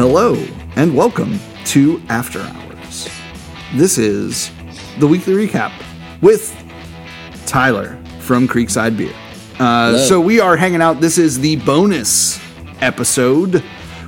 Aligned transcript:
Hello, 0.00 0.34
and 0.76 0.96
welcome 0.96 1.38
to 1.66 2.00
After 2.08 2.40
Hours. 2.40 3.06
This 3.74 3.98
is 3.98 4.50
the 4.98 5.06
weekly 5.06 5.34
recap 5.34 5.72
with 6.22 6.56
Tyler 7.44 8.02
from 8.20 8.48
Creekside 8.48 8.96
Beer. 8.96 9.12
Uh, 9.58 9.98
so 9.98 10.18
we 10.18 10.40
are 10.40 10.56
hanging 10.56 10.80
out. 10.80 11.02
This 11.02 11.18
is 11.18 11.38
the 11.38 11.56
bonus 11.56 12.40
episode. 12.80 13.62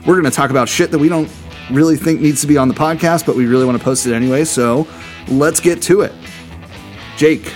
We're 0.07 0.19
going 0.19 0.25
to 0.25 0.31
talk 0.31 0.49
about 0.49 0.67
shit 0.67 0.91
that 0.93 0.99
we 0.99 1.11
don't 1.11 1.31
really 1.71 1.99
think 1.99 2.23
needs 2.23 2.41
to 2.41 2.47
be 2.47 2.57
on 2.57 2.69
the 2.69 2.75
podcast, 2.75 3.27
but 3.27 3.37
we 3.37 3.45
really 3.45 3.67
want 3.67 3.77
to 3.77 3.85
post 3.85 4.07
it 4.07 4.15
anyway. 4.15 4.47
So 4.47 4.89
let's 5.29 5.61
get 5.61 5.83
to 5.83 6.01
it. 6.01 6.15
Jake, 7.19 7.49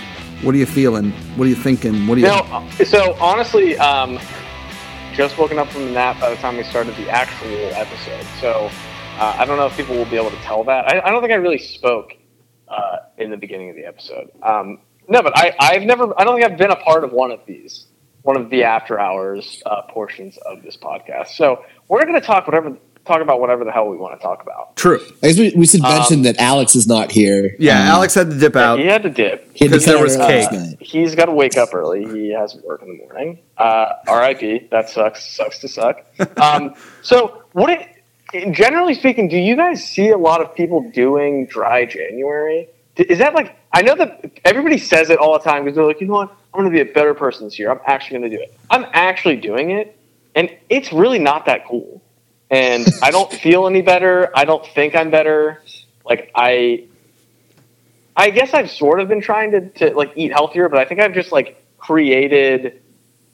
what 0.43 0.53
are 0.53 0.59
you 0.59 0.67
feeling? 0.67 1.11
What 1.37 1.45
are 1.45 1.49
you 1.49 1.55
thinking? 1.55 2.05
What 2.05 2.19
are 2.19 2.21
you? 2.21 2.27
No, 2.27 2.69
so 2.85 3.15
honestly, 3.15 3.79
um, 3.79 4.19
just 5.17 5.35
woken 5.39 5.57
up 5.57 5.67
from 5.69 5.85
the 5.85 5.91
nap 5.91 6.19
by 6.19 6.29
the 6.29 6.35
time 6.35 6.57
we 6.57 6.63
started 6.63 6.95
the 6.95 7.09
actual 7.09 7.57
episode. 7.73 8.23
So 8.39 8.69
uh, 9.17 9.35
I 9.35 9.45
don't 9.45 9.57
know 9.57 9.65
if 9.65 9.75
people 9.75 9.95
will 9.95 10.05
be 10.05 10.15
able 10.15 10.29
to 10.29 10.41
tell 10.43 10.63
that. 10.65 10.85
I, 10.85 11.01
I 11.03 11.09
don't 11.09 11.21
think 11.21 11.33
I 11.33 11.37
really 11.37 11.57
spoke 11.57 12.15
uh, 12.67 12.97
in 13.17 13.31
the 13.31 13.37
beginning 13.37 13.71
of 13.71 13.75
the 13.75 13.85
episode. 13.85 14.29
Um, 14.43 14.79
no, 15.09 15.23
but 15.23 15.35
I, 15.35 15.55
I've 15.59 15.81
never. 15.81 16.13
I 16.19 16.23
don't 16.23 16.39
think 16.39 16.51
I've 16.51 16.57
been 16.57 16.69
a 16.69 16.75
part 16.75 17.03
of 17.03 17.13
one 17.13 17.31
of 17.31 17.39
these, 17.47 17.87
one 18.21 18.37
of 18.39 18.51
the 18.51 18.63
after 18.63 18.99
hours 18.99 19.63
uh, 19.65 19.81
portions 19.89 20.37
of 20.45 20.61
this 20.61 20.77
podcast. 20.77 21.29
So 21.29 21.65
we're 21.87 22.03
going 22.05 22.13
to 22.13 22.21
talk 22.21 22.45
whatever, 22.45 22.77
talk 23.07 23.21
about 23.21 23.39
whatever 23.39 23.63
the 23.63 23.71
hell 23.71 23.87
we 23.89 23.97
want 23.97 24.19
to 24.19 24.23
talk 24.23 24.41
about. 24.41 24.75
True. 24.75 24.99
I 25.23 25.27
guess 25.27 25.39
we, 25.39 25.53
we 25.55 25.65
should 25.65 25.81
mention 25.81 26.17
Um, 26.17 26.23
that 26.23 26.37
Alex 26.39 26.75
is 26.75 26.87
not 26.87 27.11
here. 27.11 27.55
Yeah, 27.59 27.79
Um, 27.81 27.87
Alex 27.87 28.13
had 28.13 28.29
to 28.29 28.37
dip 28.37 28.55
out. 28.55 28.79
He 28.79 28.85
had 28.85 29.03
to 29.03 29.09
dip. 29.09 29.49
he 29.55 29.65
had 29.65 29.71
to 29.71 29.77
'Cause 29.77 29.85
there 29.85 29.95
cut 29.95 30.03
was 30.03 30.15
out 30.17 30.29
last 30.29 30.49
cake. 30.51 30.59
night. 30.59 30.77
He's 30.79 31.15
got 31.15 31.25
to 31.25 31.31
wake 31.31 31.57
up 31.57 31.73
early. 31.73 32.05
He 32.05 32.29
has 32.33 32.55
work 32.63 32.81
in 32.83 32.89
the 32.89 32.97
morning. 33.03 33.39
Uh, 33.57 33.93
R.I.P. 34.07 34.67
That 34.71 34.89
sucks. 34.89 35.25
Sucks 35.25 35.59
to 35.59 35.67
suck. 35.67 36.03
Um, 36.41 36.75
so, 37.01 37.43
what? 37.53 37.69
It, 38.33 38.51
generally 38.51 38.93
speaking, 38.93 39.29
do 39.29 39.37
you 39.37 39.55
guys 39.55 39.83
see 39.83 40.09
a 40.09 40.17
lot 40.17 40.41
of 40.41 40.53
people 40.53 40.81
doing 40.91 41.45
dry 41.47 41.85
January? 41.85 42.67
Is 42.97 43.19
that 43.19 43.33
like? 43.33 43.55
I 43.73 43.81
know 43.83 43.95
that 43.95 44.31
everybody 44.43 44.77
says 44.77 45.09
it 45.09 45.19
all 45.19 45.33
the 45.33 45.39
time 45.43 45.63
because 45.63 45.75
they're 45.75 45.85
like, 45.85 46.01
you 46.01 46.07
know 46.07 46.13
what? 46.15 46.31
I'm 46.53 46.61
going 46.61 46.65
to 46.65 46.83
be 46.83 46.89
a 46.89 46.93
better 46.93 47.13
person 47.13 47.45
this 47.45 47.57
year. 47.59 47.69
I'm 47.71 47.79
actually 47.85 48.19
going 48.19 48.31
to 48.31 48.37
do 48.37 48.41
it. 48.43 48.53
I'm 48.71 48.85
actually 48.93 49.35
doing 49.37 49.71
it, 49.71 49.95
and 50.35 50.49
it's 50.69 50.91
really 50.91 51.19
not 51.19 51.45
that 51.45 51.65
cool. 51.67 52.01
And 52.49 52.87
I 53.01 53.11
don't 53.11 53.31
feel 53.43 53.67
any 53.67 53.81
better. 53.81 54.31
I 54.35 54.45
don't 54.45 54.65
think 54.65 54.95
I'm 54.95 55.09
better. 55.11 55.61
Like 56.05 56.31
I, 56.35 56.85
I 58.15 58.29
guess 58.29 58.53
I've 58.53 58.71
sort 58.71 58.99
of 58.99 59.07
been 59.07 59.21
trying 59.21 59.51
to, 59.51 59.69
to 59.69 59.95
like 59.95 60.13
eat 60.15 60.31
healthier, 60.31 60.69
but 60.69 60.79
I 60.79 60.85
think 60.85 61.01
I've 61.01 61.13
just 61.13 61.31
like 61.31 61.63
created 61.77 62.81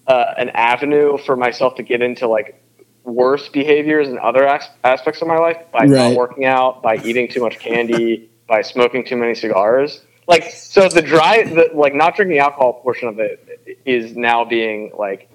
uh, 0.08 0.34
an 0.38 0.50
avenue 0.50 1.18
for 1.18 1.36
myself 1.36 1.76
to 1.76 1.84
get 1.84 2.02
into 2.02 2.28
like 2.28 2.62
worse 3.04 3.50
behaviors 3.50 4.08
and 4.08 4.20
other 4.20 4.48
as- 4.48 4.70
aspects 4.84 5.22
of 5.22 5.28
my 5.28 5.38
life 5.38 5.58
by 5.72 5.86
not 5.86 6.16
working 6.16 6.46
out, 6.46 6.82
by 6.82 6.98
eating 6.98 7.28
too 7.28 7.42
much 7.42 7.60
candy, 7.60 8.30
by 8.48 8.62
smoking 8.62 9.06
too 9.06 9.18
many 9.18 9.36
cigars. 9.36 10.02
Like 10.28 10.44
so, 10.52 10.88
the 10.88 11.02
dry, 11.02 11.44
the 11.44 11.70
like 11.74 11.94
not 11.94 12.16
drinking 12.16 12.40
alcohol 12.40 12.74
portion 12.74 13.10
of 13.10 13.20
it 13.20 13.80
is 13.86 14.16
now 14.16 14.46
being 14.46 14.92
like 14.98 15.30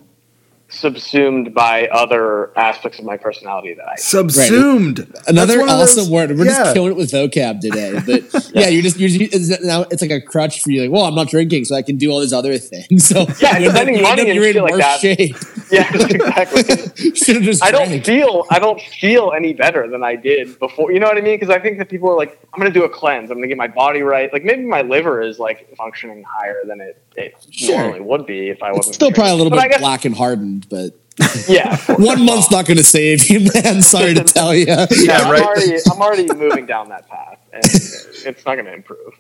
subsumed 0.71 1.55
by 1.55 1.87
other 1.89 2.57
aspects 2.59 2.99
of 2.99 3.05
my 3.05 3.17
personality 3.17 3.73
that 3.75 3.89
I 3.89 3.95
Subsumed. 3.97 4.99
Another 5.27 5.59
That's 5.59 5.73
awesome 5.73 5.97
those- 6.05 6.11
word. 6.11 6.31
We're 6.39 6.45
yeah. 6.47 6.59
just 6.59 6.75
killing 6.75 6.93
it 6.93 6.97
with 6.97 7.11
vocab 7.11 7.61
today. 7.61 7.99
But 8.05 8.51
yeah, 8.55 8.69
you're 8.69 8.83
just 8.83 8.99
you're 8.99 9.09
just, 9.09 9.35
it's, 9.51 9.65
now 9.65 9.83
it's 9.91 10.03
like 10.03 10.11
a 10.11 10.21
crutch 10.21 10.63
for 10.63 10.71
you. 10.71 10.83
Like, 10.83 10.91
well, 10.91 11.05
I'm 11.05 11.15
not 11.15 11.29
drinking, 11.29 11.65
so 11.65 11.75
I 11.75 11.83
can 11.83 11.97
do 11.97 12.11
all 12.11 12.21
these 12.21 12.33
other 12.33 12.57
things. 12.59 13.09
So 13.09 13.27
Yeah, 13.41 13.59
you 13.59 13.67
end 13.67 13.67
up- 13.69 13.75
spending 13.77 13.97
you 13.97 14.03
money 14.03 14.23
up- 14.23 14.29
and 14.29 14.35
you're 14.35 14.47
in 14.47 14.53
shit 14.53 14.63
like 14.63 14.73
worse 14.73 14.83
that. 14.83 15.01
shape. 15.01 15.37
yeah 15.71 15.91
exactly. 15.95 17.15
Should 17.15 17.37
have 17.37 17.45
just. 17.45 17.63
I 17.65 17.71
don't 17.71 18.05
feel 18.05 18.45
I 18.51 18.59
don't 18.59 18.81
feel 18.81 19.33
any 19.35 19.55
better 19.55 19.89
than 19.89 20.03
I 20.03 20.17
did 20.17 20.59
before. 20.59 20.93
You 20.93 21.01
know 21.01 21.07
what 21.07 21.17
I 21.17 21.21
mean? 21.23 21.39
Because 21.39 21.55
I 21.55 21.59
think 21.59 21.79
that 21.79 21.89
people 21.89 22.11
are 22.11 22.17
like, 22.17 22.39
I'm 22.53 22.61
going 22.61 22.73
to 22.73 22.79
do 22.79 22.85
a 22.85 22.89
cleanse. 22.89 23.31
I'm 23.31 23.37
going 23.39 23.43
to 23.43 23.49
get 23.49 23.57
my 23.59 23.69
body 23.69 24.03
right. 24.03 24.33
Like 24.33 24.45
maybe 24.45 24.65
my 24.65 24.83
liver 24.83 25.23
is 25.23 25.39
like 25.39 25.75
functioning 25.77 26.23
higher 26.29 26.63
than 26.67 26.81
it, 26.81 27.01
it 27.19 27.35
Sure. 27.51 27.79
normally 27.79 28.01
would 28.01 28.27
be 28.27 28.49
if 28.49 28.63
I 28.63 28.69
wasn't. 28.73 28.87
It's 28.89 28.95
still 28.97 29.13
probably 29.13 29.33
a 29.33 29.35
little 29.37 29.51
But 29.51 29.63
bit 29.63 29.71
guess- 29.73 29.81
black 29.81 30.05
and 30.05 30.15
hardened, 30.15 30.67
but 30.71 30.93
Yeah, 31.49 31.77
one 31.99 32.25
month's 32.25 32.51
not 32.51 32.65
going 32.67 32.77
to 32.79 32.85
save 32.85 33.29
you, 33.29 33.51
man. 33.53 33.83
Sorry 33.83 34.15
to 34.15 34.23
tell 34.39 34.55
you. 34.55 34.67
Yeah, 34.67 34.87
I'm 35.19 35.31
right. 35.33 35.43
already 35.43 35.77
I'm 35.91 36.01
already 36.01 36.33
moving 36.33 36.65
down 36.67 36.89
that 36.91 37.09
path, 37.09 37.39
and 37.53 37.65
it's 37.65 38.25
not 38.47 38.55
going 38.55 38.67
to 38.67 38.73
improve. 38.75 39.15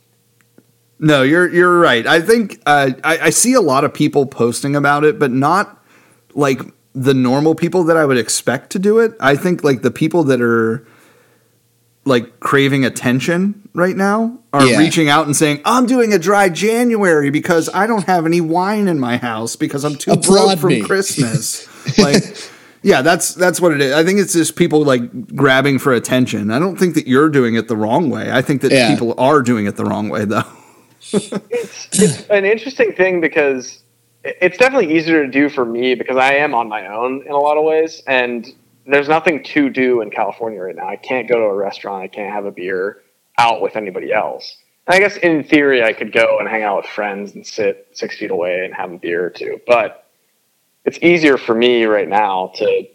No, 1.00 1.22
you're 1.22 1.48
you're 1.52 1.78
right. 1.80 2.06
I 2.06 2.20
think 2.20 2.60
uh, 2.66 2.90
I, 3.04 3.18
I 3.18 3.30
see 3.30 3.52
a 3.54 3.60
lot 3.60 3.84
of 3.84 3.92
people 3.94 4.26
posting 4.26 4.74
about 4.76 5.04
it, 5.04 5.18
but 5.18 5.30
not 5.32 5.82
like 6.34 6.60
the 6.94 7.14
normal 7.14 7.54
people 7.54 7.84
that 7.84 7.96
I 7.96 8.04
would 8.04 8.18
expect 8.18 8.70
to 8.70 8.78
do 8.78 8.98
it. 8.98 9.12
I 9.20 9.34
think 9.36 9.62
like 9.64 9.82
the 9.82 9.90
people 9.90 10.24
that 10.24 10.40
are 10.40 10.86
like 12.04 12.40
craving 12.40 12.84
attention 12.84 13.67
right 13.78 13.96
now 13.96 14.38
are 14.52 14.64
Yeah. 14.66 14.78
reaching 14.78 15.08
out 15.08 15.26
and 15.26 15.34
saying, 15.36 15.60
"I'm 15.64 15.86
doing 15.86 16.12
a 16.12 16.18
dry 16.18 16.48
January 16.48 17.30
because 17.30 17.70
I 17.72 17.86
don't 17.86 18.04
have 18.04 18.26
any 18.26 18.40
wine 18.40 18.88
in 18.88 18.98
my 19.00 19.16
house 19.16 19.56
because 19.56 19.84
I'm 19.84 19.94
too 19.94 20.12
broke 20.12 20.24
Applaud 20.24 20.60
from 20.60 20.68
me." 20.70 20.80
Christmas." 20.82 21.66
like 21.98 22.22
yeah, 22.82 23.02
that's 23.02 23.34
that's 23.34 23.60
what 23.60 23.72
it 23.72 23.80
is. 23.80 23.92
I 23.94 24.04
think 24.04 24.20
it's 24.20 24.32
just 24.34 24.56
people 24.56 24.84
like 24.84 25.34
grabbing 25.34 25.78
for 25.78 25.92
attention. 25.92 26.50
I 26.50 26.58
don't 26.58 26.76
think 26.78 26.94
that 26.94 27.06
you're 27.06 27.28
doing 27.28 27.54
it 27.54 27.68
the 27.68 27.76
wrong 27.76 28.10
way. 28.10 28.30
I 28.30 28.42
think 28.42 28.60
that 28.62 28.72
Yeah. 28.72 28.90
people 28.90 29.14
are 29.18 29.40
doing 29.42 29.66
it 29.66 29.76
the 29.76 29.84
wrong 29.84 30.08
way 30.08 30.24
though. 30.24 30.44
it's 31.12 31.88
it's 31.92 32.26
an 32.28 32.44
interesting 32.44 32.92
thing 32.92 33.20
because 33.20 33.80
it's 34.24 34.58
definitely 34.58 34.96
easier 34.96 35.24
to 35.24 35.30
do 35.30 35.48
for 35.48 35.64
me 35.64 35.94
because 35.94 36.16
I 36.16 36.34
am 36.34 36.54
on 36.54 36.68
my 36.68 36.86
own 36.88 37.22
in 37.24 37.32
a 37.32 37.38
lot 37.38 37.56
of 37.56 37.64
ways, 37.64 38.02
and 38.06 38.46
there's 38.86 39.08
nothing 39.08 39.42
to 39.44 39.70
do 39.70 40.00
in 40.00 40.10
California 40.10 40.60
right 40.60 40.74
now. 40.74 40.88
I 40.88 40.96
can't 40.96 41.28
go 41.28 41.36
to 41.36 41.44
a 41.44 41.54
restaurant. 41.54 42.02
I 42.02 42.08
can't 42.08 42.32
have 42.32 42.44
a 42.46 42.50
beer 42.50 42.98
out 43.38 43.62
with 43.62 43.76
anybody 43.76 44.12
else. 44.12 44.56
And 44.86 44.94
I 44.96 44.98
guess 44.98 45.16
in 45.18 45.44
theory, 45.44 45.82
I 45.82 45.92
could 45.92 46.12
go 46.12 46.38
and 46.38 46.48
hang 46.48 46.62
out 46.62 46.78
with 46.78 46.86
friends 46.86 47.34
and 47.34 47.46
sit 47.46 47.88
six 47.92 48.16
feet 48.18 48.30
away 48.30 48.64
and 48.64 48.74
have 48.74 48.92
a 48.92 48.98
beer 48.98 49.24
or 49.26 49.30
two, 49.30 49.60
but 49.66 50.06
it's 50.84 50.98
easier 51.02 51.36
for 51.36 51.54
me 51.54 51.84
right 51.84 52.08
now 52.08 52.52
to 52.56 52.88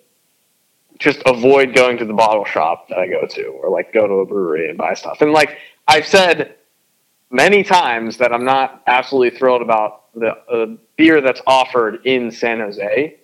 just 1.00 1.22
avoid 1.26 1.76
going 1.76 1.98
to 1.98 2.06
the 2.06 2.14
bottle 2.14 2.46
shop 2.46 2.88
that 2.90 2.98
I 2.98 3.08
go 3.08 3.26
to, 3.26 3.46
or 3.48 3.70
like 3.70 3.94
go 3.94 4.08
to 4.08 4.14
a 4.16 4.26
brewery 4.26 4.70
and 4.70 4.78
buy 4.78 4.94
stuff. 4.94 5.22
And 5.22 5.32
like 5.32 5.58
I've 5.88 6.08
said 6.08 6.56
many 7.30 7.64
times 7.64 8.18
that 8.18 8.32
I'm 8.32 8.46
not 8.46 8.84
absolutely 8.88 9.38
thrilled 9.38 9.62
about 9.62 10.14
the 10.14 10.30
uh, 10.30 10.66
beer 10.96 11.22
that's 11.22 11.42
offered 11.46 12.06
in 12.06 12.32
San 12.32 12.60
Jose. 12.60 13.18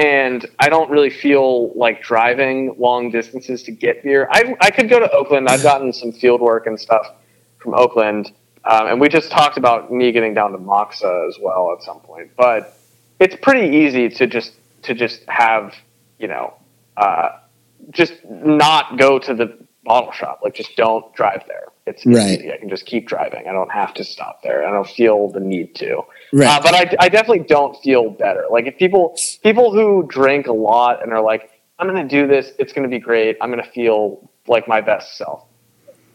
And 0.00 0.46
I 0.58 0.70
don't 0.70 0.90
really 0.90 1.10
feel 1.10 1.74
like 1.74 2.02
driving 2.02 2.74
long 2.78 3.10
distances 3.10 3.62
to 3.64 3.70
get 3.70 4.02
beer. 4.02 4.28
I, 4.30 4.56
I 4.58 4.70
could 4.70 4.88
go 4.88 4.98
to 4.98 5.10
Oakland. 5.12 5.46
I've 5.46 5.62
gotten 5.62 5.92
some 6.00 6.10
Fieldwork 6.10 6.66
and 6.66 6.80
stuff 6.80 7.06
from 7.58 7.74
Oakland. 7.74 8.32
Um, 8.64 8.86
and 8.86 9.00
we 9.00 9.10
just 9.10 9.30
talked 9.30 9.58
about 9.58 9.92
me 9.92 10.10
getting 10.10 10.32
down 10.32 10.52
to 10.52 10.58
Moksa 10.58 11.28
as 11.28 11.36
well 11.38 11.76
at 11.76 11.84
some 11.84 12.00
point. 12.00 12.30
But 12.34 12.78
it's 13.18 13.36
pretty 13.36 13.76
easy 13.76 14.08
to 14.08 14.26
just 14.26 14.54
to 14.84 14.94
just 14.94 15.22
have, 15.28 15.74
you 16.18 16.28
know, 16.28 16.54
uh, 16.96 17.40
just 17.90 18.14
not 18.24 18.98
go 18.98 19.18
to 19.18 19.34
the 19.34 19.58
bottle 19.84 20.12
shop. 20.12 20.40
Like 20.42 20.54
just 20.54 20.76
don't 20.76 21.14
drive 21.14 21.44
there. 21.46 21.59
It's, 21.86 22.04
Right. 22.06 22.38
easy. 22.38 22.52
I 22.52 22.56
can 22.58 22.68
just 22.68 22.86
keep 22.86 23.08
driving. 23.08 23.48
I 23.48 23.52
don't 23.52 23.72
have 23.72 23.94
to 23.94 24.04
stop 24.04 24.42
there. 24.42 24.66
I 24.66 24.70
don't 24.70 24.86
feel 24.86 25.28
the 25.28 25.40
need 25.40 25.74
to. 25.76 26.02
Right. 26.32 26.46
Uh, 26.48 26.60
but 26.62 26.74
I, 26.74 26.96
I 27.00 27.08
definitely 27.08 27.44
don't 27.46 27.76
feel 27.82 28.10
better. 28.10 28.44
Like 28.50 28.66
if 28.66 28.76
people 28.76 29.16
people 29.42 29.72
who 29.72 30.06
drink 30.08 30.46
a 30.46 30.52
lot 30.52 31.02
and 31.02 31.12
are 31.12 31.22
like, 31.22 31.50
I'm 31.78 31.88
going 31.88 32.06
to 32.06 32.08
do 32.20 32.26
this. 32.28 32.52
It's 32.58 32.72
going 32.72 32.82
to 32.82 32.88
be 32.90 32.98
great. 33.00 33.36
I'm 33.40 33.50
going 33.50 33.64
to 33.64 33.70
feel 33.70 34.30
like 34.46 34.68
my 34.68 34.80
best 34.80 35.16
self. 35.16 35.44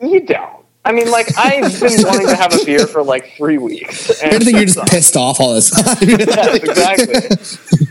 You 0.02 0.22
don't. 0.22 0.64
I 0.86 0.92
mean, 0.92 1.10
like 1.10 1.28
I've 1.38 1.80
been 1.80 2.04
wanting 2.06 2.28
to 2.28 2.36
have 2.36 2.54
a 2.54 2.64
beer 2.64 2.86
for 2.86 3.02
like 3.04 3.34
three 3.36 3.58
weeks. 3.58 4.12
I 4.24 4.38
think 4.38 4.56
you're 4.58 4.66
just 4.66 4.86
pissed 4.88 5.16
off 5.18 5.40
all 5.40 5.56
the 5.56 5.62
time. 5.84 6.08
Yes, 6.08 6.64
exactly. 6.64 7.88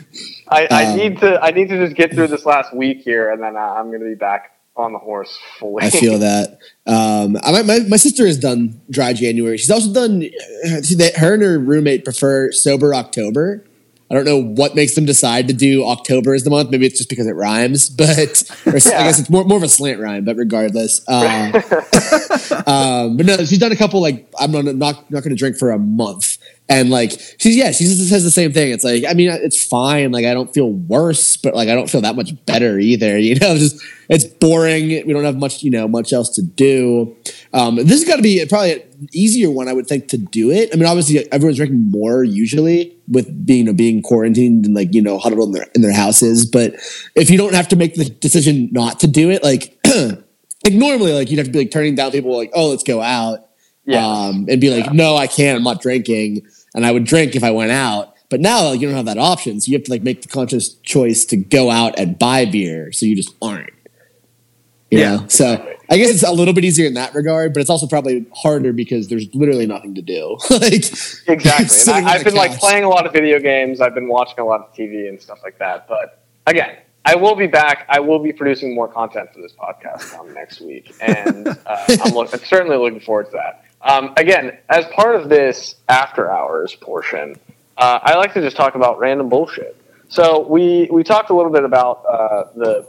I, 0.48 0.68
I 0.70 0.84
Um, 0.92 0.96
need 0.96 1.18
to 1.18 1.40
I 1.42 1.50
need 1.50 1.68
to 1.70 1.76
just 1.84 1.96
get 1.96 2.12
through 2.14 2.28
this 2.28 2.46
last 2.46 2.72
week 2.74 2.98
here, 3.02 3.32
and 3.32 3.42
then 3.42 3.56
uh, 3.56 3.60
I'm 3.60 3.88
going 3.88 4.00
to 4.02 4.06
be 4.08 4.14
back 4.14 4.52
on 4.76 4.92
the 4.92 4.98
horse 4.98 5.38
fully. 5.58 5.84
I 5.84 5.90
feel 5.90 6.18
that. 6.20 6.58
Um, 6.86 7.36
I, 7.42 7.62
my, 7.62 7.80
my 7.88 7.96
sister 7.96 8.26
has 8.26 8.38
done 8.38 8.80
dry 8.90 9.12
January. 9.12 9.56
She's 9.58 9.70
also 9.70 9.92
done. 9.92 10.22
See, 10.82 10.96
that 10.96 11.16
her 11.16 11.34
and 11.34 11.42
her 11.42 11.58
roommate 11.58 12.04
prefer 12.04 12.52
sober 12.52 12.94
October. 12.94 13.64
I 14.10 14.14
don't 14.14 14.26
know 14.26 14.42
what 14.42 14.74
makes 14.74 14.94
them 14.94 15.06
decide 15.06 15.48
to 15.48 15.54
do 15.54 15.84
October 15.86 16.34
as 16.34 16.44
the 16.44 16.50
month. 16.50 16.70
Maybe 16.70 16.84
it's 16.86 16.98
just 16.98 17.08
because 17.08 17.26
it 17.26 17.32
rhymes, 17.32 17.88
but 17.90 18.44
or 18.66 18.76
I 18.76 18.78
guess 18.78 19.18
it's 19.18 19.30
more, 19.30 19.44
more 19.44 19.56
of 19.56 19.62
a 19.62 19.68
slant 19.68 19.98
rhyme. 19.98 20.24
But 20.24 20.36
regardless, 20.36 21.02
uh, 21.08 21.52
um, 22.66 23.16
but 23.16 23.26
no, 23.26 23.36
she's 23.38 23.58
done 23.58 23.72
a 23.72 23.76
couple. 23.76 24.00
Like 24.00 24.28
I'm 24.38 24.52
not 24.52 24.66
not, 24.66 25.10
not 25.10 25.22
going 25.22 25.30
to 25.30 25.36
drink 25.36 25.56
for 25.56 25.70
a 25.70 25.78
month, 25.78 26.38
And 26.66 26.88
like 26.88 27.10
she's 27.38 27.56
yeah, 27.56 27.72
she 27.72 27.84
just 27.84 28.08
says 28.08 28.24
the 28.24 28.30
same 28.30 28.52
thing. 28.52 28.72
It's 28.72 28.84
like 28.84 29.04
I 29.06 29.12
mean, 29.12 29.30
it's 29.30 29.62
fine. 29.62 30.12
Like 30.12 30.24
I 30.24 30.32
don't 30.32 30.52
feel 30.52 30.72
worse, 30.72 31.36
but 31.36 31.54
like 31.54 31.68
I 31.68 31.74
don't 31.74 31.90
feel 31.90 32.00
that 32.00 32.16
much 32.16 32.32
better 32.46 32.78
either. 32.78 33.18
You 33.24 33.34
know, 33.36 33.56
just 33.56 33.82
it's 34.08 34.24
boring. 34.24 34.88
We 35.06 35.12
don't 35.12 35.24
have 35.24 35.36
much, 35.36 35.62
you 35.62 35.70
know, 35.70 35.88
much 35.88 36.12
else 36.12 36.34
to 36.36 36.42
do. 36.42 37.16
Um, 37.52 37.76
this 37.76 37.90
has 37.90 38.04
got 38.04 38.16
to 38.16 38.22
be 38.22 38.44
probably 38.46 38.74
an 38.74 39.08
easier 39.12 39.50
one, 39.50 39.66
I 39.66 39.72
would 39.72 39.86
think, 39.86 40.08
to 40.08 40.18
do 40.18 40.50
it. 40.50 40.70
I 40.72 40.76
mean, 40.76 40.86
obviously, 40.86 41.30
everyone's 41.32 41.56
drinking 41.56 41.90
more 41.90 42.22
usually 42.22 42.96
with 43.08 43.46
being 43.46 43.60
you 43.60 43.64
know, 43.64 43.72
being 43.72 44.02
quarantined 44.02 44.66
and 44.66 44.74
like 44.74 44.92
you 44.92 45.02
know 45.02 45.18
huddled 45.18 45.48
in 45.48 45.52
their 45.52 45.66
in 45.74 45.82
their 45.82 45.92
houses. 45.92 46.46
But 46.46 46.74
if 47.14 47.30
you 47.30 47.38
don't 47.38 47.54
have 47.54 47.68
to 47.68 47.76
make 47.76 47.94
the 47.94 48.04
decision 48.04 48.68
not 48.72 49.00
to 49.00 49.06
do 49.06 49.30
it, 49.30 49.42
like 49.42 49.78
like 49.84 50.74
normally, 50.74 51.12
like 51.12 51.30
you'd 51.30 51.38
have 51.38 51.46
to 51.46 51.52
be 51.52 51.60
like 51.60 51.70
turning 51.70 51.94
down 51.94 52.10
people 52.10 52.36
like, 52.36 52.52
oh, 52.54 52.70
let's 52.70 52.84
go 52.84 53.00
out, 53.00 53.48
Yeah. 53.86 54.06
um, 54.06 54.46
and 54.48 54.60
be 54.60 54.70
like, 54.70 54.92
no, 54.92 55.16
I 55.16 55.26
can't. 55.26 55.58
I'm 55.58 55.62
not 55.64 55.80
drinking, 55.82 56.46
and 56.74 56.86
I 56.86 56.90
would 56.90 57.04
drink 57.04 57.36
if 57.36 57.44
I 57.44 57.50
went 57.50 57.70
out. 57.70 58.14
But 58.30 58.40
now 58.40 58.68
like, 58.70 58.80
you 58.80 58.86
don't 58.88 58.96
have 58.96 59.06
that 59.06 59.18
option, 59.18 59.60
so 59.60 59.70
you 59.70 59.76
have 59.78 59.84
to 59.84 59.90
like 59.90 60.02
make 60.02 60.22
the 60.22 60.28
conscious 60.28 60.74
choice 60.82 61.24
to 61.26 61.36
go 61.36 61.70
out 61.70 61.98
and 61.98 62.18
buy 62.18 62.46
beer, 62.46 62.90
so 62.92 63.06
you 63.06 63.14
just 63.14 63.34
aren't. 63.42 63.70
You 64.90 64.98
Yeah. 65.00 65.16
know? 65.16 65.24
So 65.28 65.76
I 65.90 65.98
guess 65.98 66.10
it's 66.10 66.22
a 66.22 66.32
little 66.32 66.54
bit 66.54 66.64
easier 66.64 66.86
in 66.86 66.94
that 66.94 67.14
regard, 67.14 67.52
but 67.52 67.60
it's 67.60 67.70
also 67.70 67.86
probably 67.86 68.24
harder 68.34 68.72
because 68.72 69.08
there's 69.08 69.26
literally 69.34 69.66
nothing 69.66 69.94
to 69.96 70.02
do. 70.02 70.38
like 70.50 70.72
Exactly. 70.72 71.92
And 71.94 72.06
I, 72.06 72.12
I've 72.12 72.18
the 72.20 72.24
been 72.30 72.34
like 72.34 72.58
playing 72.58 72.84
a 72.84 72.88
lot 72.88 73.06
of 73.06 73.12
video 73.12 73.38
games. 73.38 73.80
I've 73.80 73.94
been 73.94 74.08
watching 74.08 74.38
a 74.40 74.44
lot 74.44 74.60
of 74.60 74.74
TV 74.74 75.08
and 75.08 75.20
stuff 75.20 75.40
like 75.44 75.58
that. 75.58 75.86
But 75.86 76.24
again, 76.46 76.76
I 77.04 77.16
will 77.16 77.34
be 77.36 77.46
back. 77.46 77.84
I 77.90 78.00
will 78.00 78.18
be 78.18 78.32
producing 78.32 78.74
more 78.74 78.88
content 78.88 79.28
for 79.34 79.42
this 79.42 79.52
podcast 79.52 80.18
um, 80.18 80.32
next 80.32 80.60
week, 80.62 80.94
and 81.02 81.48
uh, 81.48 81.84
I'm, 82.02 82.14
look, 82.14 82.32
I'm 82.32 82.40
certainly 82.40 82.78
looking 82.78 83.00
forward 83.00 83.26
to 83.26 83.32
that. 83.32 83.62
Um, 83.84 84.14
again, 84.16 84.58
as 84.68 84.86
part 84.86 85.14
of 85.14 85.28
this 85.28 85.76
after 85.88 86.30
hours 86.30 86.74
portion, 86.74 87.36
uh, 87.76 88.00
I 88.02 88.16
like 88.16 88.32
to 88.34 88.40
just 88.40 88.56
talk 88.56 88.74
about 88.74 88.98
random 88.98 89.28
bullshit. 89.28 89.76
So 90.08 90.46
we 90.46 90.88
we 90.90 91.04
talked 91.04 91.30
a 91.30 91.34
little 91.34 91.52
bit 91.52 91.64
about 91.64 92.04
uh, 92.06 92.44
the. 92.56 92.88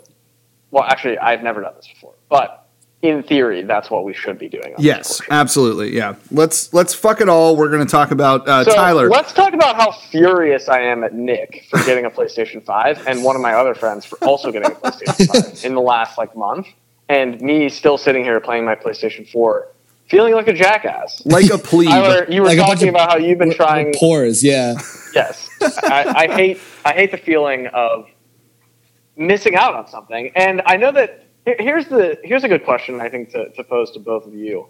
Well, 0.72 0.84
actually, 0.84 1.18
I've 1.20 1.44
never 1.44 1.62
done 1.62 1.74
this 1.76 1.88
before, 1.88 2.14
but 2.30 2.66
in 3.02 3.24
theory, 3.24 3.62
that's 3.64 3.90
what 3.90 4.04
we 4.04 4.14
should 4.14 4.38
be 4.38 4.50
doing. 4.50 4.74
Yes, 4.78 5.22
absolutely. 5.30 5.96
Yeah. 5.96 6.16
Let's 6.32 6.74
let's 6.74 6.94
fuck 6.94 7.22
it 7.22 7.30
all. 7.30 7.56
We're 7.56 7.70
going 7.70 7.86
to 7.86 7.92
talk 7.92 8.12
about 8.12 8.48
uh, 8.48 8.64
So 8.64 8.74
Tyler. 8.74 9.10
let's 9.10 9.34
talk 9.34 9.54
about 9.54 9.76
how 9.76 9.92
furious 9.92 10.68
I 10.70 10.82
am 10.82 11.04
at 11.04 11.14
Nick 11.14 11.66
for 11.70 11.84
getting 11.84 12.06
a 12.06 12.10
PlayStation 12.10 12.64
5 12.64 13.08
and 13.08 13.24
one 13.24 13.36
of 13.36 13.42
my 13.42 13.54
other 13.54 13.76
friends 13.76 14.06
for 14.06 14.18
also 14.24 14.52
getting 14.52 14.72
a 14.72 14.76
PlayStation 14.76 15.56
5 15.56 15.66
in 15.66 15.76
the 15.76 15.82
last 15.82 16.18
like 16.18 16.36
month, 16.36 16.68
and 17.10 17.40
me 17.42 17.70
still 17.70 17.98
sitting 17.98 18.24
here 18.24 18.40
playing 18.40 18.66
my 18.66 18.76
PlayStation 18.76 19.30
4, 19.30 19.68
feeling 20.08 20.34
like 20.34 20.48
a 20.48 20.54
jackass. 20.54 21.22
Like 21.26 21.50
a 21.52 21.58
plebe. 21.58 21.90
Tyler, 21.90 22.26
you 22.30 22.42
were 22.42 22.48
Like 22.48 22.58
talking 22.58 22.90
about 22.90 23.10
how 23.12 23.18
you've 23.18 23.40
been 23.40 23.54
trying. 23.54 23.94
pores, 23.96 24.44
yeah. 24.44 24.76
Yes, 25.14 25.50
I, 25.84 26.28
I 26.30 26.36
hate 26.36 26.60
I 26.84 26.92
hate 26.94 27.12
the 27.12 27.18
feeling 27.18 27.68
of 27.68 28.08
missing 29.16 29.56
out 29.56 29.74
on 29.76 29.88
something, 29.88 30.32
and 30.36 30.62
I 30.66 30.76
know 30.78 30.92
that 30.92 31.26
here's 31.46 31.88
the 31.88 32.18
here's 32.24 32.44
a 32.44 32.48
good 32.50 32.66
question 32.66 33.00
I 33.00 33.10
think 33.10 33.30
to, 33.30 33.50
to 33.50 33.64
pose 33.64 33.92
to 33.92 34.00
both 34.00 34.26
of 34.28 34.34
you. 34.36 34.68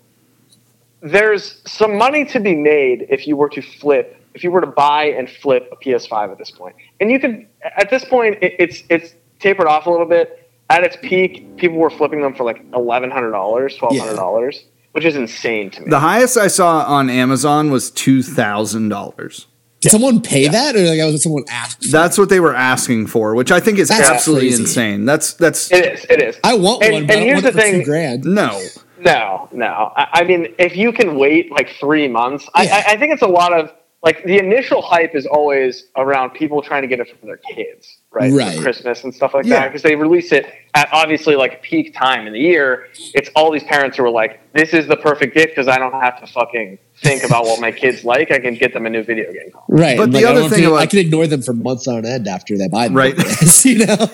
There's 1.01 1.61
some 1.65 1.97
money 1.97 2.25
to 2.25 2.39
be 2.39 2.55
made 2.55 3.07
if 3.09 3.27
you 3.27 3.35
were 3.35 3.49
to 3.49 3.61
flip, 3.61 4.17
if 4.33 4.43
you 4.43 4.51
were 4.51 4.61
to 4.61 4.67
buy 4.67 5.05
and 5.05 5.29
flip 5.29 5.69
a 5.71 5.75
PS5 5.75 6.31
at 6.31 6.37
this 6.37 6.51
point, 6.51 6.75
and 6.99 7.11
you 7.11 7.19
can 7.19 7.47
at 7.77 7.89
this 7.89 8.05
point 8.05 8.37
it, 8.41 8.53
it's 8.59 8.83
it's 8.89 9.15
tapered 9.39 9.67
off 9.67 9.85
a 9.87 9.89
little 9.89 10.05
bit. 10.07 10.49
At 10.69 10.83
its 10.83 10.97
peak, 11.01 11.57
people 11.57 11.77
were 11.77 11.91
flipping 11.91 12.21
them 12.21 12.33
for 12.33 12.43
like 12.43 12.63
eleven 12.73 13.11
hundred 13.11 13.31
dollars, 13.31 13.75
twelve 13.75 13.97
hundred 13.97 14.15
dollars, 14.15 14.63
which 14.95 15.05
is 15.05 15.15
insane 15.15 15.69
to 15.71 15.81
me. 15.81 15.89
the 15.89 15.99
highest 15.99 16.37
I 16.37 16.47
saw 16.47 16.83
on 16.85 17.09
Amazon 17.09 17.69
was 17.69 17.91
two 17.91 18.23
thousand 18.23 18.89
dollars. 18.89 19.47
Did 19.81 19.91
someone 19.91 20.19
pay 20.21 20.47
that, 20.47 20.75
or 20.75 20.79
like 20.79 20.99
was 20.99 21.15
it 21.15 21.19
someone 21.19 21.43
asked? 21.49 21.91
That's 21.91 22.17
what 22.17 22.29
they 22.29 22.39
were 22.39 22.55
asking 22.55 23.05
for, 23.07 23.35
which 23.35 23.51
I 23.51 23.59
think 23.59 23.77
is 23.77 23.89
That's 23.89 24.09
absolutely 24.09 24.47
crazy. 24.49 24.63
insane. 24.63 25.05
That's 25.05 25.33
that's 25.33 25.71
it 25.71 25.85
is. 25.85 26.05
It 26.09 26.21
is. 26.23 26.39
I 26.43 26.55
want 26.55 26.81
And- 26.83 26.93
one, 26.93 27.05
but 27.07 27.15
and 27.17 27.23
here's 27.25 27.43
don't 27.43 27.53
want 27.53 27.55
the 27.55 27.61
thing- 27.61 27.83
grand. 27.83 28.23
no. 28.25 28.59
No, 28.97 29.47
no. 29.51 29.91
I, 29.95 30.07
I 30.13 30.23
mean, 30.23 30.55
if 30.57 30.75
you 30.75 30.91
can 30.91 31.15
wait 31.19 31.51
like 31.51 31.69
three 31.79 32.07
months, 32.07 32.45
Yeah. 32.55 32.61
I, 32.61 32.63
I, 32.63 32.93
I 32.93 32.97
think 32.97 33.13
it's 33.13 33.21
a 33.21 33.27
lot 33.27 33.53
of 33.53 33.71
like 34.01 34.23
the 34.23 34.39
initial 34.39 34.81
hype 34.81 35.13
is 35.13 35.27
always 35.27 35.87
around 35.97 36.31
people 36.31 36.61
trying 36.63 36.81
to 36.81 36.87
get 36.87 36.99
it 36.99 37.09
for 37.19 37.23
their 37.27 37.37
kids, 37.53 37.99
right? 38.15 38.31
For 38.31 38.37
Right. 38.37 38.59
Christmas 38.59 39.03
and 39.03 39.13
stuff 39.13 39.33
like 39.33 39.45
Yeah. 39.45 39.59
that 39.59 39.67
because 39.67 39.83
they 39.83 39.95
release 39.95 40.31
it 40.31 40.45
at 40.73 40.89
obviously 40.91 41.35
like 41.35 41.61
peak 41.61 41.93
time 41.93 42.25
in 42.27 42.33
the 42.33 42.39
year. 42.39 42.87
It's 43.13 43.29
all 43.35 43.51
these 43.51 43.63
parents 43.63 43.97
who 43.97 44.05
are 44.05 44.09
like, 44.09 44.39
"This 44.53 44.73
is 44.73 44.87
the 44.87 44.95
perfect 44.97 45.33
gift 45.35 45.49
because 45.49 45.67
I 45.67 45.77
don't 45.77 45.93
have 45.93 46.19
to 46.21 46.27
fucking 46.27 46.77
think 47.03 47.23
about 47.25 47.43
what 47.45 47.59
my 47.59 47.71
kids 47.71 48.03
like. 48.05 48.31
I 48.31 48.39
can 48.39 48.55
get 48.55 48.73
them 48.73 48.85
a 48.85 48.89
new 48.89 49.03
video 49.03 49.31
game. 49.33 49.51
Right. 49.67 49.97
But 49.97 50.03
and, 50.03 50.13
the 50.13 50.17
like, 50.19 50.25
other 50.25 50.39
don't 50.41 50.49
thing 50.49 50.55
think- 50.59 50.67
about- 50.69 50.79
I 50.81 50.85
can 50.85 50.99
ignore 50.99 51.27
them 51.27 51.41
for 51.41 51.53
months 51.53 51.87
on 51.87 52.05
end 52.05 52.27
after 52.27 52.57
they 52.57 52.67
buy 52.69 52.87
them. 52.87 52.95
Right. 52.95 53.15
you 53.65 53.85
know? 53.85 53.95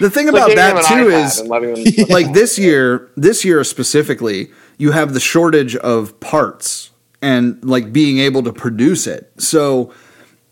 The 0.00 0.08
thing 0.08 0.28
It's 0.28 0.32
like 0.32 0.52
about 0.54 0.56
that 0.56 0.84
too 0.86 1.10
is 1.10 1.40
and 1.40 1.48
letting 1.50 1.84
like 2.08 2.32
this 2.32 2.58
year, 2.58 3.10
this 3.18 3.44
year 3.44 3.62
specifically, 3.64 4.48
you 4.78 4.92
have 4.92 5.12
the 5.12 5.20
shortage 5.20 5.76
of 5.76 6.18
parts 6.20 6.88
and 7.20 7.62
like 7.62 7.92
being 7.92 8.18
able 8.18 8.42
to 8.44 8.52
produce 8.52 9.06
it. 9.06 9.30
So 9.36 9.92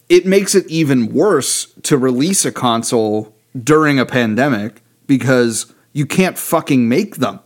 it 0.08 0.26
makes 0.26 0.54
it 0.54 0.66
even 0.68 1.12
worse 1.12 1.72
to 1.82 1.98
release 1.98 2.44
a 2.44 2.52
console 2.52 3.34
during 3.62 3.98
a 3.98 4.06
pandemic 4.06 4.82
because 5.06 5.72
you 5.92 6.06
can't 6.06 6.38
fucking 6.38 6.88
make 6.88 7.16
them. 7.16 7.40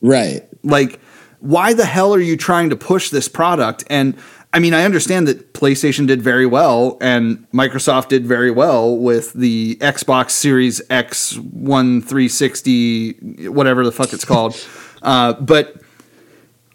right. 0.00 0.46
Like, 0.62 1.00
why 1.40 1.72
the 1.72 1.86
hell 1.86 2.12
are 2.14 2.20
you 2.20 2.36
trying 2.36 2.68
to 2.68 2.76
push 2.76 3.08
this 3.08 3.26
product? 3.26 3.82
And 3.88 4.14
I 4.52 4.58
mean, 4.58 4.74
I 4.74 4.84
understand 4.84 5.26
that 5.28 5.54
PlayStation 5.54 6.06
did 6.06 6.20
very 6.20 6.44
well 6.44 6.98
and 7.00 7.46
Microsoft 7.50 8.08
did 8.08 8.26
very 8.26 8.50
well 8.50 8.94
with 8.96 9.32
the 9.32 9.76
Xbox 9.76 10.32
Series 10.32 10.82
X 10.90 11.38
One 11.38 12.02
360, 12.02 13.12
whatever 13.48 13.84
the 13.86 13.92
fuck 13.92 14.12
it's 14.12 14.24
called. 14.24 14.54
Uh, 15.02 15.32
but 15.32 15.76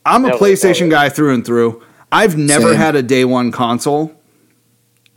I'm 0.03 0.25
a 0.25 0.29
Yeah, 0.29 0.33
PlayStation 0.33 0.81
well, 0.89 0.89
guy 0.89 1.09
through 1.09 1.35
and 1.35 1.45
through. 1.45 1.83
I've 2.11 2.35
never 2.35 2.69
Same. 2.69 2.75
had 2.77 2.95
a 2.95 3.03
day 3.03 3.23
one 3.23 3.51
console. 3.51 4.19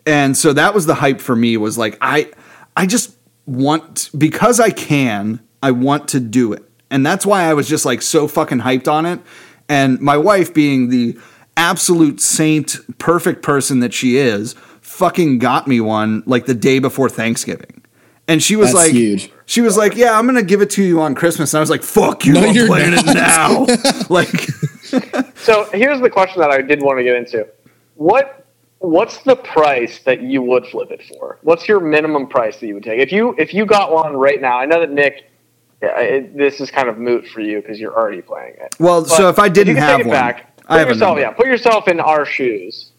And 0.09 0.35
so 0.35 0.55
that 0.55 0.73
was 0.73 0.87
the 0.87 0.95
hype 0.95 1.21
for 1.21 1.37
me 1.37 1.59
was 1.59 1.77
like 1.77 1.99
I 2.01 2.31
I 2.75 2.87
just 2.87 3.15
want 3.45 4.09
because 4.17 4.59
I 4.59 4.71
can, 4.71 5.41
I 5.63 5.71
want 5.71 6.09
to 6.09 6.21
do 6.21 6.55
it. 6.55 6.65
And 6.91 7.05
that's 7.05 7.27
why 7.27 7.45
I 7.45 7.53
was 7.53 7.69
just 7.69 7.85
like 7.85 8.01
so 8.01 8.27
fucking 8.27 8.61
hyped 8.61 8.91
on 8.91 9.05
it. 9.05 9.21
And 9.69 10.01
my 10.01 10.17
wife 10.17 10.55
being 10.55 10.89
the 10.89 11.19
absolute 11.59 12.23
saint, 12.23 12.79
perfect 12.97 13.43
person 13.43 13.81
that 13.81 13.93
she 13.93 14.17
is, 14.17 14.55
fucking 14.81 15.41
got 15.41 15.69
me 15.69 15.79
one 15.79 16.23
like 16.25 16.47
the 16.47 16.55
day 16.55 16.79
before 16.79 17.11
Thanksgiving. 17.11 17.85
And 18.27 18.43
she 18.43 18.57
was 18.57 18.73
That's 18.73 18.87
like 18.87 18.93
huge. 18.93 19.31
She 19.45 19.61
was 19.61 19.77
like, 19.77 19.95
"Yeah, 19.95 20.19
I'm 20.19 20.27
going 20.27 20.37
to 20.37 20.43
give 20.43 20.61
it 20.63 20.71
to 20.71 20.83
you 20.83 21.01
on 21.01 21.15
Christmas." 21.15 21.53
And 21.53 21.59
I 21.59 21.61
was 21.61 21.71
like, 21.71 21.83
"Fuck 21.83 22.27
you, 22.27 22.35
No, 22.35 22.45
I'm 22.47 22.55
you're 22.55 22.67
playing 22.67 22.93
it 22.95 23.07
now." 23.07 23.67
like 24.11 24.29
So 25.37 25.65
here's 25.73 26.01
the 26.01 26.11
question 26.11 26.41
that 26.41 26.51
I 26.51 26.61
did 26.61 26.83
want 26.83 26.99
to 26.99 27.05
get 27.05 27.17
into. 27.17 27.47
What 27.95 28.38
what's 28.79 29.19
the 29.19 29.37
price 29.37 30.01
that 30.01 30.23
you 30.23 30.43
would 30.43 30.67
flip 30.67 30.91
it 30.91 31.03
for? 31.05 31.39
What's 31.43 31.69
your 31.69 31.81
minimum 31.81 32.29
price 32.29 32.59
that 32.61 32.67
you 32.67 32.75
would 32.75 32.85
take? 32.85 33.01
If 33.01 33.13
you 33.13 33.35
if 33.39 33.53
you 33.55 33.67
got 33.67 33.93
one 33.93 34.17
right 34.17 34.41
now, 34.41 34.59
I 34.59 34.67
know 34.67 34.81
that 34.81 34.91
Nick 34.91 35.25
yeah, 35.83 36.01
it, 36.01 36.37
this 36.37 36.61
is 36.61 36.71
kind 36.71 36.89
of 36.89 36.99
moot 36.99 37.27
for 37.29 37.41
you 37.41 37.61
because 37.61 37.79
you're 37.79 37.95
already 37.95 38.23
playing 38.23 38.55
it. 38.61 38.75
Well, 38.81 39.03
But 39.03 39.11
so 39.11 39.29
if 39.29 39.39
I 39.39 39.49
didn't 39.49 39.77
you 39.77 39.81
can 39.81 39.89
have 39.99 40.01
one, 40.01 40.11
back, 40.11 40.59
I 40.67 40.75
put 40.75 40.79
have 40.79 40.89
a 40.89 40.91
yourself 40.93 41.19
yeah, 41.19 41.31
put 41.31 41.47
yourself 41.47 41.89
in 41.89 42.01
our 42.01 42.25
shoes. 42.25 42.91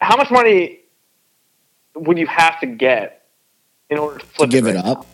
How 0.00 0.16
much 0.16 0.30
money 0.30 0.80
would 1.94 2.18
you 2.18 2.26
have 2.26 2.60
to 2.60 2.66
get 2.66 3.26
in 3.90 3.98
order 3.98 4.18
to 4.18 4.24
To 4.26 4.32
flip 4.32 4.50
give 4.50 4.66
it, 4.66 4.70
it 4.70 4.76
up. 4.76 4.98
now? 4.98 5.06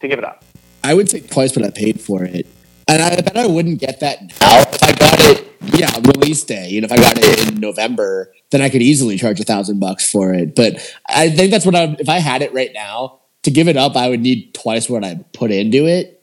To 0.00 0.08
give 0.08 0.18
it 0.18 0.24
up. 0.24 0.44
I 0.82 0.94
would 0.94 1.08
say 1.10 1.20
twice 1.20 1.54
what 1.56 1.64
I 1.64 1.70
paid 1.70 2.00
for 2.00 2.24
it. 2.24 2.46
And 2.88 3.02
I 3.02 3.14
bet 3.20 3.36
I 3.36 3.46
wouldn't 3.46 3.78
get 3.78 4.00
that 4.00 4.20
now. 4.22 4.60
If 4.60 4.82
I 4.82 4.92
got 4.92 5.20
it, 5.20 5.46
yeah, 5.78 5.94
release 6.14 6.42
day. 6.42 6.68
You 6.68 6.80
know, 6.80 6.86
if 6.86 6.92
I 6.92 6.96
got 6.96 7.18
it 7.18 7.48
in 7.48 7.60
November, 7.60 8.32
then 8.50 8.62
I 8.62 8.68
could 8.68 8.82
easily 8.82 9.16
charge 9.16 9.40
a 9.40 9.44
thousand 9.44 9.80
bucks 9.80 10.10
for 10.10 10.32
it. 10.34 10.54
But 10.54 10.74
I 11.08 11.30
think 11.30 11.50
that's 11.50 11.66
what 11.66 11.74
I, 11.74 11.96
if 11.98 12.08
I 12.08 12.18
had 12.18 12.42
it 12.42 12.52
right 12.52 12.70
now, 12.74 13.20
to 13.42 13.50
give 13.50 13.68
it 13.68 13.76
up, 13.76 13.96
I 13.96 14.08
would 14.08 14.20
need 14.20 14.52
twice 14.54 14.88
what 14.88 15.04
I 15.04 15.24
put 15.32 15.50
into 15.50 15.86
it. 15.86 16.22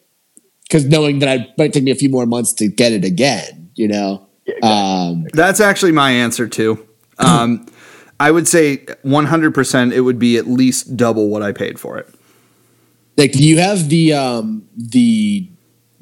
Because 0.64 0.86
knowing 0.86 1.20
that 1.20 1.30
I 1.30 1.54
might 1.58 1.74
take 1.74 1.84
me 1.84 1.92
a 1.92 1.96
few 1.96 2.10
more 2.10 2.26
months 2.26 2.54
to 2.54 2.68
get 2.68 2.92
it 2.92 3.06
again, 3.06 3.72
you 3.76 3.88
know? 3.88 4.28
Um, 4.62 5.26
That's 5.34 5.60
actually 5.60 5.94
my 5.94 6.12
answer 6.12 6.48
too. 6.48 6.84
Um, 7.20 7.66
I 8.20 8.30
would 8.30 8.48
say 8.48 8.78
100% 8.78 9.92
it 9.92 10.02
would 10.02 10.20
be 10.20 10.38
at 10.38 10.46
least 10.46 10.96
double 10.96 11.30
what 11.30 11.42
I 11.42 11.52
paid 11.52 11.80
for 11.80 11.98
it. 11.98 12.08
like, 13.18 13.32
do 13.32 13.44
you 13.44 13.58
have 13.58 13.90
the 13.90 14.14
um, 14.14 14.68
the 14.76 15.50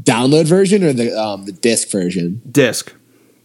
download 0.04 0.46
version 0.46 0.84
or 0.84 0.92
the 0.92 1.18
um, 1.18 1.46
the 1.46 1.54
disc 1.54 1.90
version? 1.90 2.42
Disc. 2.52 2.94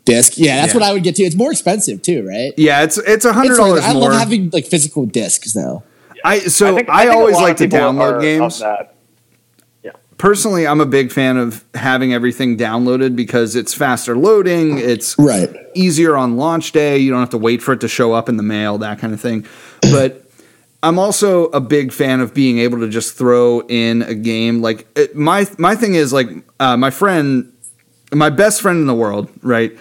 Disc, 0.05 0.35
yeah, 0.37 0.61
that's 0.61 0.73
Yeah. 0.75 0.81
what 0.81 0.89
I 0.89 0.93
would 0.93 1.03
get 1.03 1.17
too. 1.17 1.25
It's 1.25 1.37
more 1.37 1.51
expensive 1.53 2.01
too, 2.03 2.27
right? 2.27 2.53
Yeah, 2.57 2.83
it's 2.83 2.99
it's 2.99 3.25
a 3.25 3.33
hundred 3.33 3.57
dollars 3.57 3.81
like- 3.81 3.91
I 3.91 3.99
love 3.99 4.13
having 4.13 4.51
like 4.53 4.67
physical 4.67 5.05
discs 5.07 5.53
though. 5.53 5.83
I 6.25 6.41
so 6.41 6.67
I, 6.67 6.75
think- 6.77 6.89
think 6.89 7.09
a 7.11 7.13
always 7.13 7.37
like 7.37 7.57
to 7.59 7.69
download 7.69 8.21
games. 8.23 8.61
that. 8.61 8.95
personally, 10.19 10.67
I'm 10.67 10.83
a 10.83 10.87
big 10.87 11.11
fan 11.13 11.39
of 11.39 11.65
having 11.75 12.13
everything 12.13 12.59
downloaded 12.59 13.17
because 13.17 13.57
it's 13.57 13.73
faster 13.73 14.15
loading. 14.17 14.77
It's 14.77 15.17
Right. 15.19 15.49
easier 15.75 16.15
on 16.15 16.37
launch 16.37 16.73
day. 16.73 16.99
You 16.99 17.11
don't 17.11 17.21
have 17.21 17.31
to 17.31 17.39
wait 17.39 17.63
for 17.63 17.73
it 17.73 17.81
to 17.81 17.89
show 17.89 18.13
up 18.13 18.29
in 18.29 18.37
the 18.37 18.43
mail, 18.43 18.77
that 18.79 18.99
kind 18.99 19.15
of 19.15 19.21
thing. 19.21 19.47
But 19.81 20.27
I'm 20.83 20.99
also 20.99 21.45
a 21.47 21.61
big 21.61 21.91
fan 21.91 22.21
of 22.21 22.35
being 22.35 22.59
able 22.59 22.81
to 22.81 22.89
just 22.89 23.15
throw 23.17 23.61
in 23.69 24.03
a 24.03 24.15
game. 24.15 24.61
Like 24.61 24.87
it, 24.95 25.17
my 25.17 25.47
my 25.59 25.75
thing 25.75 25.95
is 25.95 26.13
like 26.13 26.29
uh, 26.59 26.77
my 26.77 26.91
friend, 26.91 27.51
my 28.13 28.29
best 28.29 28.61
friend 28.61 28.79
in 28.79 28.87
the 28.87 28.95
world, 28.95 29.29
right? 29.43 29.73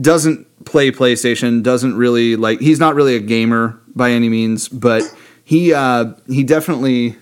Doesn't 0.00 0.64
play 0.64 0.90
PlayStation. 0.90 1.62
Doesn't 1.62 1.96
really 1.96 2.36
like. 2.36 2.60
He's 2.60 2.78
not 2.80 2.94
really 2.94 3.16
a 3.16 3.20
gamer 3.20 3.80
by 3.94 4.10
any 4.10 4.28
means, 4.28 4.68
but 4.68 5.02
he 5.44 5.72
uh, 5.72 6.12
he 6.26 6.42
definitely 6.42 7.16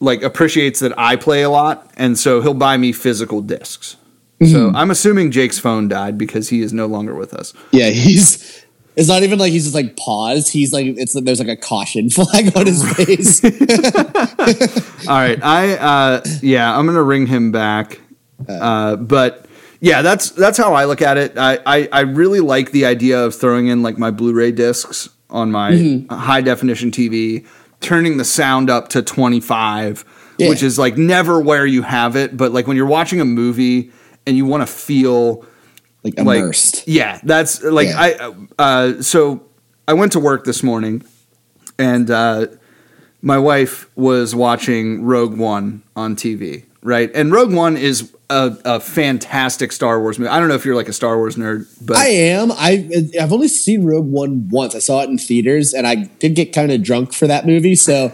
like 0.00 0.22
appreciates 0.22 0.80
that 0.80 0.96
I 0.98 1.16
play 1.16 1.42
a 1.42 1.50
lot, 1.50 1.90
and 1.96 2.18
so 2.18 2.40
he'll 2.40 2.54
buy 2.54 2.76
me 2.76 2.92
physical 2.92 3.40
discs. 3.40 3.96
So 4.46 4.70
I'm 4.72 4.90
assuming 4.92 5.32
Jake's 5.32 5.58
phone 5.58 5.88
died 5.88 6.16
because 6.16 6.50
he 6.50 6.60
is 6.60 6.72
no 6.72 6.86
longer 6.86 7.14
with 7.14 7.34
us. 7.34 7.52
Yeah, 7.72 7.90
he's. 7.90 8.64
It's 8.94 9.08
not 9.08 9.22
even 9.22 9.38
like 9.38 9.50
he's 9.52 9.64
just 9.64 9.74
like 9.74 9.96
paused. 9.96 10.52
He's 10.52 10.72
like 10.72 10.86
it's 10.86 11.20
there's 11.20 11.40
like 11.40 11.48
a 11.48 11.56
caution 11.56 12.08
flag 12.10 12.56
on 12.56 12.66
his 12.66 12.84
face. 12.92 13.42
All 15.08 15.16
right, 15.16 15.42
I 15.42 15.72
uh, 15.76 16.24
yeah, 16.40 16.76
I'm 16.76 16.86
gonna 16.86 17.02
ring 17.02 17.26
him 17.26 17.50
back. 17.50 18.00
Uh, 18.48 18.94
but 18.94 19.46
yeah, 19.80 20.02
that's 20.02 20.30
that's 20.30 20.58
how 20.58 20.74
I 20.74 20.84
look 20.84 21.02
at 21.02 21.16
it. 21.18 21.36
I, 21.38 21.58
I 21.66 21.88
I 21.92 22.00
really 22.00 22.40
like 22.40 22.72
the 22.72 22.84
idea 22.86 23.24
of 23.24 23.34
throwing 23.34 23.68
in 23.68 23.82
like 23.82 23.98
my 23.98 24.10
Blu-ray 24.10 24.52
discs 24.52 25.08
on 25.30 25.50
my 25.52 26.04
high 26.10 26.40
definition 26.40 26.90
TV, 26.90 27.46
turning 27.80 28.16
the 28.16 28.24
sound 28.24 28.70
up 28.70 28.88
to 28.88 29.02
25, 29.02 30.04
Yeah. 30.38 30.48
which 30.48 30.62
is 30.62 30.78
like 30.78 30.96
never 30.96 31.40
where 31.40 31.66
you 31.66 31.82
have 31.82 32.16
it, 32.16 32.36
but 32.36 32.52
like 32.52 32.66
when 32.66 32.76
you're 32.76 32.86
watching 32.86 33.20
a 33.20 33.24
movie 33.24 33.90
and 34.26 34.36
you 34.36 34.46
want 34.46 34.62
to 34.62 34.66
feel 34.66 35.44
like 36.04 36.18
like 36.18 36.38
immersed. 36.38 36.86
yeah 36.86 37.18
that's 37.24 37.60
like 37.62 37.88
Yeah. 37.88 38.00
i 38.00 38.34
uh 38.58 39.02
so 39.02 39.42
i 39.88 39.92
went 39.94 40.12
to 40.12 40.20
work 40.20 40.44
this 40.44 40.62
morning 40.62 41.02
and 41.78 42.08
uh 42.10 42.46
my 43.20 43.36
wife 43.36 43.90
was 43.96 44.32
watching 44.34 45.02
rogue 45.02 45.36
one 45.36 45.82
on 45.96 46.14
tv 46.14 46.64
right 46.82 47.10
and 47.14 47.32
rogue 47.32 47.52
one 47.52 47.76
is 47.76 48.14
a, 48.30 48.56
a 48.64 48.80
fantastic 48.80 49.72
star 49.72 50.00
wars 50.00 50.18
movie 50.18 50.30
i 50.30 50.38
don't 50.38 50.48
know 50.48 50.54
if 50.54 50.64
you're 50.64 50.76
like 50.76 50.88
a 50.88 50.92
star 50.92 51.16
wars 51.16 51.36
nerd 51.36 51.66
but 51.80 51.96
I 51.96 52.06
am. 52.08 52.52
I 52.52 52.88
I've 53.20 53.32
only 53.32 53.48
seen 53.48 53.84
Rogue 53.84 54.06
One 54.06 54.48
once. 54.50 54.74
I 54.74 54.78
saw 54.78 55.00
it 55.02 55.08
in 55.08 55.16
theaters, 55.18 55.72
and 55.72 55.86
I 55.86 55.94
did 56.18 56.34
get 56.34 56.52
kind 56.52 56.70
of 56.70 56.82
drunk 56.82 57.14
for 57.14 57.26
that 57.26 57.46
movie. 57.46 57.74
So 57.74 58.08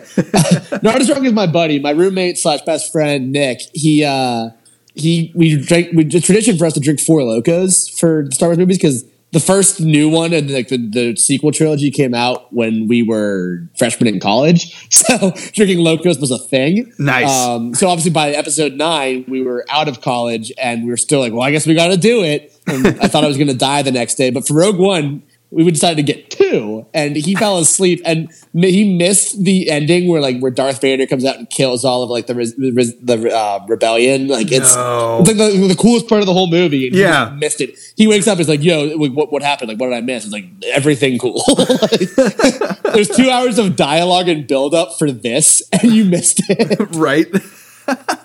not 0.83 1.01
as 1.01 1.09
drunk 1.09 1.25
as 1.27 1.33
my 1.33 1.47
buddy, 1.47 1.81
my 1.81 1.91
roommate 1.91 2.39
slash 2.39 2.63
best 2.63 2.93
friend 2.93 3.33
Nick. 3.33 3.61
He 3.73 4.05
uh 4.05 4.51
he 4.95 5.33
we 5.35 5.57
drank. 5.57 5.93
We 5.93 6.07
it's 6.07 6.25
tradition 6.25 6.57
for 6.57 6.67
us 6.67 6.75
to 6.75 6.81
drink 6.81 7.01
Four 7.01 7.21
Lokos 7.21 7.99
for 7.99 8.29
Star 8.31 8.49
Wars 8.51 8.59
movies 8.59 8.79
because 8.79 9.05
the 9.35 9.41
first 9.41 9.81
new 9.81 10.09
one 10.09 10.33
and 10.33 10.49
like 10.49 10.69
the, 10.69 10.79
the 10.79 11.17
sequel 11.17 11.51
trilogy 11.51 11.91
came 11.91 12.15
out 12.15 12.51
when 12.53 12.87
we 12.87 13.03
were 13.03 13.69
freshmen 13.77 14.07
in 14.09 14.21
college. 14.21 14.75
So 14.95 15.33
drinking 15.53 15.79
Lokos 15.79 16.21
was 16.21 16.31
a 16.31 16.39
thing. 16.39 16.93
Nice. 16.99 17.29
Um, 17.29 17.75
so 17.75 17.89
obviously 17.89 18.13
by 18.13 18.31
episode 18.31 18.75
nine, 18.75 19.25
we 19.29 19.43
were 19.43 19.67
out 19.69 19.89
of 19.89 20.01
college 20.01 20.53
and 20.57 20.85
we 20.85 20.91
were 20.91 20.97
still 20.97 21.19
like, 21.19 21.33
well, 21.33 21.43
I 21.43 21.51
guess 21.51 21.67
we 21.67 21.75
got 21.75 21.89
to 21.89 21.97
do 21.97 22.23
it. 22.23 22.57
And 22.67 22.87
I 22.87 23.09
thought 23.09 23.25
I 23.25 23.27
was 23.27 23.37
going 23.37 23.49
to 23.49 23.57
die 23.57 23.83
the 23.83 23.93
next 23.93 24.15
day. 24.15 24.31
But 24.31 24.47
for 24.47 24.55
Rogue 24.55 24.79
One, 24.79 25.23
we 25.55 25.71
decided 25.71 25.97
to 26.05 26.13
get 26.13 26.31
two, 26.31 26.85
and 26.93 27.15
he 27.17 27.35
fell 27.37 27.59
asleep, 27.59 28.01
and 28.05 28.29
he 28.53 28.97
missed 28.99 29.43
the 29.45 29.71
ending 29.71 30.09
where 30.09 30.21
like 30.21 30.41
where 30.41 30.51
Darth 30.51 30.81
Vader 30.81 31.07
comes 31.07 31.25
out 31.25 31.37
and 31.39 31.49
kills 31.49 31.85
all 31.85 32.03
of 32.03 32.11
like 32.11 32.27
the 32.27 32.35
res- 32.35 32.55
res- 32.59 32.99
the 33.01 33.31
uh, 33.35 33.65
rebellion. 33.69 34.29
Like 34.29 34.51
it's, 34.51 34.75
No. 34.75 35.19
it's 35.21 35.29
like 35.29 35.37
the, 35.39 35.69
the 35.69 35.77
coolest 35.77 36.09
part 36.09 36.21
of 36.21 36.27
the 36.27 36.33
whole 36.33 36.49
movie. 36.51 36.87
And 36.89 36.97
he 36.97 37.03
Yeah. 37.03 37.35
missed 37.39 37.61
it. 37.61 37.79
He 37.97 38.07
wakes 38.09 38.27
up, 38.27 38.39
he's 38.39 38.49
like, 38.49 38.63
"Yo, 38.65 38.97
what 38.99 39.31
what 39.33 39.43
happened? 39.43 39.69
Like, 39.69 39.79
what 39.81 39.87
did 39.91 39.97
I 39.97 40.01
miss?" 40.01 40.25
It's 40.25 40.33
like 40.33 40.47
everything 40.73 41.19
cool. 41.19 41.43
Like, 41.57 42.83
there's 42.95 43.09
two 43.09 43.31
hours 43.31 43.59
of 43.59 43.77
dialogue 43.77 44.29
and 44.29 44.47
build 44.47 44.75
up 44.75 44.99
for 44.99 45.11
this, 45.11 45.63
and 45.73 45.93
you 45.93 46.05
missed 46.05 46.43
it. 46.49 46.79
right 46.97 47.27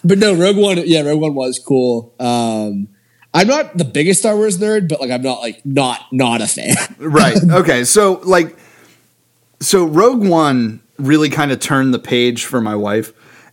But 0.04 0.18
no, 0.20 0.34
Rogue 0.36 0.58
One, 0.58 0.82
yeah, 0.86 1.02
Rogue 1.02 1.20
One 1.22 1.36
was 1.36 1.60
cool. 1.60 2.14
Um, 2.20 2.88
I'm 3.34 3.48
not 3.48 3.78
the 3.78 3.86
biggest 3.86 4.22
Star 4.22 4.36
Wars 4.36 4.58
nerd, 4.58 4.90
but 4.90 5.00
like 5.00 5.12
I'm 5.12 5.22
not 5.22 5.40
like 5.42 5.64
not 5.66 6.02
not 6.12 6.42
a 6.42 6.48
fan. 6.48 6.76
right 7.00 7.38
okay 7.52 7.84
so 7.84 8.20
like 8.24 8.58
so 9.60 9.86
rogue 9.86 10.26
one 10.28 10.82
really 10.98 11.30
kind 11.30 11.52
of 11.52 11.60
turned 11.60 11.94
the 11.94 12.00
page 12.00 12.46
for 12.46 12.60
my 12.62 12.76
wife 12.76 13.12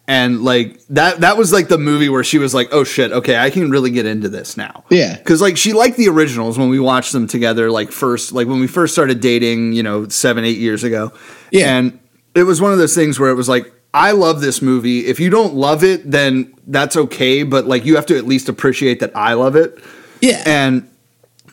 and 0.08 0.42
like 0.42 0.80
that 0.88 1.20
that 1.20 1.36
was 1.36 1.52
like 1.52 1.68
the 1.68 1.78
movie 1.78 2.08
where 2.08 2.22
she 2.24 2.38
was 2.38 2.54
like 2.54 2.68
oh 2.72 2.84
shit 2.84 3.12
okay 3.12 3.36
i 3.36 3.50
can 3.50 3.70
really 3.70 3.90
get 3.90 4.06
into 4.06 4.28
this 4.28 4.56
now 4.56 4.84
Yeah. 4.90 5.16
because 5.16 5.40
like 5.40 5.56
she 5.56 5.72
liked 5.72 5.96
the 5.96 6.08
originals 6.08 6.58
when 6.58 6.68
we 6.68 6.78
watched 6.80 7.12
them 7.12 7.26
together 7.26 7.70
like 7.70 7.90
first 7.92 8.32
like 8.32 8.46
when 8.48 8.60
we 8.60 8.66
first 8.68 8.92
started 8.94 9.20
dating 9.20 9.72
you 9.72 9.82
know 9.82 10.08
seven 10.08 10.44
eight 10.44 10.58
years 10.58 10.84
ago 10.84 11.12
Yeah. 11.50 11.76
and 11.76 11.98
it 12.34 12.44
was 12.44 12.60
one 12.60 12.72
of 12.72 12.78
those 12.78 12.94
things 12.94 13.18
where 13.20 13.30
it 13.30 13.34
was 13.34 13.48
like 13.48 13.72
i 13.96 14.10
love 14.12 14.40
this 14.40 14.60
movie 14.62 15.06
if 15.06 15.18
you 15.18 15.30
don't 15.30 15.54
love 15.54 15.82
it 15.82 16.08
then 16.10 16.52
that's 16.68 16.96
okay 16.96 17.42
but 17.42 17.66
like 17.66 17.84
you 17.84 17.96
have 17.96 18.06
to 18.06 18.16
at 18.16 18.26
least 18.26 18.48
appreciate 18.48 19.00
that 19.00 19.10
i 19.16 19.32
love 19.32 19.56
it 19.56 19.78
Yeah, 20.20 20.42
and 20.46 20.88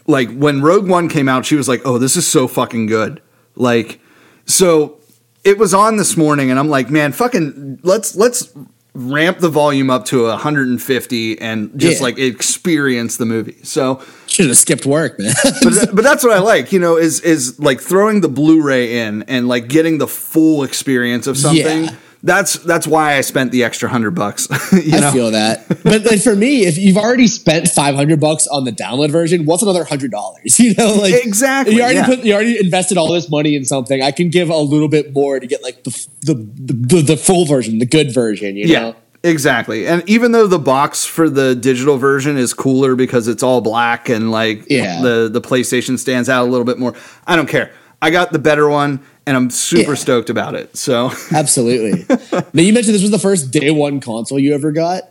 like 0.07 0.29
when 0.35 0.61
Rogue 0.61 0.87
One 0.89 1.07
came 1.09 1.29
out, 1.29 1.45
she 1.45 1.55
was 1.55 1.67
like, 1.69 1.81
"Oh, 1.85 1.97
this 1.97 2.15
is 2.17 2.27
so 2.27 2.47
fucking 2.47 2.87
good." 2.87 3.21
Like, 3.55 3.99
so 4.45 4.97
it 5.45 5.57
was 5.57 5.73
on 5.73 5.95
this 5.97 6.17
morning, 6.17 6.49
and 6.51 6.59
I'm 6.59 6.67
like, 6.69 6.89
"Man, 6.89 7.11
fucking 7.13 7.79
let's 7.83 8.15
let's 8.15 8.51
ramp 8.93 9.39
the 9.39 9.47
volume 9.49 9.89
up 9.89 10.03
to 10.05 10.25
150 10.27 11.39
and 11.39 11.71
just 11.79 11.97
Yeah. 11.99 12.03
like 12.03 12.17
experience 12.19 13.15
the 13.17 13.25
movie." 13.25 13.55
So, 13.63 14.01
should 14.27 14.47
have 14.47 14.57
skipped 14.57 14.85
work, 14.85 15.17
man. 15.19 15.33
but 15.63 15.95
but 15.95 16.03
that's 16.03 16.23
what 16.23 16.33
I 16.33 16.39
like, 16.39 16.71
you 16.73 16.79
know, 16.79 16.97
is 16.97 17.19
is 17.21 17.57
like 17.59 17.79
throwing 17.81 18.19
the 18.21 18.29
Blu-ray 18.29 18.99
in 18.99 19.23
and 19.23 19.47
like 19.47 19.67
getting 19.69 19.99
the 19.99 20.07
full 20.07 20.63
experience 20.63 21.27
of 21.27 21.37
something. 21.37 21.85
Yeah. 21.85 21.95
That's 22.25 22.53
that's 22.59 22.87
why 22.87 23.15
I 23.17 23.21
spent 23.21 23.51
the 23.51 23.65
extra 23.65 23.89
hundred 23.89 24.11
bucks. 24.11 24.47
you 24.71 24.91
know, 24.99 25.09
I 25.09 25.11
feel 25.11 25.31
that. 25.31 25.67
But 25.83 26.07
for 26.21 26.35
me, 26.37 26.65
if 26.65 26.77
you've 26.77 26.95
already 26.97 27.27
spent 27.27 27.67
500 27.67 28.17
bucks 28.21 28.47
on 28.47 28.63
the 28.63 28.71
download 28.71 29.11
version, 29.11 29.45
what's 29.45 29.61
another 29.61 29.83
hundred 29.83 30.11
dollars? 30.11 30.57
You 30.63 30.73
know, 30.75 30.93
like 30.95 31.13
Exactly, 31.25 31.75
You 31.75 31.81
already 31.81 31.97
yeah. 31.97 32.05
put, 32.05 32.19
you 32.19 32.33
already 32.33 32.57
invested 32.57 32.97
all 32.97 33.11
this 33.11 33.29
money 33.29 33.55
in 33.57 33.65
something. 33.65 34.01
I 34.01 34.11
can 34.11 34.29
give 34.29 34.49
a 34.49 34.55
little 34.57 34.87
bit 34.87 35.11
more 35.13 35.37
to 35.39 35.45
get 35.45 35.61
like 35.61 35.83
the 35.83 35.91
the 36.21 36.33
the, 36.35 36.73
the, 36.95 37.01
the 37.01 37.17
full 37.17 37.45
version, 37.45 37.79
the 37.79 37.85
good 37.85 38.13
version. 38.13 38.55
You 38.55 38.67
Yeah, 38.67 38.79
know. 38.79 38.95
exactly. 39.23 39.85
And 39.85 40.01
even 40.09 40.31
though 40.31 40.47
the 40.47 40.59
box 40.59 41.03
for 41.05 41.29
the 41.29 41.55
digital 41.55 41.97
version 41.97 42.37
is 42.37 42.53
cooler 42.53 42.95
because 42.95 43.27
it's 43.27 43.43
all 43.43 43.59
black 43.59 44.07
and 44.07 44.31
like 44.31 44.63
Yeah. 44.69 45.01
the 45.01 45.29
the 45.29 45.41
PlayStation 45.41 45.99
stands 45.99 46.29
out 46.29 46.47
a 46.47 46.49
little 46.49 46.65
bit 46.65 46.79
more, 46.79 46.93
I 47.27 47.35
don't 47.35 47.49
care. 47.49 47.71
I 48.03 48.09
got 48.09 48.31
the 48.33 48.39
better 48.39 48.67
one 48.69 48.99
and 49.25 49.37
I'm 49.37 49.49
super 49.49 49.91
Yeah. 49.91 49.95
stoked 49.95 50.29
about 50.29 50.55
it. 50.55 50.75
So 50.77 51.11
Absolutely. 51.33 52.05
now 52.53 52.61
you 52.61 52.73
mentioned 52.73 52.93
this 52.95 53.01
was 53.01 53.11
the 53.11 53.19
first 53.19 53.51
day 53.51 53.71
one 53.71 53.99
console 54.01 54.37
you 54.39 54.53
ever 54.53 54.71
got. 54.71 55.03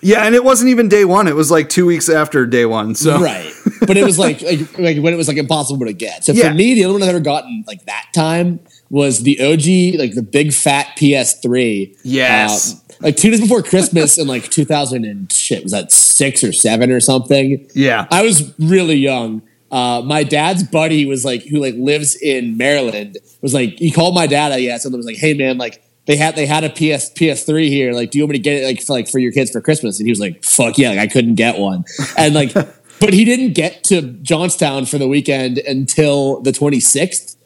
yeah, 0.00 0.24
and 0.24 0.34
it 0.34 0.42
wasn't 0.44 0.70
even 0.70 0.88
day 0.88 1.04
one. 1.04 1.26
It 1.28 1.34
was 1.34 1.50
like 1.50 1.68
two 1.68 1.84
weeks 1.86 2.08
after 2.08 2.46
day 2.46 2.64
one. 2.66 2.94
So 2.94 3.20
Right. 3.20 3.52
But 3.86 3.96
it 3.96 4.04
was 4.04 4.18
like, 4.26 4.40
like 4.42 4.78
like 4.78 4.96
when 4.98 5.12
it 5.12 5.16
was 5.16 5.28
like 5.28 5.36
impossible 5.36 5.86
to 5.86 5.92
get. 5.92 6.24
So 6.24 6.32
Yeah. 6.32 6.48
for 6.48 6.54
me, 6.54 6.74
the 6.74 6.84
only 6.84 6.94
one 7.00 7.02
I've 7.02 7.08
ever 7.14 7.20
gotten 7.20 7.64
like 7.66 7.84
that 7.86 8.06
time 8.14 8.60
was 8.90 9.22
the 9.22 9.38
OG, 9.40 9.98
like 10.00 10.14
the 10.14 10.22
big 10.22 10.52
fat 10.54 10.96
PS3. 10.96 11.94
Yes. 12.04 12.74
Uh, 12.74 12.94
like 13.00 13.16
two 13.16 13.30
days 13.30 13.40
before 13.40 13.62
Christmas 13.62 14.16
in 14.18 14.26
like 14.26 14.44
2000 14.50 15.04
and 15.04 15.30
shit, 15.32 15.62
was 15.62 15.72
that 15.72 15.92
six 15.92 16.42
or 16.42 16.52
seven 16.52 16.90
or 16.90 17.00
something? 17.00 17.68
Yeah. 17.74 18.06
I 18.10 18.22
was 18.22 18.52
really 18.58 18.96
young. 18.96 19.42
Uh, 19.70 20.02
my 20.04 20.22
dad's 20.22 20.62
buddy 20.62 21.04
was 21.06 21.24
like, 21.24 21.42
who 21.42 21.58
like 21.58 21.74
lives 21.76 22.16
in 22.16 22.56
Maryland, 22.56 23.18
was 23.42 23.54
like, 23.54 23.78
he 23.78 23.90
called 23.90 24.14
my 24.14 24.26
dad, 24.26 24.52
I 24.52 24.60
guess, 24.62 24.84
and 24.84 24.96
was 24.96 25.06
like, 25.06 25.16
hey 25.16 25.34
man, 25.34 25.58
like 25.58 25.82
they 26.08 26.16
had 26.16 26.36
they 26.36 26.46
had 26.46 26.64
a 26.64 26.70
PS 26.70 27.12
PS3 27.12 27.68
here. 27.68 27.92
Like, 27.92 28.10
do 28.10 28.18
you 28.18 28.24
want 28.24 28.32
me 28.32 28.38
to 28.38 28.42
get 28.42 28.62
it 28.62 28.66
like 28.66 28.82
for 28.82 28.94
like 28.94 29.08
for 29.08 29.18
your 29.18 29.30
kids 29.30 29.50
for 29.50 29.60
Christmas? 29.60 30.00
And 30.00 30.06
he 30.06 30.10
was 30.10 30.20
like, 30.20 30.42
fuck 30.42 30.78
yeah, 30.78 30.88
like 30.90 30.98
I 30.98 31.06
couldn't 31.06 31.34
get 31.34 31.58
one. 31.58 31.84
And 32.16 32.34
like, 32.34 32.54
but 33.00 33.12
he 33.12 33.26
didn't 33.26 33.52
get 33.52 33.84
to 33.84 34.02
Johnstown 34.02 34.86
for 34.86 34.96
the 34.96 35.06
weekend 35.06 35.58
until 35.58 36.40
the 36.40 36.50
26th. 36.50 37.36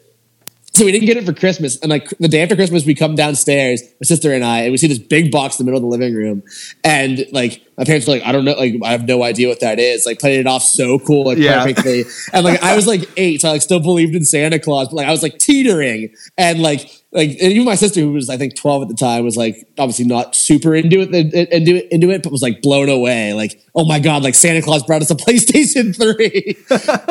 So 0.75 0.85
we 0.85 0.91
didn't 0.91 1.05
get 1.05 1.17
it 1.17 1.25
for 1.25 1.33
Christmas. 1.33 1.79
And 1.81 1.91
like 1.91 2.09
the 2.19 2.27
day 2.27 2.41
after 2.41 2.55
Christmas, 2.55 2.83
we 2.83 2.95
come 2.95 3.13
downstairs, 3.13 3.83
my 3.83 4.05
sister 4.05 4.33
and 4.33 4.43
I, 4.43 4.61
and 4.61 4.71
we 4.71 4.77
see 4.77 4.87
this 4.87 4.97
big 4.97 5.31
box 5.31 5.59
in 5.59 5.65
the 5.65 5.71
middle 5.71 5.77
of 5.85 5.89
the 5.91 5.97
living 5.99 6.15
room. 6.15 6.41
And 6.83 7.27
like 7.31 7.61
my 7.77 7.83
parents 7.83 8.07
were 8.07 8.13
like, 8.13 8.23
I 8.23 8.31
don't 8.31 8.43
know, 8.43 8.53
like 8.53 8.73
I 8.83 8.91
have 8.91 9.07
no 9.07 9.21
idea 9.23 9.49
what 9.49 9.59
that 9.59 9.77
is. 9.77 10.07
Like 10.07 10.19
played 10.19 10.39
it 10.39 10.47
off 10.47 10.63
so 10.63 10.97
cool, 10.97 11.25
like 11.25 11.37
Yeah. 11.37 11.63
perfectly. 11.63 12.05
And 12.33 12.43
like 12.43 12.63
I 12.63 12.75
was 12.75 12.87
like 12.87 13.07
eight, 13.17 13.41
so 13.41 13.49
I 13.49 13.51
like 13.51 13.61
still 13.61 13.79
believed 13.81 14.15
in 14.15 14.25
Santa 14.25 14.57
Claus, 14.57 14.87
but 14.87 14.95
like 14.95 15.07
I 15.07 15.11
was 15.11 15.21
like 15.21 15.37
teetering. 15.37 16.13
And 16.39 16.59
like 16.61 16.89
like 17.13 17.29
even 17.29 17.63
my 17.65 17.75
sister, 17.75 17.99
who 18.01 18.11
was 18.11 18.29
I 18.29 18.37
think 18.37 18.55
12 18.55 18.83
at 18.83 18.87
the 18.89 18.95
time, 18.95 19.23
was 19.23 19.37
like 19.37 19.67
obviously 19.77 20.05
not 20.05 20.35
super 20.35 20.73
into 20.75 20.99
it 21.01 21.13
into 21.13 21.75
it, 21.75 21.87
into 21.91 22.09
it, 22.09 22.23
but 22.23 22.31
was 22.31 22.41
like 22.41 22.61
blown 22.61 22.89
away. 22.89 23.33
Like, 23.33 23.61
oh 23.75 23.85
my 23.85 23.99
God, 23.99 24.23
like 24.23 24.35
Santa 24.35 24.61
Claus 24.61 24.83
brought 24.83 25.01
us 25.01 25.11
a 25.11 25.15
PlayStation 25.15 25.95
3. 25.95 26.57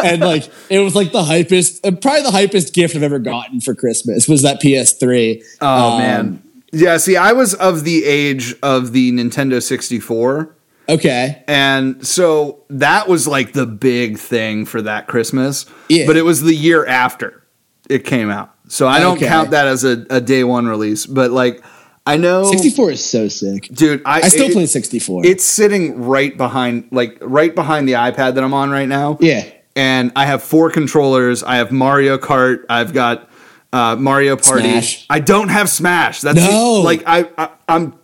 and 0.05 0.21
like 0.23 0.49
it 0.71 0.81
was 0.81 0.95
like 0.95 1.13
the 1.13 1.23
hypest, 1.23 1.81
probably 2.03 2.23
the 2.23 2.31
hypest 2.31 2.73
gift 2.73 2.97
I've 2.97 3.03
ever 3.03 3.19
gotten 3.19 3.61
for 3.61 3.75
Christmas 3.75 4.29
was 4.29 4.43
that 4.43 4.61
PS3. 4.61 5.43
Oh, 5.61 5.93
Um, 5.93 5.99
man. 5.99 6.43
Yeah, 6.73 6.97
see, 6.97 7.17
I 7.17 7.33
was 7.33 7.55
of 7.55 7.85
the 7.85 8.05
age 8.05 8.55
of 8.63 8.93
the 8.93 9.13
Nintendo 9.13 9.63
64. 9.63 10.57
Okay. 10.89 11.45
And 11.47 12.05
so 12.07 12.65
that 12.71 13.09
was 13.09 13.29
like 13.29 13.53
the 13.53 13.67
big 13.67 14.19
thing 14.19 14.65
for 14.65 14.83
that 14.83 15.07
Christmas. 15.07 15.67
Yeah. 15.89 16.07
But 16.07 16.17
it 16.17 16.23
was 16.23 16.43
the 16.43 16.55
year 16.55 16.85
after 16.87 17.43
it 17.89 18.05
came 18.05 18.31
out. 18.31 18.52
So 18.73 18.89
I 18.89 19.01
don't 19.01 19.19
Okay. 19.19 19.27
count 19.27 19.51
that 19.51 19.67
as 19.67 19.85
a, 19.85 20.07
a 20.09 20.21
day 20.21 20.45
one 20.45 20.67
release. 20.67 21.05
But 21.05 21.31
like, 21.31 21.63
I 22.07 22.17
know. 22.17 22.45
64 22.51 22.93
is 22.93 23.05
so 23.05 23.29
sick. 23.29 23.69
Dude, 23.69 24.01
I, 24.07 24.23
I 24.23 24.29
still 24.29 24.47
it- 24.49 24.55
play 24.55 24.65
64. 24.67 25.27
It's 25.27 25.45
sitting 25.45 26.03
right 26.05 26.35
behind, 26.37 26.89
like, 26.91 27.19
right 27.21 27.55
behind 27.55 27.87
the 27.87 27.93
iPad 27.93 28.35
that 28.35 28.43
I'm 28.43 28.55
on 28.55 28.71
right 28.71 28.89
now. 28.89 29.19
yeah. 29.21 29.45
and 29.77 30.11
I 30.17 30.25
have 30.27 30.43
four 30.43 30.71
controllers. 30.71 31.43
I 31.43 31.57
have 31.57 31.71
Mario 31.71 32.17
Kart. 32.19 32.65
I've 32.71 32.93
got 32.95 33.29
uh, 33.75 33.97
Mario 33.97 34.37
Party. 34.37 34.63
Smash. 34.63 35.07
I 35.11 35.21
don't 35.21 35.49
have 35.49 35.69
Smash. 35.69 36.21
That's 36.23 36.39
No. 36.41 36.81
like 36.83 37.03
I, 37.07 37.29
I 37.39 37.51
I'm 37.69 37.95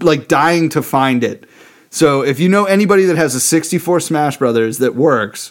like 0.00 0.28
dying 0.28 0.68
to 0.70 0.82
find 0.82 1.22
it. 1.24 1.46
So 1.90 2.22
if 2.22 2.38
you 2.40 2.48
know 2.48 2.64
anybody 2.64 3.04
that 3.06 3.16
has 3.16 3.34
a 3.34 3.40
64 3.40 4.00
Smash 4.00 4.36
Brothers 4.38 4.78
that 4.78 4.94
works, 4.94 5.50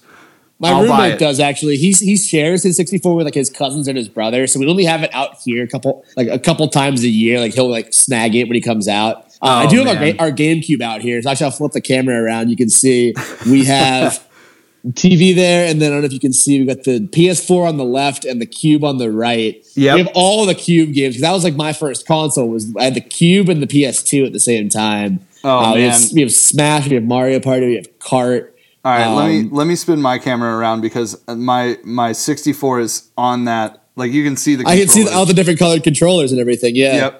My 0.61 0.71
I'll 0.71 0.83
roommate 0.83 1.19
does 1.19 1.39
actually. 1.39 1.77
He 1.77 1.91
he 1.93 2.17
shares 2.17 2.63
his 2.63 2.75
64 2.75 3.15
with 3.15 3.25
like 3.25 3.33
his 3.33 3.49
cousins 3.49 3.87
and 3.87 3.97
his 3.97 4.09
brother. 4.09 4.45
So 4.45 4.59
we 4.59 4.67
only 4.67 4.83
have 4.85 5.03
it 5.03 5.09
out 5.13 5.37
here 5.45 5.63
a 5.63 5.67
couple 5.67 6.03
like 6.17 6.27
a 6.27 6.37
couple 6.39 6.67
times 6.67 7.03
a 7.03 7.07
year. 7.09 7.39
Like 7.39 7.53
he'll 7.53 7.69
like 7.69 7.93
snag 7.93 8.35
it 8.35 8.43
when 8.49 8.55
he 8.55 8.61
comes 8.61 8.87
out. 8.87 9.25
Uh, 9.41 9.45
I 9.47 9.65
Oh, 9.65 9.69
do 9.69 9.77
have 9.85 9.87
our, 9.87 9.95
man. 9.95 10.19
our 10.19 10.31
GameCube 10.31 10.81
out 10.81 11.01
here. 11.01 11.21
So 11.21 11.29
actually, 11.29 11.45
I'll 11.45 11.51
flip 11.51 11.71
the 11.71 11.79
camera 11.81 12.21
around. 12.21 12.49
You 12.49 12.57
can 12.57 12.69
see 12.69 13.13
we 13.49 13.63
have 13.65 14.21
TV 14.91 15.33
there, 15.33 15.65
and 15.69 15.81
then 15.81 15.91
I 15.91 15.95
don't 15.95 16.01
know 16.01 16.07
if 16.07 16.13
you 16.13 16.19
can 16.19 16.33
see 16.33 16.59
we 16.59 16.65
got 16.65 16.83
the 16.83 16.99
PS4 16.99 17.67
on 17.69 17.77
the 17.77 17.83
left 17.85 18.25
and 18.25 18.41
the 18.41 18.45
Cube 18.45 18.83
on 18.83 18.97
the 18.97 19.11
right. 19.11 19.65
Yeah, 19.75 19.93
We 19.95 19.99
have 20.03 20.11
all 20.13 20.45
the 20.45 20.55
Cube 20.55 20.93
games 20.93 21.15
'cause 21.15 21.21
that 21.21 21.31
was 21.31 21.43
like 21.45 21.55
my 21.55 21.71
first 21.73 22.05
console. 22.05 22.49
Was 22.49 22.67
I 22.77 22.83
had 22.85 22.95
the 22.95 23.01
Cube 23.01 23.47
and 23.49 23.61
the 23.61 23.67
PS2 23.67 24.25
at 24.25 24.33
the 24.33 24.39
same 24.39 24.67
time. 24.69 25.21
Oh, 25.43 25.49
Uh, 25.49 25.75
we, 25.75 25.81
have, 25.83 25.99
man. 26.01 26.09
we 26.15 26.21
have 26.21 26.33
Smash. 26.33 26.87
We 26.89 26.95
have 26.95 27.03
Mario 27.05 27.39
Party. 27.39 27.65
We 27.67 27.75
have 27.75 27.99
Kart. 27.99 28.49
All 28.85 28.91
right, 28.93 29.07
let 29.13 29.27
me 29.27 29.39
Um, 29.41 29.49
let 29.51 29.67
me 29.67 29.75
spin 29.75 30.01
my 30.01 30.17
camera 30.19 30.55
around 30.57 30.81
because 30.81 31.21
my 31.27 31.77
my 31.83 32.11
64 32.13 32.79
is 32.79 33.09
on 33.17 33.45
that. 33.45 33.83
Like 33.95 34.11
you 34.11 34.23
can 34.23 34.37
see 34.37 34.55
the. 34.55 34.65
I 34.65 34.77
can 34.77 34.87
see 34.87 35.07
all 35.09 35.25
the 35.25 35.33
different 35.33 35.59
colored 35.59 35.83
controllers 35.83 36.31
and 36.31 36.39
everything. 36.39 36.75
Yeah, 36.75 37.11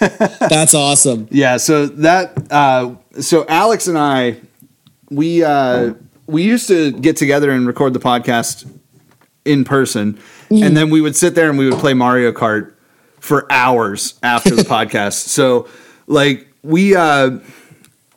that's 0.48 0.74
awesome. 0.74 1.28
Yeah, 1.30 1.58
so 1.58 1.86
that 1.86 2.50
uh, 2.50 2.94
so 3.20 3.44
Alex 3.48 3.86
and 3.86 3.98
I 3.98 4.36
we 5.10 5.44
uh, 5.44 5.92
we 6.26 6.42
used 6.42 6.68
to 6.68 6.92
get 6.92 7.16
together 7.16 7.50
and 7.50 7.66
record 7.66 7.92
the 7.92 8.00
podcast 8.00 8.66
in 9.44 9.64
person, 9.64 10.18
and 10.50 10.74
then 10.76 10.88
we 10.88 11.02
would 11.02 11.16
sit 11.16 11.34
there 11.34 11.50
and 11.50 11.58
we 11.58 11.68
would 11.68 11.78
play 11.78 11.92
Mario 11.92 12.32
Kart 12.32 12.72
for 13.20 13.50
hours 13.52 14.14
after 14.22 14.56
the 14.56 14.62
podcast. 14.76 15.28
So 15.28 15.68
like 16.06 16.48
we 16.62 16.96
uh, 16.96 17.38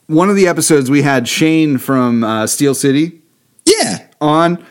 one 0.07 0.29
of 0.29 0.35
the 0.35 0.47
episodes 0.47 0.89
we 0.89 1.01
had 1.01 1.27
Shane 1.27 1.77
from 1.77 2.23
uh, 2.23 2.47
Steel 2.47 2.73
City 2.73 3.21
Yeah, 3.65 4.07
on. 4.21 4.63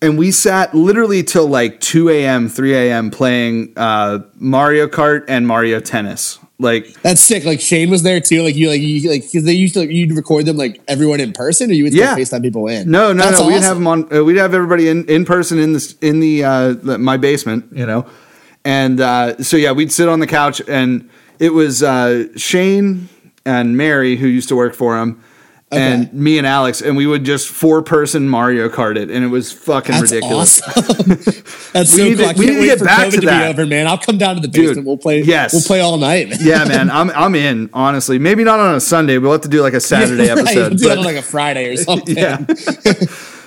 And 0.00 0.18
we 0.18 0.32
sat 0.32 0.74
literally 0.74 1.22
till 1.22 1.46
like 1.46 1.78
2 1.80 2.08
a.m., 2.10 2.48
3 2.48 2.74
a.m. 2.74 3.10
playing 3.12 3.72
uh, 3.76 4.18
Mario 4.34 4.88
Kart 4.88 5.24
and 5.28 5.46
Mario 5.46 5.78
Tennis. 5.78 6.40
Like, 6.58 7.00
that's 7.02 7.20
sick. 7.20 7.44
Like 7.44 7.60
Shane 7.60 7.88
was 7.88 8.02
there 8.02 8.20
too. 8.20 8.42
Like 8.42 8.56
you, 8.56 8.68
like 8.68 8.80
you, 8.80 9.08
like 9.08 9.22
because 9.22 9.44
they 9.44 9.52
used 9.52 9.74
to 9.74 9.80
like, 9.80 9.90
you'd 9.90 10.10
record 10.12 10.46
them 10.46 10.56
like 10.56 10.80
everyone 10.88 11.20
in 11.20 11.32
person, 11.32 11.70
or 11.70 11.74
you 11.74 11.84
would 11.84 11.94
Yeah. 11.94 12.16
FaceTime 12.16 12.42
people 12.42 12.66
in. 12.66 12.90
No, 12.90 13.12
no, 13.12 13.22
That's 13.22 13.38
no. 13.40 13.46
We'd 13.46 13.62
have 13.62 13.76
them 13.76 13.86
on. 13.86 14.12
Uh, 14.12 14.24
we'd 14.24 14.36
have 14.38 14.54
everybody 14.54 14.88
in, 14.88 15.04
in 15.08 15.24
person 15.24 15.58
in 15.60 15.72
this 15.72 15.94
in 16.00 16.18
the 16.18 16.44
uh, 16.44 16.74
my 16.98 17.16
basement, 17.16 17.66
you 17.72 17.86
know. 17.86 18.04
And 18.64 19.00
uh, 19.00 19.42
so 19.42 19.56
yeah, 19.56 19.70
we'd 19.72 19.92
sit 19.92 20.08
on 20.08 20.18
the 20.20 20.26
couch, 20.26 20.60
and 20.68 21.08
it 21.40 21.52
was 21.52 21.82
uh, 21.82 22.26
Shane 22.36 23.08
and 23.44 23.76
Mary 23.76 24.16
who 24.16 24.26
used 24.26 24.48
to 24.50 24.56
work 24.56 24.74
for 24.74 24.98
him, 24.98 25.22
and 25.70 26.12
me 26.12 26.36
and 26.36 26.46
Alex, 26.46 26.82
and 26.82 26.96
we 26.98 27.06
would 27.06 27.24
just 27.24 27.48
four 27.48 27.80
person 27.82 28.28
Mario 28.28 28.68
Kart 28.68 28.96
it, 28.96 29.10
and 29.10 29.24
it 29.24 29.28
was 29.28 29.50
fucking 29.52 29.92
That's 29.92 30.12
ridiculous. 30.12 30.60
awesome. 30.62 31.06
that's 31.72 31.92
We 31.96 31.98
so 31.98 32.04
need 32.04 32.16
to- 32.18 32.24
cool. 32.24 32.26
I 32.28 32.32
we 32.36 32.46
need 32.46 32.54
to 32.56 32.66
get 32.66 32.80
back 32.84 33.06
COVID 33.08 33.10
to 33.12 33.20
to, 33.20 33.26
that. 33.26 33.42
be 33.56 33.62
over, 33.62 33.66
man. 33.66 33.86
I'll 33.86 33.96
come 33.96 34.18
down 34.18 34.34
to 34.34 34.42
the 34.42 34.48
Dude, 34.48 34.66
basement. 34.66 34.86
we'll 34.86 34.98
play. 34.98 35.22
yes. 35.22 35.54
we'll 35.54 35.62
play 35.62 35.80
all 35.80 35.96
night. 35.96 36.28
Man. 36.28 36.38
yeah, 36.42 36.64
man, 36.66 36.90
I'm 36.98 37.08
I'm 37.10 37.34
in. 37.34 37.70
Honestly, 37.72 38.18
maybe 38.18 38.44
not 38.44 38.60
on 38.60 38.74
a 38.74 38.80
Sunday. 38.80 39.16
We'll 39.16 39.32
have 39.32 39.40
to 39.42 39.48
do 39.48 39.62
like 39.62 39.72
a 39.72 39.80
Saturday 39.80 40.28
Right, 40.28 40.34
we'll 40.36 40.46
episode. 40.46 40.70
do 40.76 40.76
that 40.76 40.88
but- 40.88 40.98
on 40.98 41.04
like 41.04 41.16
a 41.16 41.22
Friday 41.22 41.68
or 41.72 41.76
something. 41.78 42.16
yeah. 42.16 42.36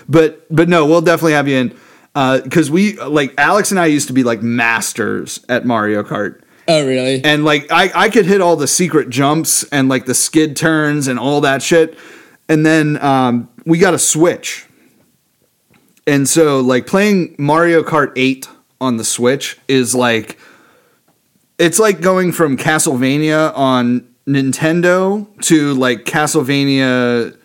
but 0.09 0.45
but 0.53 0.67
no, 0.69 0.85
we'll 0.87 1.01
definitely 1.01 1.33
have 1.33 1.47
you 1.47 1.57
in 1.57 1.77
uh, 2.15 2.41
because 2.41 2.71
we 2.71 2.97
like 2.99 3.33
Alex 3.37 3.69
and 3.71 3.79
I 3.79 3.85
used 3.85 4.07
to 4.07 4.13
be 4.13 4.23
like 4.23 4.41
masters 4.41 5.43
at 5.49 5.65
Mario 5.65 6.01
Kart. 6.03 6.41
Oh, 6.67 6.85
really? 6.85 7.23
And 7.23 7.45
like 7.45 7.71
I, 7.71 7.91
I 7.93 8.09
could 8.09 8.25
hit 8.25 8.41
all 8.41 8.55
the 8.55 8.67
secret 8.67 9.09
jumps 9.09 9.63
and 9.65 9.87
like 9.89 10.05
the 10.05 10.13
skid 10.15 10.55
turns 10.55 11.07
and 11.07 11.19
all 11.19 11.41
that 11.41 11.61
shit. 11.61 11.97
And 12.49 12.65
then 12.65 13.01
um, 13.03 13.49
we 13.65 13.77
got 13.77 13.93
a 13.93 13.99
Switch. 13.99 14.65
And 16.07 16.27
so 16.29 16.59
like 16.61 16.85
playing 16.87 17.35
Mario 17.39 17.81
Kart 17.83 18.11
8 18.15 18.47
on 18.81 18.97
the 18.97 19.03
Switch 19.03 19.57
is 19.67 19.95
like 19.95 20.37
it's 21.57 21.79
like 21.79 22.01
going 22.01 22.31
from 22.31 22.57
Castlevania 22.57 23.55
on 23.55 24.07
Nintendo 24.27 25.25
to 25.43 25.73
like 25.75 26.05
Castlevania 26.05 27.37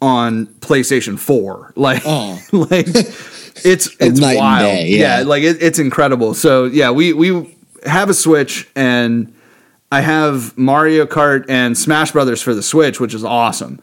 on 0.00 0.46
PlayStation 0.46 1.18
4. 1.18 1.72
Like 1.76 2.02
Oh. 2.04 2.38
like 2.52 2.86
it's 2.88 3.96
it's 4.00 4.20
wild. 4.20 4.60
day, 4.60 4.88
yeah. 4.88 5.18
yeah. 5.20 5.24
like 5.24 5.42
it, 5.42 5.62
it's 5.62 5.78
incredible. 5.78 6.34
So 6.34 6.64
yeah, 6.66 6.90
we 6.90 7.12
we 7.12 7.54
have 7.86 8.10
a 8.10 8.14
Switch 8.14 8.68
and 8.74 9.32
I 9.90 10.00
have 10.00 10.56
Mario 10.56 11.04
Kart 11.06 11.44
and 11.48 11.76
Smash 11.76 12.12
Brothers 12.12 12.40
for 12.40 12.54
the 12.54 12.62
Switch, 12.62 12.98
which 12.98 13.14
is 13.14 13.24
awesome. 13.24 13.80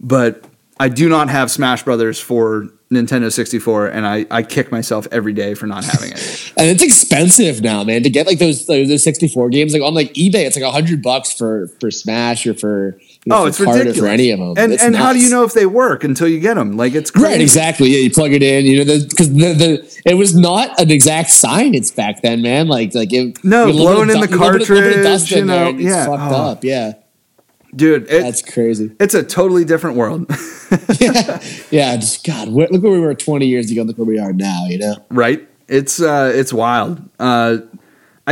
But 0.00 0.44
I 0.80 0.88
do 0.88 1.08
not 1.08 1.28
have 1.28 1.50
Smash 1.50 1.84
Brothers 1.84 2.18
for 2.18 2.68
Nintendo 2.90 3.32
64, 3.32 3.86
and 3.86 4.06
I, 4.06 4.26
I 4.30 4.42
kick 4.42 4.72
myself 4.72 5.06
every 5.12 5.32
day 5.32 5.54
for 5.54 5.66
not 5.66 5.84
having 5.84 6.12
it. 6.12 6.38
And 6.58 6.68
it's 6.68 6.82
expensive 6.82 7.62
now, 7.62 7.82
man, 7.82 8.02
to 8.02 8.10
get 8.10 8.26
like 8.26 8.38
those 8.38 8.66
those, 8.66 8.86
those 8.86 9.02
64 9.02 9.48
games. 9.48 9.72
Like 9.72 9.80
on 9.80 9.94
like 9.94 10.12
eBay, 10.12 10.44
it's 10.44 10.54
like 10.54 10.70
hundred 10.70 11.02
bucks 11.02 11.32
for 11.32 11.68
for 11.80 11.90
Smash 11.90 12.46
or 12.46 12.52
for 12.52 13.00
Oh, 13.30 13.46
it's 13.46 13.60
ridiculous. 13.60 13.98
for 13.98 14.06
any 14.08 14.30
of 14.32 14.40
them. 14.40 14.54
And 14.56 14.72
It's 14.72 14.82
and 14.82 14.96
how 14.96 15.12
do 15.12 15.20
you 15.20 15.30
know 15.30 15.44
if 15.44 15.52
they 15.54 15.64
work 15.66 16.02
until 16.02 16.26
you 16.26 16.40
get 16.40 16.54
them? 16.54 16.76
Like 16.76 16.94
it's 16.94 17.10
crazy. 17.10 17.26
Right, 17.28 17.40
exactly. 17.40 17.88
Yeah, 17.90 17.98
you 18.00 18.10
plug 18.10 18.32
it 18.32 18.42
in. 18.42 18.64
You 18.66 18.84
know, 18.84 18.98
because 19.08 19.32
the, 19.32 19.52
the 19.54 20.02
it 20.04 20.14
was 20.14 20.34
not 20.34 20.80
an 20.80 20.90
exact 20.90 21.30
science 21.30 21.90
back 21.92 22.20
then, 22.22 22.42
man. 22.42 22.66
Like 22.66 22.94
like 22.94 23.12
it, 23.12 23.44
No, 23.44 23.70
blowing 23.70 24.10
in 24.10 24.16
of 24.16 24.20
the 24.22 24.26
du- 24.26 24.36
little 24.36 24.58
bit 24.58 24.68
little 24.68 24.90
bit 24.90 25.04
cartridge, 25.04 25.30
you 25.30 25.44
there 25.44 25.44
know, 25.44 25.68
it's 25.70 25.80
yeah. 25.82 26.06
fucked 26.06 26.32
Oh. 26.32 26.50
up. 26.50 26.64
Yeah, 26.64 26.92
Dude, 27.76 28.10
it, 28.10 28.22
that's 28.22 28.42
crazy. 28.42 28.90
it's 28.98 29.14
a 29.14 29.22
totally 29.22 29.64
different 29.64 29.96
world, 29.96 30.26
yeah, 31.00 31.40
yeah. 31.70 31.96
Just 31.96 32.26
God, 32.26 32.48
look 32.48 32.70
where 32.82 32.92
we 32.92 32.98
were 32.98 33.14
20 33.14 33.46
years 33.46 33.70
ago. 33.70 33.82
Look 33.82 33.98
where 33.98 34.04
we 34.06 34.18
are 34.18 34.32
now. 34.32 34.66
You 34.68 34.78
know. 34.78 34.96
right? 35.10 35.48
It's 35.68 36.02
uh, 36.02 36.32
it's 36.34 36.52
wild. 36.52 37.00
Uh, 37.20 37.58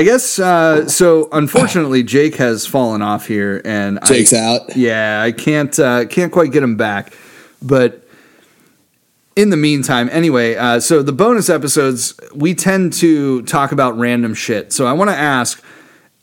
I 0.01 0.03
guess 0.03 0.39
uh, 0.39 0.89
so. 0.89 1.29
Unfortunately, 1.31 2.03
Jake 2.03 2.37
has 2.37 2.67
fallen 2.67 3.03
off 3.03 3.27
here, 3.27 3.61
and 3.67 3.99
Jake's 4.07 4.33
I, 4.33 4.39
out. 4.39 4.75
Yeah, 4.75 5.21
I 5.21 5.31
can't 5.31 5.79
uh, 5.79 6.07
can't 6.07 6.33
quite 6.33 6.53
get 6.53 6.63
him 6.63 6.79
back, 6.79 7.13
but 7.61 8.09
in 9.37 9.51
the 9.51 9.59
meantime, 9.59 10.09
anyway, 10.11 10.55
uh, 10.55 10.81
so 10.81 11.03
the 11.03 11.13
bonus 11.13 11.51
episodes 11.51 12.19
we 12.35 12.55
tend 12.55 12.95
to 12.95 13.43
talk 13.43 13.73
about 13.73 13.99
random 13.99 14.33
shit. 14.33 14.73
So 14.73 14.87
I 14.87 14.95
want 14.95 15.11
to 15.11 15.17
ask, 15.17 15.63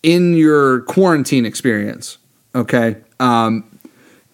in 0.01 0.33
your 0.33 0.81
quarantine 0.81 1.45
experience, 1.45 2.17
okay, 2.55 2.95
um, 3.19 3.79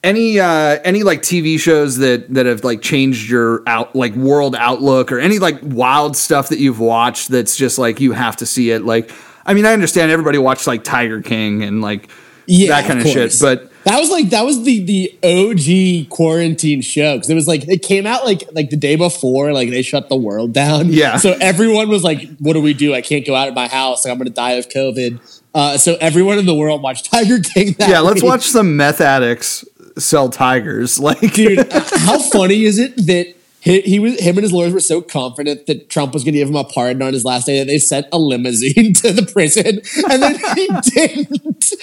any 0.05 0.39
uh, 0.39 0.79
any 0.85 1.03
like 1.03 1.21
TV 1.21 1.59
shows 1.59 1.97
that 1.97 2.33
that 2.33 2.45
have 2.45 2.63
like 2.63 2.81
changed 2.81 3.29
your 3.29 3.61
out 3.67 3.93
like 3.93 4.15
world 4.15 4.55
outlook, 4.55 5.11
or 5.11 5.19
any 5.19 5.39
like 5.39 5.59
wild 5.63 6.15
stuff 6.15 6.47
that 6.47 6.59
you've 6.59 6.79
watched 6.79 7.27
that's 7.27 7.57
just 7.57 7.77
like 7.77 7.99
you 7.99 8.13
have 8.13 8.37
to 8.37 8.45
see 8.45 8.71
it. 8.71 8.85
Like, 8.85 9.11
I 9.45 9.53
mean, 9.53 9.65
I 9.65 9.73
understand 9.73 10.11
everybody 10.11 10.37
watched 10.37 10.67
like 10.67 10.83
Tiger 10.83 11.21
King 11.21 11.63
and 11.63 11.81
like 11.81 12.09
Yeah, 12.45 12.69
that 12.69 12.87
kind 12.87 12.99
of, 12.99 13.07
shit, 13.07 13.35
but 13.41 13.71
that 13.83 13.99
was 13.99 14.09
like 14.09 14.29
that 14.29 14.45
was 14.45 14.63
the 14.63 14.83
the 14.85 15.17
OG 15.23 16.09
quarantine 16.09 16.81
show 16.81 17.15
because 17.15 17.29
it 17.29 17.35
was 17.35 17.47
like 17.47 17.67
it 17.67 17.81
came 17.81 18.05
out 18.07 18.23
like 18.25 18.43
like 18.53 18.69
the 18.69 18.77
day 18.77 18.95
before 18.95 19.51
like 19.51 19.69
they 19.69 19.81
shut 19.81 20.07
the 20.09 20.15
world 20.15 20.53
down. 20.53 20.87
Yeah. 20.89 21.17
so 21.17 21.35
everyone 21.41 21.89
was 21.89 22.03
like, 22.03 22.37
"What 22.37 22.53
do 22.53 22.61
we 22.61 22.73
do? 22.73 22.93
I 22.93 23.01
can't 23.01 23.25
go 23.25 23.35
out 23.35 23.47
of 23.49 23.53
my 23.55 23.67
house. 23.67 24.05
Like, 24.05 24.11
I'm 24.13 24.17
going 24.17 24.27
to 24.29 24.33
die 24.33 24.53
of 24.53 24.69
COVID." 24.69 25.19
Uh, 25.53 25.77
so 25.77 25.95
everyone 25.99 26.39
in 26.39 26.45
the 26.45 26.55
world 26.55 26.81
watched 26.81 27.05
Tiger 27.11 27.39
King. 27.39 27.73
That 27.73 27.89
yeah, 27.89 27.99
let's 27.99 28.21
week. 28.21 28.29
watch 28.31 28.43
some 28.43 28.77
meth 28.77 29.01
addicts 29.01 29.65
sell 29.97 30.29
tigers. 30.29 30.97
Like, 30.99 31.19
dude. 31.33 31.71
how 31.73 32.19
funny 32.19 32.63
is 32.63 32.79
it 32.79 32.95
that 33.05 33.35
he, 33.63 33.79
he 33.81 33.99
was 33.99 34.19
him 34.19 34.35
and 34.35 34.43
his 34.43 34.51
lawyers 34.51 34.73
were 34.73 34.81
so 34.81 35.01
confident 35.01 35.67
that 35.67 35.89
Trump 35.89 36.13
was 36.13 36.25
going 36.25 36.33
to 36.33 36.39
give 36.39 36.49
him 36.49 36.55
a 36.57 36.65
pardon 36.65 37.01
on 37.01 37.13
his 37.13 37.23
last 37.23 37.45
day 37.45 37.59
that 37.59 37.65
they 37.65 37.79
sent 37.79 38.07
a 38.11 38.19
limousine 38.19 38.93
to 38.95 39.13
the 39.13 39.25
prison 39.25 39.81
and 40.11 40.21
then 40.21 40.35
he 40.55 40.67
didn't. 40.91 41.73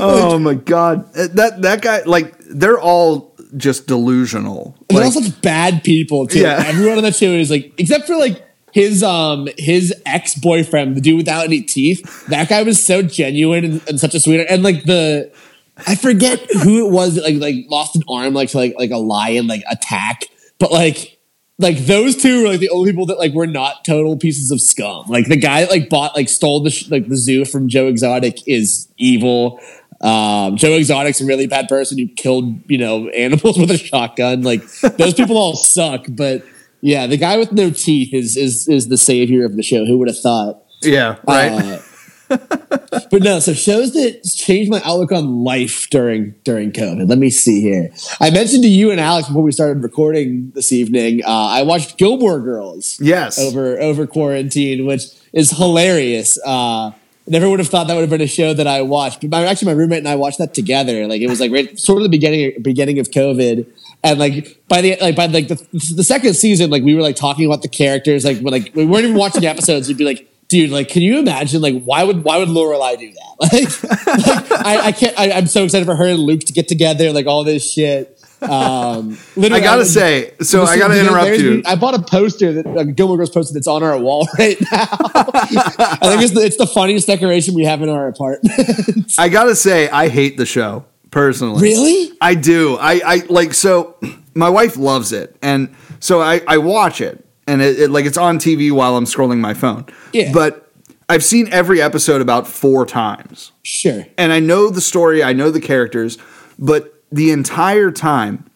oh 0.00 0.38
my 0.38 0.54
god, 0.54 1.10
that 1.14 1.62
that 1.62 1.80
guy, 1.80 2.02
like, 2.04 2.36
they're 2.40 2.78
all 2.78 3.34
just 3.56 3.86
delusional. 3.86 4.76
They're 4.88 4.98
Like, 4.98 5.06
all 5.06 5.22
such 5.22 5.40
bad 5.40 5.82
people 5.84 6.26
too. 6.26 6.40
Yeah. 6.40 6.62
Everyone 6.66 6.98
on 6.98 7.04
that 7.04 7.14
show 7.16 7.26
is 7.32 7.50
like, 7.50 7.72
except 7.78 8.06
for 8.06 8.16
like 8.16 8.46
his 8.72 9.02
um 9.02 9.48
his 9.56 9.94
ex 10.04 10.34
boyfriend, 10.34 10.96
the 10.96 11.00
dude 11.00 11.16
without 11.16 11.44
any 11.44 11.62
teeth, 11.62 12.26
that 12.26 12.48
guy 12.48 12.62
was 12.62 12.84
so 12.84 13.00
genuine 13.02 13.64
and, 13.64 13.88
and 13.88 14.00
such 14.00 14.14
a 14.14 14.20
sweetheart. 14.20 14.48
And 14.50 14.62
like 14.62 14.84
the 14.84 15.32
I 15.76 15.96
forget 15.96 16.40
who 16.62 16.86
it 16.86 16.90
was 16.90 17.16
that 17.16 17.24
like 17.24 17.36
like 17.36 17.66
lost 17.68 17.96
an 17.96 18.02
arm 18.08 18.34
like 18.34 18.50
to 18.50 18.58
like 18.58 18.74
like 18.78 18.90
a 18.90 18.98
lion 18.98 19.46
like 19.46 19.62
attack, 19.70 20.26
but 20.58 20.70
like 20.70 21.18
like 21.58 21.78
those 21.78 22.16
two 22.16 22.42
were 22.42 22.48
like 22.50 22.60
the 22.60 22.70
only 22.70 22.90
people 22.90 23.06
that 23.06 23.18
like 23.18 23.32
were 23.32 23.46
not 23.46 23.84
total 23.84 24.16
pieces 24.16 24.50
of 24.50 24.60
scum. 24.60 25.06
Like 25.08 25.26
the 25.26 25.36
guy 25.36 25.60
that 25.60 25.70
like 25.70 25.88
bought 25.88 26.16
like 26.16 26.28
stole 26.28 26.62
the 26.62 26.70
sh- 26.70 26.90
like 26.90 27.08
the 27.08 27.16
zoo 27.16 27.44
from 27.44 27.68
Joe 27.68 27.88
Exotic 27.88 28.46
is 28.46 28.88
evil. 28.96 29.60
Um, 30.00 30.56
Joe 30.56 30.72
Exotic's 30.72 31.20
a 31.20 31.26
really 31.26 31.46
bad 31.46 31.68
person 31.68 31.98
who 31.98 32.06
killed 32.08 32.70
you 32.70 32.78
know 32.78 33.08
animals 33.16 33.58
with 33.58 33.70
a 33.70 33.78
shotgun. 33.78 34.42
Like 34.42 34.62
those 34.96 35.14
people 35.14 35.36
all 35.36 35.56
suck. 35.56 36.06
But 36.08 36.44
yeah, 36.80 37.06
the 37.06 37.16
guy 37.16 37.36
with 37.36 37.52
no 37.52 37.70
teeth 37.70 38.12
is 38.12 38.36
is 38.36 38.68
is 38.68 38.88
the 38.88 38.98
savior 38.98 39.44
of 39.44 39.56
the 39.56 39.62
show. 39.62 39.84
Who 39.86 39.98
would 39.98 40.08
have 40.08 40.20
thought? 40.20 40.62
Yeah, 40.82 41.16
right. 41.26 41.52
Uh, 41.52 41.80
but 42.28 43.22
no, 43.22 43.38
so 43.38 43.52
shows 43.52 43.92
that 43.92 44.24
changed 44.24 44.70
my 44.70 44.80
outlook 44.84 45.12
on 45.12 45.44
life 45.44 45.88
during 45.90 46.34
during 46.44 46.72
COVID. 46.72 47.08
Let 47.08 47.18
me 47.18 47.30
see 47.30 47.60
here. 47.60 47.90
I 48.20 48.30
mentioned 48.30 48.62
to 48.62 48.68
you 48.68 48.90
and 48.90 49.00
Alex 49.00 49.28
before 49.28 49.42
we 49.42 49.52
started 49.52 49.82
recording 49.82 50.50
this 50.54 50.72
evening. 50.72 51.24
Uh, 51.24 51.28
I 51.28 51.62
watched 51.62 51.98
Gilmore 51.98 52.40
Girls. 52.40 52.98
Yes. 53.00 53.38
over 53.38 53.78
over 53.80 54.06
quarantine, 54.06 54.86
which 54.86 55.04
is 55.32 55.50
hilarious. 55.50 56.38
Uh, 56.44 56.92
never 57.26 57.48
would 57.48 57.58
have 57.58 57.68
thought 57.68 57.86
that 57.88 57.94
would 57.94 58.02
have 58.02 58.10
been 58.10 58.20
a 58.20 58.26
show 58.26 58.54
that 58.54 58.66
I 58.66 58.82
watched. 58.82 59.20
But 59.20 59.30
my, 59.30 59.46
actually, 59.46 59.66
my 59.66 59.78
roommate 59.78 59.98
and 59.98 60.08
I 60.08 60.14
watched 60.16 60.38
that 60.38 60.54
together. 60.54 61.06
Like 61.06 61.20
it 61.20 61.28
was 61.28 61.40
like 61.40 61.52
right, 61.52 61.78
sort 61.78 61.98
of 61.98 62.04
the 62.04 62.08
beginning 62.08 62.62
beginning 62.62 62.98
of 62.98 63.10
COVID. 63.10 63.66
And 64.02 64.18
like 64.18 64.62
by 64.68 64.82
the 64.82 64.96
like 65.00 65.16
by 65.16 65.26
like 65.26 65.48
the, 65.48 65.56
the 65.72 66.04
second 66.04 66.34
season, 66.34 66.70
like 66.70 66.82
we 66.82 66.94
were 66.94 67.02
like 67.02 67.16
talking 67.16 67.46
about 67.46 67.62
the 67.62 67.68
characters. 67.68 68.24
Like 68.24 68.40
when 68.40 68.52
like 68.52 68.74
we 68.74 68.84
weren't 68.84 69.04
even 69.04 69.16
watching 69.16 69.40
the 69.40 69.48
episodes. 69.48 69.88
You'd 69.88 69.98
be 69.98 70.04
like, 70.04 70.30
dude, 70.48 70.70
like, 70.70 70.88
can 70.88 71.02
you 71.02 71.18
imagine? 71.18 71.60
Like, 71.60 71.82
why 71.82 72.04
would 72.04 72.24
why 72.24 72.38
would 72.38 72.48
Lorelai 72.48 72.98
do 72.98 73.12
that? 73.12 73.24
Like, 73.44 73.82
like 74.16 74.64
I, 74.64 74.80
I 74.86 74.92
can't. 74.92 75.18
I, 75.18 75.32
I'm 75.32 75.46
so 75.46 75.64
excited 75.64 75.84
for 75.86 75.96
her 75.96 76.06
and 76.06 76.20
Luke 76.20 76.40
to 76.40 76.52
get 76.52 76.68
together. 76.68 77.12
Like 77.12 77.26
all 77.26 77.44
this 77.44 77.72
shit. 77.72 78.14
Um, 78.40 79.18
I 79.42 79.60
gotta 79.60 79.84
say, 79.84 80.34
so 80.40 80.62
I 80.62 80.78
gotta 80.78 81.00
interrupt 81.00 81.38
you. 81.38 81.62
I 81.66 81.76
bought 81.76 81.94
a 81.94 82.02
poster 82.02 82.52
that 82.52 82.66
uh, 82.66 82.84
Gilmore 82.84 83.16
Girls 83.16 83.30
posted 83.30 83.56
that's 83.56 83.66
on 83.66 83.82
our 83.82 83.98
wall 83.98 84.28
right 84.38 84.60
now. 84.70 84.86
I 84.90 85.98
think 86.02 86.22
it's 86.22 86.34
the, 86.34 86.42
it's 86.44 86.56
the 86.56 86.66
funniest 86.66 87.06
decoration 87.06 87.54
we 87.54 87.64
have 87.64 87.82
in 87.82 87.88
our 87.88 88.08
apartment. 88.08 89.14
I 89.18 89.28
gotta 89.28 89.56
say, 89.56 89.88
I 89.88 90.08
hate 90.08 90.36
the 90.36 90.46
show 90.46 90.84
personally. 91.10 91.62
really? 91.62 92.16
I 92.20 92.34
do. 92.34 92.76
I, 92.76 93.00
I 93.04 93.22
like 93.28 93.54
so. 93.54 93.96
My 94.34 94.48
wife 94.48 94.76
loves 94.76 95.12
it, 95.12 95.36
and 95.42 95.74
so 96.00 96.20
I, 96.20 96.42
I 96.46 96.58
watch 96.58 97.00
it, 97.00 97.24
and 97.46 97.60
it, 97.62 97.78
it 97.80 97.90
like 97.90 98.04
it's 98.06 98.16
on 98.18 98.38
TV 98.38 98.70
while 98.72 98.96
I'm 98.96 99.04
scrolling 99.04 99.38
my 99.38 99.54
phone. 99.54 99.86
Yeah. 100.12 100.30
But 100.32 100.70
I've 101.08 101.24
seen 101.24 101.48
every 101.52 101.82
episode 101.82 102.20
about 102.22 102.46
four 102.46 102.86
times, 102.86 103.52
Sure. 103.62 104.06
and 104.16 104.32
I 104.32 104.40
know 104.40 104.70
the 104.70 104.80
story. 104.80 105.22
I 105.22 105.32
know 105.34 105.50
the 105.50 105.60
characters, 105.60 106.16
but 106.58 107.02
the 107.12 107.30
entire 107.30 107.90
time, 107.90 108.46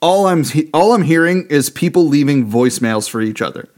all 0.00 0.26
I'm 0.26 0.44
he- 0.44 0.70
all 0.72 0.94
I'm 0.94 1.02
hearing 1.02 1.46
is 1.50 1.68
people 1.70 2.06
leaving 2.08 2.50
voicemails 2.50 3.08
for 3.08 3.20
each 3.20 3.42
other. 3.42 3.68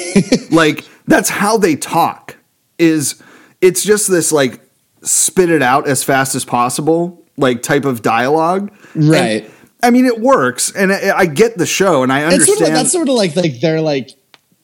like 0.50 0.84
that's 1.06 1.30
how 1.30 1.56
they 1.56 1.76
talk. 1.76 2.36
Is 2.78 3.22
it's 3.60 3.82
just 3.82 4.08
this 4.10 4.30
like 4.30 4.60
spit 5.02 5.48
it 5.50 5.62
out 5.62 5.88
as 5.88 6.04
fast 6.04 6.34
as 6.34 6.44
possible 6.44 7.24
like 7.36 7.62
type 7.62 7.84
of 7.84 8.02
dialogue. 8.02 8.70
And, 8.94 9.08
Right. 9.08 9.50
I 9.82 9.90
mean, 9.90 10.06
it 10.06 10.20
works, 10.20 10.72
and 10.74 10.92
I, 10.92 11.18
I 11.18 11.26
get 11.26 11.56
the 11.56 11.66
show, 11.66 12.02
and 12.02 12.12
I 12.12 12.20
It's 12.26 12.32
understand. 12.34 12.58
sort 12.58 12.60
of 12.60 12.74
like, 12.74 12.82
that's 12.82 12.92
sort 12.92 13.08
of 13.08 13.14
like 13.14 13.36
like 13.36 13.60
they're 13.60 13.80
like 13.80 14.10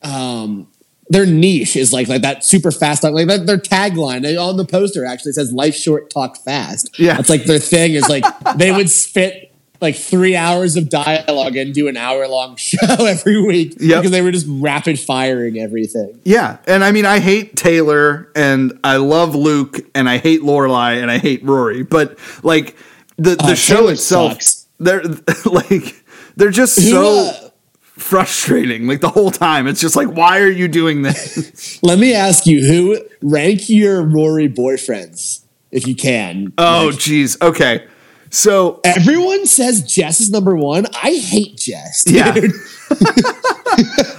um 0.03 0.67
their 1.11 1.27
niche 1.27 1.77
is 1.77 1.93
like 1.93 2.09
like 2.09 2.23
that 2.23 2.45
super 2.45 2.71
fast 2.71 3.03
talk 3.03 3.13
like 3.13 3.27
that, 3.29 3.47
their 3.47 3.59
tagline 3.59 4.23
they- 4.23 4.37
on 4.37 4.57
the 4.57 4.65
poster 4.65 5.05
actually 5.05 5.33
says 5.33 5.53
life 5.53 5.75
short 5.75 6.11
talk 6.11 6.37
fast 6.45 6.99
Yeah. 6.99 7.19
it's 7.19 7.29
like 7.29 7.45
their 7.45 7.59
thing 7.59 7.93
is 7.95 8.09
like 8.09 8.25
they 8.57 8.73
would 8.73 8.89
spit 8.91 9.51
like 9.81 9.97
three 9.97 10.35
hours 10.35 10.77
of 10.77 10.89
dialogue 10.89 11.57
and 11.57 11.75
do 11.75 11.89
an 11.89 11.97
hour 11.99 12.27
long 12.27 12.57
show 12.71 12.79
every 13.07 13.41
week 13.43 13.75
Yep. 13.79 13.99
because 14.01 14.11
they 14.11 14.23
were 14.23 14.31
just 14.33 14.47
rapid 14.49 14.99
firing 14.99 15.59
everything 15.59 16.21
yeah, 16.25 16.57
and 16.67 16.83
I 16.83 16.91
mean, 16.91 17.05
I 17.07 17.19
hate 17.21 17.55
Taylor, 17.57 18.31
and 18.35 18.79
I 18.83 18.97
love 18.97 19.35
Luke, 19.35 19.81
and 19.95 20.09
I 20.09 20.17
hate 20.19 20.41
Lorelai, 20.41 21.01
and 21.03 21.11
I 21.11 21.19
hate 21.19 21.45
Rory, 21.45 21.83
but 21.83 22.19
like 22.43 22.77
the 23.19 23.37
the 23.37 23.53
Uh, 23.53 23.55
show 23.55 23.77
Taylor 23.77 23.93
itself, 23.93 24.33
sucks. 24.33 24.64
They're 24.79 25.03
like 25.45 26.05
they're 26.37 26.51
just 26.51 26.75
so 26.77 27.31
uh, 27.31 27.51
frustrating. 27.81 28.87
Like 28.87 29.01
the 29.01 29.09
whole 29.11 29.31
time, 29.31 29.67
it's 29.67 29.81
just 29.81 29.97
like, 29.97 30.09
why 30.09 30.41
are 30.41 30.51
you 30.51 30.69
doing 30.69 31.03
this? 31.03 31.81
let 31.83 31.99
me 31.99 32.15
ask 32.15 32.47
you 32.47 32.67
who 32.67 32.99
rank 33.23 33.69
your 33.69 34.03
rory 34.03 34.49
boyfriends 34.49 35.45
if 35.71 35.87
you 35.87 35.95
can 35.95 36.53
oh, 36.59 36.89
Like, 36.91 36.99
geez. 37.01 37.41
Okay, 37.43 37.87
so 38.31 38.81
everyone 38.85 39.47
says 39.47 39.83
jess 39.83 40.21
is 40.21 40.29
number 40.31 40.57
one 40.57 40.87
i 41.03 41.13
hate 41.13 41.57
jess 41.57 42.03
Yeah. 42.07 42.35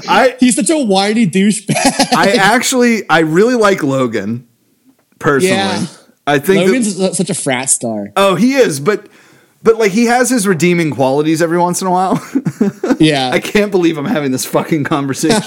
I 0.07 0.35
he's 0.39 0.55
such 0.55 0.69
a 0.69 0.77
whiny 0.83 1.27
douchebag 1.27 2.13
I 2.15 2.33
actually 2.39 3.07
I 3.09 3.19
really 3.19 3.55
like 3.55 3.83
Logan 3.83 4.47
personally. 5.19 5.55
Yeah. 5.55 5.85
I 6.27 6.39
think 6.39 6.59
that- 6.59 6.67
Logan's 6.67 7.17
such 7.17 7.29
a 7.29 7.33
frat 7.33 7.69
star. 7.69 8.11
oh 8.15 8.35
he 8.35 8.55
is, 8.55 8.79
but 8.79 9.07
but 9.65 9.78
like 9.78 9.91
he 9.91 10.06
has 10.06 10.30
his 10.30 10.47
redeeming 10.47 10.91
qualities 10.91 11.41
every 11.41 11.58
once 11.58 11.82
in 11.82 11.88
a 11.88 11.91
while. 11.91 12.15
Yeah, 12.97 13.30
I 13.34 13.41
can't 13.41 13.71
believe 13.71 13.97
I'm 13.97 14.06
having 14.06 14.32
this 14.32 14.45
fucking 14.45 14.86
conversation. 14.86 15.41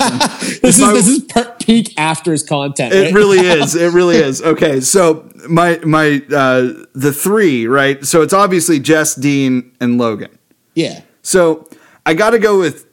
this 0.60 0.76
is 0.76 0.80
my- 0.80 0.92
this 0.92 1.08
is 1.08 1.20
per- 1.24 1.56
peak 1.58 1.94
afters 1.98 2.42
content. 2.42 2.92
It 2.92 3.04
right? 3.06 3.14
really 3.14 3.38
is. 3.60 3.74
It 3.74 3.92
really 3.94 4.16
is. 4.16 4.42
Okay, 4.42 4.80
so 4.80 5.26
my 5.48 5.78
my 5.78 6.22
uh 6.30 6.72
the 6.94 7.12
three, 7.12 7.66
right? 7.66 8.04
So 8.04 8.20
it's 8.20 8.34
obviously 8.34 8.78
Jess, 8.80 9.14
Dean, 9.14 9.72
and 9.80 9.96
Logan. 9.96 10.36
yeah. 10.74 11.00
So 11.22 11.66
I 12.04 12.12
got 12.12 12.30
to 12.30 12.38
go 12.38 12.58
with 12.58 12.86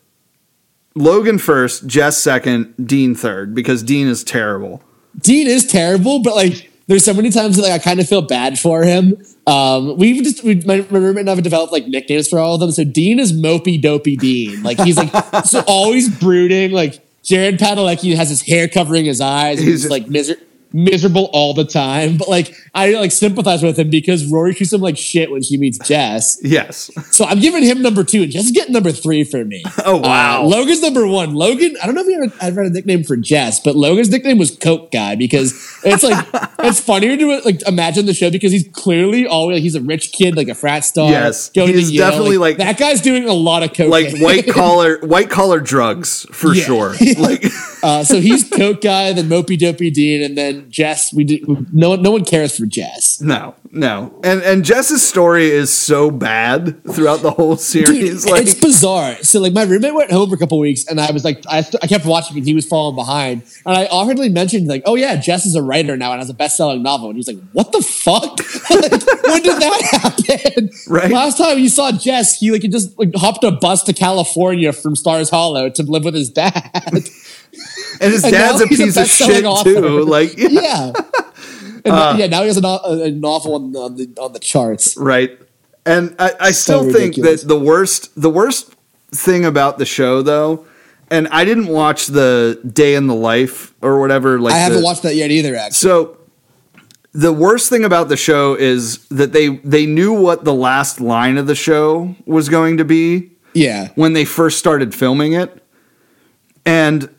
Logan 0.95 1.37
first, 1.37 1.85
Jess 1.87 2.17
second, 2.17 2.73
Dean 2.87 3.13
third 3.15 3.53
because 3.53 3.83
Dean 3.83 4.07
is 4.07 4.23
terrible. 4.23 4.81
Dean 5.19 5.47
is 5.47 5.67
terrible, 5.67 6.21
but 6.21 6.35
like 6.35 6.71
there's 6.87 7.03
so 7.03 7.13
many 7.13 7.29
times 7.31 7.55
that 7.55 7.63
like 7.63 7.71
I 7.71 7.79
kind 7.79 7.99
of 7.99 8.07
feel 8.07 8.21
bad 8.21 8.59
for 8.59 8.83
him. 8.83 9.15
Um, 9.47 9.97
we've 9.97 10.23
just 10.23 10.43
we, 10.43 10.55
my, 10.65 10.77
roommate 10.89 11.21
and 11.21 11.29
I 11.29 11.35
have 11.35 11.43
developed 11.43 11.71
like 11.73 11.87
nicknames 11.87 12.27
for 12.27 12.39
all 12.39 12.55
of 12.55 12.59
them. 12.59 12.71
So 12.71 12.83
Dean 12.83 13.19
is 13.19 13.33
mopey 13.33 13.81
dopey 13.81 14.15
Dean. 14.15 14.61
Like 14.63 14.79
he's 14.79 14.97
like 14.97 15.11
so 15.45 15.63
always 15.67 16.09
brooding. 16.09 16.71
Like 16.71 17.01
Jared 17.23 17.57
Padalecki 17.59 18.15
has 18.15 18.29
his 18.29 18.41
hair 18.41 18.67
covering 18.67 19.05
his 19.05 19.21
eyes. 19.21 19.59
He's, 19.59 19.83
He's- 19.83 19.91
like 19.91 20.07
miser- 20.07 20.37
miserable 20.73 21.29
all 21.33 21.53
the 21.53 21.65
time. 21.65 22.17
But 22.17 22.27
like 22.27 22.53
I 22.73 22.91
like 22.93 23.11
sympathize 23.11 23.63
with 23.63 23.77
him 23.79 23.89
because 23.89 24.25
Rory 24.25 24.53
treats 24.53 24.73
him 24.73 24.81
like 24.81 24.97
shit 24.97 25.31
when 25.31 25.41
she 25.41 25.57
meets 25.57 25.77
Jess. 25.79 26.37
Yes. 26.43 26.91
So 27.11 27.25
I'm 27.25 27.39
giving 27.39 27.63
him 27.63 27.81
number 27.81 28.03
two, 28.03 28.23
and 28.23 28.31
Jess 28.31 28.45
is 28.45 28.51
getting 28.51 28.73
number 28.73 28.91
three 28.91 29.23
for 29.23 29.43
me. 29.45 29.63
Oh 29.87 29.97
wow. 29.97 30.41
Uh, 30.41 30.47
Logan's 30.47 30.81
number 30.81 31.05
one. 31.05 31.35
Logan, 31.35 31.75
I 31.81 31.85
don't 31.85 31.93
know 31.95 32.01
if 32.01 32.07
you 32.07 32.23
ever, 32.23 32.33
ever 32.41 32.63
had 32.63 32.71
a 32.71 32.73
nickname 32.73 33.03
for 33.03 33.15
Jess, 33.17 33.59
but 33.59 33.75
Logan's 33.75 34.09
nickname 34.09 34.39
was 34.39 34.55
Coke 34.57 34.91
Guy 34.91 35.15
because 35.15 35.51
it's 35.83 36.01
like 36.01 36.25
it's 36.59 36.79
funnier 36.79 37.15
to 37.17 37.41
like 37.45 37.61
imagine 37.67 38.07
the 38.07 38.13
show 38.15 38.31
because 38.31 38.51
he's 38.51 38.67
clearly 38.73 39.27
always 39.27 39.55
like, 39.57 39.61
he's 39.63 39.75
a 39.75 39.81
rich 39.81 40.11
kid, 40.11 40.35
like 40.35 40.47
a 40.47 40.55
frat 40.55 40.83
star. 40.85 41.11
Yes, 41.11 41.49
going 41.49 41.67
to 41.71 41.73
he's 41.77 41.91
Yale. 41.91 42.09
definitely, 42.09 42.37
like- 42.37 42.57
that 42.57 42.77
guy's 42.79 43.01
doing 43.01 43.27
a 43.29 43.33
lot 43.33 43.61
of 43.63 43.73
coke. 43.73 43.89
like 43.91 44.17
white 44.19 44.47
collar 44.51 44.97
white 45.01 45.29
collar 45.29 45.59
drugs 45.59 46.25
for 46.31 46.53
Yeah. 46.55 46.63
sure. 46.63 46.95
Like 47.19 47.45
uh, 47.83 48.03
so 48.03 48.19
he's 48.19 48.49
Coke 48.49 48.81
Guy, 48.81 49.13
then 49.13 49.25
Mopey 49.29 49.59
Dopey 49.59 49.91
Dean, 49.91 50.23
and 50.23 50.35
then 50.35 50.54
Jess. 50.63 51.13
We 51.13 51.23
do, 51.23 51.65
no 51.71 51.89
one 51.91 52.01
no 52.01 52.11
one 52.11 52.25
cares 52.25 52.57
for 52.57 52.65
Jess. 52.65 53.21
no, 53.21 53.55
no. 53.71 54.19
And 54.23 54.41
and 54.41 54.63
Jess's 54.65 55.07
story 55.07 55.49
is 55.49 55.71
so 55.71 56.09
bad 56.11 56.83
throughout 56.91 57.21
the 57.21 57.31
whole 57.31 57.55
Dude, 57.55 57.59
series. 57.61 58.25
like 58.25 58.43
it's 58.43 58.55
bizarre. 58.55 59.15
So 59.23 59.39
like 59.39 59.53
my 59.53 59.63
roommate 59.63 59.93
went 59.93 60.11
home 60.11 60.29
for 60.29 60.35
a 60.35 60.37
couple 60.39 60.59
weeks, 60.59 60.85
and 60.87 60.99
I 60.99 61.11
was 61.11 61.23
like, 61.23 61.43
I, 61.49 61.61
st- 61.61 61.83
I 61.83 61.87
kept 61.87 62.05
watching, 62.05 62.37
and 62.37 62.45
he 62.45 62.53
was 62.53 62.65
falling 62.65 62.95
behind. 62.95 63.43
And 63.65 63.75
I 63.77 63.85
awkwardly 63.85 64.29
mentioned 64.29 64.67
like, 64.67 64.83
oh 64.85 64.95
yeah, 64.95 65.15
Jess 65.15 65.45
is 65.45 65.55
a 65.55 65.61
writer 65.61 65.97
now 65.97 66.11
and 66.11 66.19
has 66.19 66.29
a 66.29 66.33
best 66.33 66.57
selling 66.57 66.83
novel. 66.83 67.09
And 67.09 67.15
he 67.15 67.19
was 67.19 67.27
like, 67.27 67.39
what 67.53 67.71
the 67.71 67.81
fuck? 67.81 68.39
like, 68.69 68.91
when 69.23 69.41
did 69.41 69.61
that 69.61 69.81
happen? 70.01 70.69
Right. 70.87 71.11
Last 71.11 71.37
time 71.37 71.59
you 71.59 71.69
saw 71.69 71.91
Jess, 71.91 72.39
he 72.39 72.51
like 72.51 72.61
he 72.61 72.67
just 72.67 72.97
like 72.97 73.11
hopped 73.15 73.43
a 73.43 73.51
bus 73.51 73.83
to 73.83 73.93
California 73.93 74.71
from 74.73 74.95
Stars 74.95 75.29
Hollow 75.29 75.69
to 75.69 75.83
live 75.83 76.03
with 76.05 76.13
his 76.13 76.29
dad. 76.29 76.71
and 78.01 78.11
his 78.13 78.23
and 78.23 78.33
dad's 78.33 78.61
a 78.61 78.67
he's 78.67 78.79
a 78.79 78.83
piece 78.85 78.97
of 78.97 79.07
shit 79.07 79.45
author. 79.45 79.73
too. 79.73 80.03
Like 80.05 80.33
yeah, 80.37 80.49
yeah. 80.49 80.93
And 81.85 81.93
Uh. 81.93 82.15
yeah, 82.17 82.27
now 82.27 82.41
he 82.41 82.47
has 82.47 82.57
a, 82.57 82.61
a 82.85 83.11
novel 83.11 83.55
on 83.55 83.71
the, 83.71 83.79
on 83.79 83.95
the 83.95 84.09
on 84.19 84.33
the 84.33 84.39
charts. 84.39 84.95
right. 84.97 85.39
And 85.87 86.15
I, 86.17 86.31
I 86.39 86.51
still 86.51 86.81
think 86.83 86.95
ridiculous. 87.15 87.41
that 87.41 87.47
the 87.47 87.59
worst 87.59 88.09
the 88.19 88.29
worst 88.29 88.73
thing 89.11 89.45
about 89.45 89.77
the 89.77 89.85
show 89.85 90.21
though, 90.23 90.65
and 91.11 91.27
I 91.27 91.45
didn't 91.45 91.67
watch 91.67 92.07
the 92.07 92.59
day 92.65 92.95
in 92.95 93.05
the 93.05 93.13
life 93.15 93.73
or 93.83 93.99
whatever. 93.99 94.39
Like 94.39 94.55
I 94.55 94.57
haven't 94.57 94.79
the- 94.79 94.83
watched 94.83 95.03
that 95.03 95.15
yet 95.15 95.29
either. 95.29 95.55
Actually, 95.55 95.75
So 95.75 96.17
the 97.13 97.31
worst 97.31 97.69
thing 97.69 97.85
about 97.85 98.09
the 98.09 98.17
show 98.17 98.55
is 98.55 99.05
that 99.09 99.31
they 99.31 99.49
they 99.57 99.85
knew 99.85 100.11
what 100.11 100.43
the 100.43 100.55
last 100.55 100.99
line 100.99 101.37
of 101.37 101.45
the 101.45 101.55
show 101.55 102.15
was 102.25 102.49
going 102.49 102.77
to 102.77 102.83
be 102.85 103.29
yeah. 103.53 103.89
when 103.95 104.13
they 104.13 104.25
first 104.25 104.57
started 104.57 104.93
filming 104.95 105.33
it. 105.33 105.63
And 106.65 107.13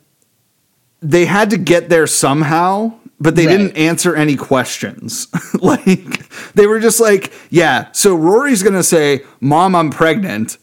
they 1.02 1.26
had 1.26 1.50
to 1.50 1.56
get 1.58 1.88
there 1.88 2.06
somehow, 2.06 2.92
but 3.20 3.36
they 3.36 3.46
Right. 3.46 3.56
didn't 3.58 3.76
answer 3.76 4.14
any 4.16 4.36
questions. 4.36 5.28
like 5.60 6.28
they 6.54 6.66
were 6.66 6.80
just 6.80 7.00
like, 7.00 7.32
yeah, 7.50 7.88
so 7.92 8.14
Rory's 8.14 8.62
going 8.62 8.74
to 8.74 8.82
say, 8.84 9.22
"Mom, 9.40 9.74
I'm 9.74 9.90
pregnant." 9.90 10.58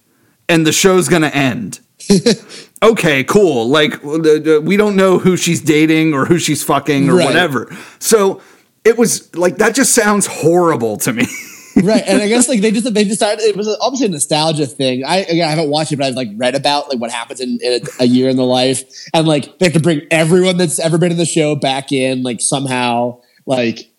And 0.50 0.68
the 0.68 0.72
show's 0.74 1.08
going 1.08 1.22
to 1.22 1.34
end. 1.36 1.80
okay, 2.84 3.24
cool. 3.24 3.70
Like 3.70 4.04
uh, 4.04 4.58
uh, 4.58 4.62
we 4.62 4.76
don't 4.78 4.96
know 4.96 5.18
who 5.18 5.38
she's 5.38 5.62
dating 5.62 6.14
or 6.14 6.26
who 6.26 6.38
she's 6.38 6.62
fucking 6.64 7.10
or 7.10 7.16
Right. 7.16 7.26
whatever. 7.26 7.76
So 8.00 8.42
it 8.84 8.98
was 8.98 9.34
like 9.36 9.58
that 9.58 9.74
just 9.74 9.94
sounds 9.96 10.26
horrible 10.28 10.98
to 10.98 11.14
me. 11.14 11.26
right, 11.78 12.04
and 12.06 12.22
I 12.22 12.28
guess 12.28 12.48
like 12.48 12.62
they 12.62 12.72
just 12.72 12.92
they 12.94 13.04
decided 13.04 13.44
it 13.44 13.56
was 13.56 13.68
obviously 13.82 14.08
a 14.08 14.10
nostalgia 14.10 14.66
thing. 14.66 15.04
I 15.06 15.18
again 15.18 15.48
I 15.48 15.52
haven't 15.52 15.70
watched 15.70 15.92
it, 15.92 15.98
but 15.98 16.06
I've 16.08 16.16
like 16.16 16.30
read 16.36 16.56
about 16.56 16.90
like 16.90 17.00
what 17.00 17.12
happens 17.12 17.40
in, 17.40 17.60
in 17.62 17.82
a, 17.82 18.04
a 18.04 18.06
year 18.06 18.30
in 18.30 18.38
the 18.38 18.46
life, 18.46 18.84
and 19.14 19.28
like 19.28 19.60
they 19.60 19.66
have 19.66 19.74
to 19.74 19.80
bring 19.80 20.02
everyone 20.12 20.58
that's 20.58 20.80
ever 20.80 20.98
been 20.98 21.12
in 21.12 21.18
the 21.18 21.26
show 21.26 21.56
back 21.56 21.92
in, 21.92 22.24
like 22.24 22.42
somehow, 22.42 23.22
like. 23.46 23.90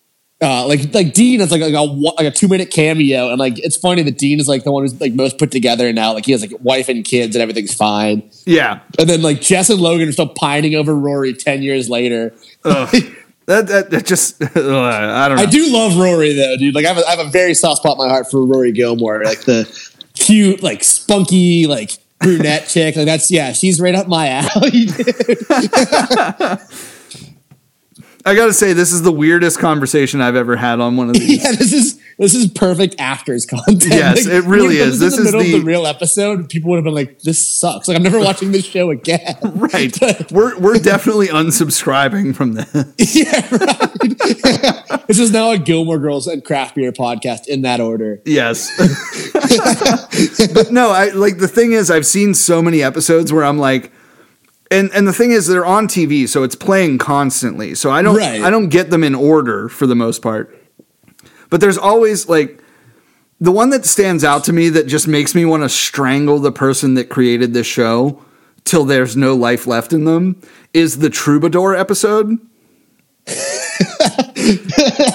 Uh, 0.41 0.67
like 0.67 0.93
like 0.93 1.13
Dean 1.13 1.39
is 1.39 1.49
like 1.49 1.61
like 1.61 1.73
a 1.73 1.81
like 1.81 2.27
a 2.27 2.29
two 2.29 2.49
minute 2.49 2.69
cameo, 2.69 3.29
and 3.29 3.39
like 3.39 3.57
it's 3.57 3.77
funny 3.77 4.03
that 4.03 4.17
Dean 4.17 4.37
is 4.37 4.49
like 4.49 4.65
the 4.65 4.71
one 4.71 4.83
who's 4.83 4.99
like 4.99 5.13
most 5.13 5.39
put 5.39 5.49
together 5.49 5.93
now. 5.93 6.13
Like 6.13 6.25
he 6.25 6.33
has 6.33 6.41
like 6.41 6.51
wife 6.59 6.89
and 6.89 7.05
kids, 7.05 7.37
and 7.37 7.41
everything's 7.41 7.73
fine. 7.73 8.29
yeah. 8.45 8.81
And 8.99 9.09
then 9.09 9.21
like 9.21 9.39
Jess 9.39 9.69
and 9.69 9.79
Logan 9.79 10.09
are 10.09 10.11
still 10.11 10.27
pining 10.27 10.75
over 10.75 10.93
Rory 10.93 11.33
ten 11.33 11.63
years 11.63 11.89
later. 11.89 12.33
That, 13.47 13.67
that 13.67 13.91
that 13.91 14.05
just 14.05 14.41
I 14.43 14.47
don't 14.47 15.37
know. 15.37 15.43
I 15.43 15.45
do 15.45 15.71
love 15.71 15.97
Rory 15.97 16.33
though, 16.33 16.57
dude. 16.57 16.73
Like 16.73 16.85
I 16.85 16.89
have 16.89 16.97
a, 16.97 17.07
I 17.07 17.11
have 17.11 17.27
a 17.27 17.29
very 17.29 17.53
soft 17.53 17.81
spot 17.81 17.97
in 17.97 17.99
my 17.99 18.09
heart 18.09 18.29
for 18.31 18.43
Rory 18.43 18.71
Gilmore, 18.71 19.23
like 19.23 19.41
the 19.41 19.71
cute, 20.15 20.63
like 20.63 20.83
spunky, 20.83 21.67
like 21.67 21.91
brunette 22.19 22.67
chick. 22.69 22.95
Like 22.95 23.05
that's 23.05 23.29
yeah, 23.29 23.53
she's 23.53 23.79
right 23.79 23.93
up 23.93 24.07
my 24.07 24.29
alley. 24.29 24.87
I 28.27 28.33
got 28.33 28.47
to 28.47 28.53
say 28.53 28.73
this 28.73 28.91
is 28.91 29.03
the 29.03 29.11
weirdest 29.11 29.59
conversation 29.59 30.19
I've 30.19 30.35
ever 30.35 30.55
had 30.55 30.79
on 30.79 30.97
one 30.97 31.09
of 31.09 31.13
these. 31.19 31.43
yeah, 31.43 31.51
this 31.51 31.71
is 31.71 32.01
this 32.17 32.33
is 32.33 32.47
perfect 32.49 32.95
afters 32.97 33.45
content. 33.45 33.83
Yes, 33.85 34.25
it 34.25 34.45
really 34.45 34.77
is. 34.77 34.99
This 34.99 35.17
in 35.17 35.23
the 35.23 35.29
is 35.29 35.33
middle 35.35 35.47
the- 35.47 35.55
of 35.55 35.61
the 35.61 35.65
real 35.65 35.85
episode. 35.85 36.49
People 36.49 36.71
would 36.71 36.77
have 36.77 36.83
been 36.85 36.95
like, 36.95 37.19
"This 37.21 37.45
sucks." 37.47 37.87
Like 37.87 37.97
I'm 37.97 38.03
never 38.03 38.19
watching 38.19 38.51
this 38.51 38.65
show 38.65 38.89
again. 38.89 39.35
Right. 39.55 39.95
we're 40.31 40.57
we're 40.59 40.77
definitely 40.79 41.27
unsubscribing 41.27 42.35
from 42.35 42.53
this. 42.53 43.15
yeah, 43.15 43.47
right. 43.51 45.07
this 45.07 45.19
is 45.19 45.31
now 45.31 45.51
a 45.51 45.57
Gilmore 45.57 45.99
Girls 45.99 46.27
and 46.27 46.43
craft 46.43 46.75
beer 46.75 46.91
podcast 46.91 47.47
in 47.47 47.61
that 47.61 47.79
order. 47.79 48.21
Yes. 48.25 48.71
but 50.53 50.71
no, 50.71 50.91
I 50.91 51.09
like 51.13 51.37
the 51.37 51.47
thing 51.47 51.71
is 51.73 51.91
I've 51.91 52.05
seen 52.05 52.33
so 52.33 52.61
many 52.61 52.81
episodes 52.81 53.31
where 53.33 53.43
I'm 53.43 53.57
like 53.57 53.91
and 54.75 54.91
and 54.93 55.07
the 55.07 55.13
thing 55.13 55.31
is 55.31 55.47
they're 55.47 55.65
on 55.65 55.87
TV, 55.87 56.27
so 56.27 56.43
it's 56.43 56.55
playing 56.55 56.97
constantly. 56.97 57.75
So 57.75 57.89
I 57.91 58.01
don't 58.01 58.17
Right. 58.17 58.41
I 58.41 58.49
don't 58.49 58.69
get 58.69 58.89
them 58.89 59.03
in 59.03 59.15
order 59.15 59.69
for 59.69 59.87
the 59.87 59.95
most 59.95 60.21
part. 60.21 60.55
But 61.49 61.61
there's 61.61 61.77
always 61.77 62.27
like 62.27 62.61
the 63.39 63.51
one 63.51 63.69
that 63.69 63.85
stands 63.85 64.23
out 64.23 64.43
to 64.45 64.53
me 64.53 64.69
that 64.69 64.87
just 64.87 65.07
makes 65.07 65.35
me 65.35 65.45
want 65.45 65.63
to 65.63 65.69
strangle 65.69 66.39
the 66.39 66.51
person 66.51 66.93
that 66.95 67.09
created 67.09 67.53
this 67.53 67.67
show 67.67 68.21
till 68.63 68.85
there's 68.85 69.15
no 69.15 69.35
life 69.35 69.67
left 69.67 69.93
in 69.93 70.05
them 70.05 70.41
is 70.73 70.99
the 70.99 71.09
Troubadour 71.09 71.75
episode. 71.75 72.37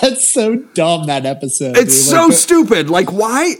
That's 0.00 0.26
so 0.28 0.56
dumb. 0.74 1.06
That 1.06 1.26
episode. 1.26 1.76
It's 1.76 1.94
dude. 1.94 2.10
so 2.10 2.26
Like, 2.26 2.36
stupid. 2.36 2.90
Like 2.90 3.12
why? 3.12 3.54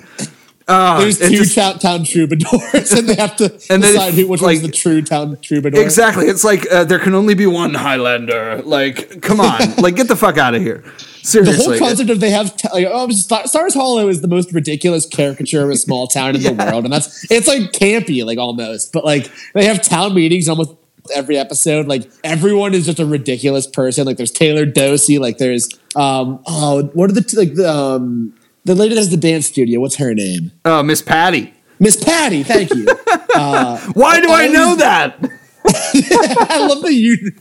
Uh, 0.70 1.00
There's 1.00 1.18
two 1.18 1.44
town, 1.44 1.78
town 1.78 2.04
troubadours, 2.04 2.92
and 2.96 3.09
they 3.09 3.16
have 3.16 3.37
to 3.37 3.46
And 3.70 3.83
decide 3.83 4.14
who, 4.14 4.28
which 4.28 4.40
like- 4.40 4.59
one's 4.59 4.62
the 4.62 4.72
true 4.72 5.02
town 5.02 5.37
troubadour. 5.42 5.83
Exactly. 5.83 6.26
It's 6.26 6.44
like 6.44 6.70
uh, 6.70 6.85
there 6.85 6.98
can 6.98 7.14
only 7.14 7.35
be 7.35 7.46
one 7.46 7.74
Highlander. 7.74 8.62
Like, 8.64 9.20
come 9.22 9.40
on. 9.40 9.59
like, 9.78 9.96
get 9.96 10.09
the 10.09 10.16
fuck 10.16 10.38
out 10.38 10.54
of 10.54 10.62
here. 10.62 10.85
Seriously. 11.22 11.56
The 11.56 11.62
whole 11.62 11.78
concept 11.88 12.09
of 12.11 12.20
they 12.20 12.30
have 12.30 12.56
t- 12.56 12.68
like, 12.72 12.87
oh, 12.88 13.09
Star- 13.11 13.46
Stars 13.46 13.74
Hollow 13.74 14.09
is 14.09 14.20
the 14.20 14.28
most 14.28 14.52
ridiculous 14.52 15.06
caricature 15.06 15.64
of 15.64 15.70
a 15.70 15.76
small 15.76 16.06
town 16.06 16.37
in 16.37 16.42
the 16.42 16.52
world, 16.64 16.85
and 16.85 16.92
that's 16.92 17.30
it's 17.30 17.46
like 17.48 17.72
campy, 17.72 18.24
like 18.24 18.38
almost. 18.38 18.92
But 18.92 19.04
like 19.04 19.30
they 19.54 19.64
have 19.66 19.83
town 19.83 20.14
meetings 20.14 20.48
almost 20.48 20.74
every 21.14 21.37
episode. 21.37 21.87
Like 21.88 22.11
everyone 22.24 22.72
is 22.74 22.87
just 22.87 23.00
a 23.00 23.06
ridiculous 23.06 23.66
person. 23.66 24.06
Like 24.06 24.16
there's 24.16 24.30
Taylor 24.30 24.64
Dosey. 24.64 25.18
Like 25.18 25.38
there's 25.38 25.68
um 25.96 26.42
oh 26.46 26.85
what 26.94 27.11
are 27.11 27.14
the 27.14 27.22
t- 27.22 27.37
like 27.37 27.54
the 27.54 27.70
um 27.70 28.33
the 28.64 28.74
lady 28.74 28.94
that 28.94 29.00
has 29.00 29.10
the 29.10 29.16
dance 29.16 29.46
studio? 29.46 29.80
What's 29.80 29.96
her 29.96 30.14
name? 30.14 30.52
Oh, 30.64 30.82
Miss 30.82 31.02
Patty. 31.02 31.54
Miss 31.78 32.02
Patty. 32.02 32.42
Thank 32.42 32.74
you. 32.74 32.84
Why 33.34 34.20
do 34.20 34.30
I 34.30 34.48
know 34.48 34.76
that? 34.76 35.16
I 35.66 36.66
love 36.66 36.82
that 36.82 36.92
you 36.92 37.32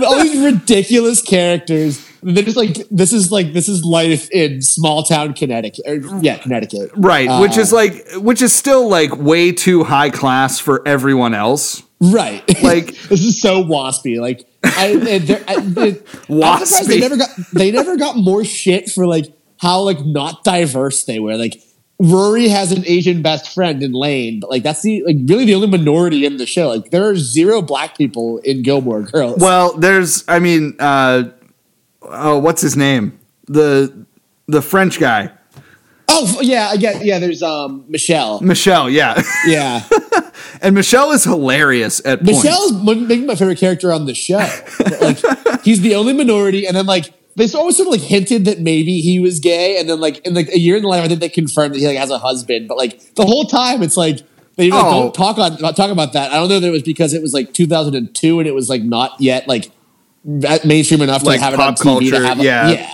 all 0.06 0.22
these 0.22 0.42
ridiculous 0.42 1.22
characters. 1.22 2.06
They're 2.22 2.42
just 2.42 2.56
like 2.56 2.74
this 2.90 3.12
is 3.12 3.30
like 3.30 3.52
this 3.52 3.68
is 3.68 3.84
life 3.84 4.30
in 4.30 4.62
small 4.62 5.02
town 5.02 5.34
Connecticut. 5.34 5.84
Or, 5.86 6.20
yeah, 6.20 6.38
Connecticut. 6.38 6.90
Right. 6.96 7.28
Uh, 7.28 7.40
which 7.40 7.56
is 7.56 7.72
like, 7.72 8.06
which 8.14 8.42
is 8.42 8.54
still 8.54 8.88
like 8.88 9.16
way 9.16 9.52
too 9.52 9.84
high 9.84 10.10
class 10.10 10.58
for 10.58 10.86
everyone 10.88 11.34
else. 11.34 11.82
Right. 12.00 12.42
Like- 12.62 12.96
this 13.08 13.22
is 13.22 13.40
so 13.40 13.62
waspy. 13.62 14.20
Like 14.20 14.46
I, 14.64 14.94
I, 15.46 15.54
I'm 15.54 15.74
surprised 15.74 16.88
they 16.88 17.00
never 17.00 17.16
got 17.16 17.28
they 17.52 17.70
never 17.70 17.96
got 17.96 18.16
more 18.16 18.44
shit 18.44 18.90
for 18.90 19.06
like 19.06 19.26
how 19.58 19.80
like 19.80 20.04
not 20.04 20.44
diverse 20.44 21.04
they 21.04 21.18
were. 21.18 21.36
Like 21.36 21.62
Rory 21.98 22.48
has 22.48 22.72
an 22.72 22.84
Asian 22.86 23.22
best 23.22 23.54
friend 23.54 23.82
in 23.82 23.92
Lane, 23.92 24.40
but 24.40 24.50
like 24.50 24.62
that's 24.62 24.82
the 24.82 25.02
like 25.04 25.16
really 25.24 25.46
the 25.46 25.54
only 25.54 25.68
minority 25.68 26.26
in 26.26 26.36
the 26.36 26.46
show. 26.46 26.68
Like 26.68 26.90
there 26.90 27.08
are 27.08 27.16
zero 27.16 27.62
black 27.62 27.96
people 27.96 28.38
in 28.38 28.62
Gilmore 28.62 29.02
Girls. 29.02 29.40
Well, 29.40 29.76
there's, 29.76 30.24
I 30.28 30.38
mean, 30.38 30.76
uh, 30.78 31.30
oh, 32.02 32.38
what's 32.38 32.60
his 32.60 32.76
name? 32.76 33.18
The, 33.46 34.06
the 34.46 34.60
French 34.60 35.00
guy. 35.00 35.30
oh 36.08 36.38
yeah, 36.42 36.74
yeah, 36.74 37.00
yeah. 37.02 37.18
There's 37.18 37.42
um 37.42 37.84
Michel. 37.88 38.40
Michel. 38.40 38.90
Yeah. 38.90 39.22
Yeah. 39.46 39.82
and 40.60 40.74
Michel 40.74 41.12
is 41.12 41.24
hilarious 41.24 42.00
at 42.04 42.22
points. 42.22 42.44
Michel's 42.44 42.72
maybe 42.82 43.24
my 43.24 43.36
favorite 43.36 43.58
character 43.58 43.92
on 43.92 44.06
the 44.06 44.14
show. 44.14 44.38
like 45.00 45.18
he's 45.62 45.80
the 45.80 45.94
only 45.94 46.12
minority, 46.12 46.66
and 46.66 46.76
then 46.76 46.86
like 46.86 47.12
they 47.36 47.46
always 47.54 47.76
sort 47.76 47.86
of 47.88 47.92
like 47.92 48.00
hinted 48.00 48.44
that 48.46 48.60
maybe 48.60 49.00
he 49.00 49.20
was 49.20 49.40
gay, 49.40 49.78
and 49.78 49.88
then 49.88 50.00
like 50.00 50.18
in 50.26 50.34
like 50.34 50.48
a 50.48 50.58
year 50.58 50.76
in 50.76 50.82
the 50.82 50.88
life, 50.88 51.04
I 51.04 51.08
think 51.08 51.20
they 51.20 51.28
confirmed 51.28 51.74
that 51.74 51.78
he 51.78 51.86
like 51.86 51.98
has 51.98 52.10
a 52.10 52.18
husband. 52.18 52.66
But 52.68 52.76
like 52.78 53.14
the 53.14 53.24
whole 53.24 53.44
time, 53.44 53.82
it's 53.82 53.96
like 53.96 54.20
they 54.56 54.70
like, 54.70 54.84
Oh. 54.84 54.90
don't 55.02 55.14
talk 55.14 55.38
on 55.38 55.58
talk 55.74 55.90
about 55.90 56.14
that. 56.14 56.32
I 56.32 56.36
don't 56.36 56.48
know 56.48 56.60
that 56.60 56.66
it 56.66 56.70
was 56.70 56.82
because 56.82 57.12
it 57.14 57.20
was 57.22 57.32
like 57.34 57.52
2002 57.52 58.38
and 58.40 58.48
it 58.48 58.54
was 58.54 58.68
like 58.70 58.82
not 58.82 59.12
yet 59.20 59.46
like 59.46 59.70
mainstream 60.24 61.02
enough 61.02 61.20
to 61.22 61.26
Like 61.28 61.40
have 61.40 61.54
it 61.54 61.60
on 61.60 61.74
TV 61.74 61.76
to 61.76 62.10
culture, 62.10 62.24
have 62.24 62.40
a, 62.40 62.42
yeah. 62.42 62.70
yeah. 62.70 62.90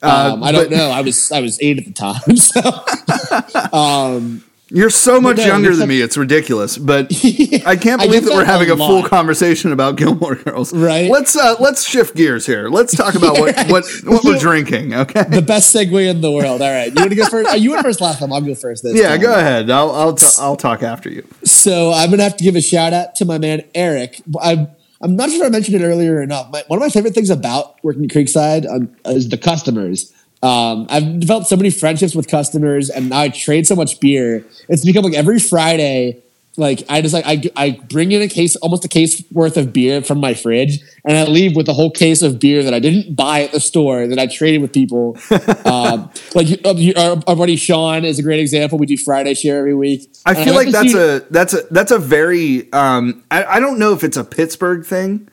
Um, 0.00 0.42
I 0.42 0.50
don't 0.52 0.70
but- 0.70 0.76
know. 0.76 0.90
I 0.90 1.02
was 1.02 1.30
I 1.30 1.40
was 1.40 1.58
eight 1.60 1.76
at 1.78 1.84
the 1.84 1.92
time, 1.92 2.36
so 3.72 3.72
um, 3.76 4.44
You're 4.70 4.90
so 4.90 5.18
much 5.20 5.38
no, 5.38 5.46
younger 5.46 5.74
than 5.74 5.84
a- 5.84 5.86
me. 5.86 6.00
It's 6.02 6.16
ridiculous, 6.16 6.76
but 6.76 7.06
I 7.66 7.76
can't 7.76 8.00
believe 8.02 8.24
get 8.24 8.24
that 8.24 8.34
we're 8.34 8.44
having 8.44 8.68
a 8.68 8.74
a, 8.74 8.76
full 8.76 9.02
conversation 9.02 9.72
about 9.72 9.96
Gilmore 9.96 10.34
Girls. 10.34 10.74
Right. 10.74 11.10
Let's 11.10 11.36
uh, 11.36 11.56
let's 11.58 11.88
shift 11.88 12.14
gears 12.14 12.44
here. 12.44 12.68
Let's 12.68 12.94
talk 12.94 13.14
about 13.14 13.38
what 13.38 13.56
what, 13.70 13.84
what 14.04 14.24
we're 14.24 14.38
drinking. 14.38 14.94
Okay. 14.94 15.22
the 15.24 15.42
best 15.42 15.74
segue 15.74 16.08
in 16.08 16.20
the 16.20 16.30
world. 16.30 16.60
All 16.60 16.70
right, 16.70 16.88
you 16.88 17.00
want 17.00 17.10
to 17.10 17.16
go 17.16 17.26
first? 17.26 17.50
Uh, 17.50 17.54
you 17.54 17.70
went 17.70 17.82
first 17.82 18.00
last 18.00 18.18
time. 18.18 18.32
I'll 18.32 18.40
go 18.42 18.54
first 18.54 18.82
this 18.82 18.94
Yeah, 18.96 19.08
time. 19.10 19.20
go 19.20 19.32
ahead. 19.34 19.70
I'll 19.70 19.90
I'll 19.90 20.14
t- 20.14 20.26
I'll 20.38 20.56
talk 20.56 20.82
after 20.82 21.08
you. 21.08 21.26
So 21.44 21.92
I'm 21.92 22.10
gonna 22.10 22.22
have 22.24 22.36
to 22.36 22.44
give 22.44 22.56
a 22.56 22.60
shout 22.60 22.92
out 22.92 23.14
to 23.16 23.24
my 23.24 23.38
man 23.38 23.62
Eric. 23.74 24.20
I'm 24.40 24.68
I'm 25.00 25.16
not 25.16 25.30
sure 25.30 25.42
if 25.44 25.46
I 25.46 25.50
mentioned 25.50 25.80
it 25.80 25.84
earlier 25.84 26.20
or 26.20 26.26
not. 26.26 26.50
My, 26.50 26.62
one 26.66 26.78
of 26.78 26.80
my 26.82 26.88
favorite 26.90 27.14
things 27.14 27.30
about 27.30 27.82
working 27.84 28.04
at 28.04 28.10
Creekside 28.10 28.68
um, 28.68 28.94
is 29.06 29.28
the 29.28 29.38
customers. 29.38 30.12
Um, 30.42 30.86
I've 30.88 31.20
developed 31.20 31.48
so 31.48 31.56
many 31.56 31.70
friendships 31.70 32.14
with 32.14 32.28
customers, 32.28 32.90
and 32.90 33.10
now 33.10 33.20
I 33.20 33.28
trade 33.28 33.66
so 33.66 33.74
much 33.74 34.00
beer. 34.00 34.44
It's 34.68 34.84
become 34.84 35.04
like 35.04 35.14
every 35.14 35.38
Friday. 35.38 36.22
Like 36.56 36.82
I 36.88 37.02
just 37.02 37.14
like 37.14 37.24
I, 37.24 37.40
I 37.54 37.70
bring 37.88 38.10
in 38.10 38.20
a 38.20 38.26
case, 38.26 38.56
almost 38.56 38.84
a 38.84 38.88
case 38.88 39.22
worth 39.30 39.56
of 39.56 39.72
beer 39.72 40.02
from 40.02 40.18
my 40.18 40.34
fridge, 40.34 40.80
and 41.04 41.16
I 41.16 41.24
leave 41.24 41.54
with 41.54 41.68
a 41.68 41.72
whole 41.72 41.90
case 41.90 42.20
of 42.20 42.40
beer 42.40 42.64
that 42.64 42.74
I 42.74 42.80
didn't 42.80 43.14
buy 43.14 43.42
at 43.42 43.52
the 43.52 43.60
store 43.60 44.08
that 44.08 44.18
I 44.18 44.26
traded 44.26 44.62
with 44.62 44.72
people. 44.72 45.16
um, 45.64 46.10
like 46.34 46.48
uh, 46.64 46.74
our, 47.00 47.22
our 47.28 47.36
buddy 47.36 47.54
Sean 47.54 48.04
is 48.04 48.18
a 48.18 48.24
great 48.24 48.40
example. 48.40 48.76
We 48.76 48.86
do 48.86 48.96
Friday 48.96 49.34
share 49.34 49.58
every 49.58 49.74
week. 49.74 50.10
I 50.26 50.34
feel 50.34 50.52
went 50.54 50.66
like 50.66 50.68
that's 50.72 50.92
see- 50.92 50.98
a 50.98 51.20
that's 51.30 51.54
a 51.54 51.62
that's 51.70 51.92
a 51.92 51.98
very 51.98 52.72
um 52.72 53.22
I, 53.30 53.44
I 53.44 53.60
don't 53.60 53.78
know 53.78 53.92
if 53.92 54.02
it's 54.02 54.16
a 54.16 54.24
Pittsburgh 54.24 54.84
thing 54.84 55.28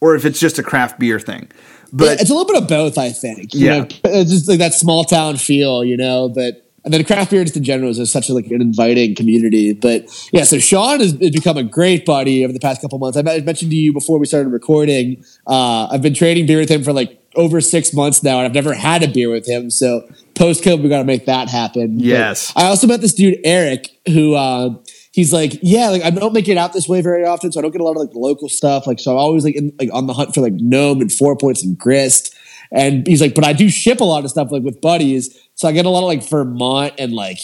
or 0.00 0.14
if 0.14 0.24
it's 0.24 0.40
just 0.40 0.58
a 0.58 0.62
craft 0.62 0.98
beer 0.98 1.20
thing. 1.20 1.50
But 1.92 2.20
it's 2.20 2.30
a 2.30 2.34
little 2.34 2.52
bit 2.52 2.62
of 2.62 2.68
both, 2.68 2.98
I 2.98 3.10
think. 3.10 3.54
You 3.54 3.66
Yeah. 3.66 3.78
know, 3.80 3.86
it's 4.04 4.30
just 4.30 4.48
like 4.48 4.58
that 4.58 4.74
small 4.74 5.04
town 5.04 5.36
feel, 5.36 5.84
you 5.84 5.96
know. 5.96 6.28
But 6.28 6.66
and 6.84 6.94
then 6.94 7.04
craft 7.04 7.30
beer 7.30 7.44
just 7.44 7.56
in 7.56 7.62
general 7.64 7.90
is 7.90 8.10
such 8.10 8.30
a, 8.30 8.32
like 8.34 8.46
an 8.46 8.62
inviting 8.62 9.14
community. 9.14 9.72
But 9.74 10.06
yeah, 10.32 10.44
so 10.44 10.58
Sean 10.58 11.00
has, 11.00 11.12
has 11.12 11.30
become 11.30 11.56
a 11.58 11.62
great 11.62 12.06
buddy 12.06 12.42
over 12.42 12.52
the 12.54 12.58
past 12.60 12.80
couple 12.80 12.98
months. 12.98 13.18
I 13.18 13.22
mentioned 13.22 13.70
to 13.70 13.76
you 13.76 13.92
before 13.92 14.18
we 14.18 14.24
started 14.26 14.48
recording. 14.50 15.22
Uh, 15.46 15.88
I've 15.90 16.00
been 16.02 16.14
trading 16.14 16.46
beer 16.46 16.58
with 16.60 16.70
him 16.70 16.82
for 16.82 16.92
like 16.94 17.18
over 17.36 17.60
six 17.60 17.92
months 17.92 18.22
now, 18.22 18.38
and 18.38 18.46
I've 18.46 18.54
never 18.54 18.72
had 18.72 19.02
a 19.02 19.08
beer 19.08 19.30
with 19.30 19.46
him. 19.46 19.70
So 19.70 20.08
post 20.34 20.64
COVID, 20.64 20.82
we 20.82 20.88
got 20.88 20.98
to 20.98 21.04
make 21.04 21.26
that 21.26 21.48
happen. 21.48 21.98
But 21.98 22.04
Yes. 22.06 22.50
I 22.56 22.64
also 22.64 22.86
met 22.86 23.00
this 23.02 23.14
dude 23.14 23.38
Eric 23.44 23.88
who. 24.08 24.34
Uh, 24.34 24.74
he's 25.12 25.32
like, 25.32 25.58
yeah, 25.62 25.90
like 25.90 26.02
I 26.02 26.10
don't 26.10 26.32
make 26.32 26.48
it 26.48 26.56
out 26.56 26.72
this 26.72 26.88
way 26.88 27.02
very 27.02 27.24
often, 27.24 27.52
so 27.52 27.60
I 27.60 27.62
don't 27.62 27.72
get 27.72 27.80
a 27.80 27.84
lot 27.84 27.92
of 27.92 27.98
like 27.98 28.14
local 28.14 28.48
stuff. 28.48 28.86
Like, 28.86 29.00
so 29.00 29.12
I'm 29.12 29.18
always 29.18 29.44
like 29.44 29.56
in, 29.56 29.72
like 29.78 29.90
on 29.92 30.06
the 30.06 30.14
hunt 30.14 30.34
for 30.34 30.40
like 30.40 30.54
gnome 30.54 31.00
and 31.00 31.12
four 31.12 31.36
points 31.36 31.62
and 31.62 31.76
grist. 31.76 32.34
And 32.72 33.06
he's 33.06 33.20
like, 33.20 33.34
but 33.34 33.44
I 33.44 33.52
do 33.52 33.68
ship 33.68 34.00
a 34.00 34.04
lot 34.04 34.24
of 34.24 34.30
stuff 34.30 34.52
like 34.52 34.62
with 34.62 34.80
buddies, 34.80 35.36
so 35.54 35.68
I 35.68 35.72
get 35.72 35.86
a 35.86 35.90
lot 35.90 36.02
of 36.02 36.06
like 36.06 36.28
Vermont 36.28 36.94
and 36.98 37.12
like 37.12 37.38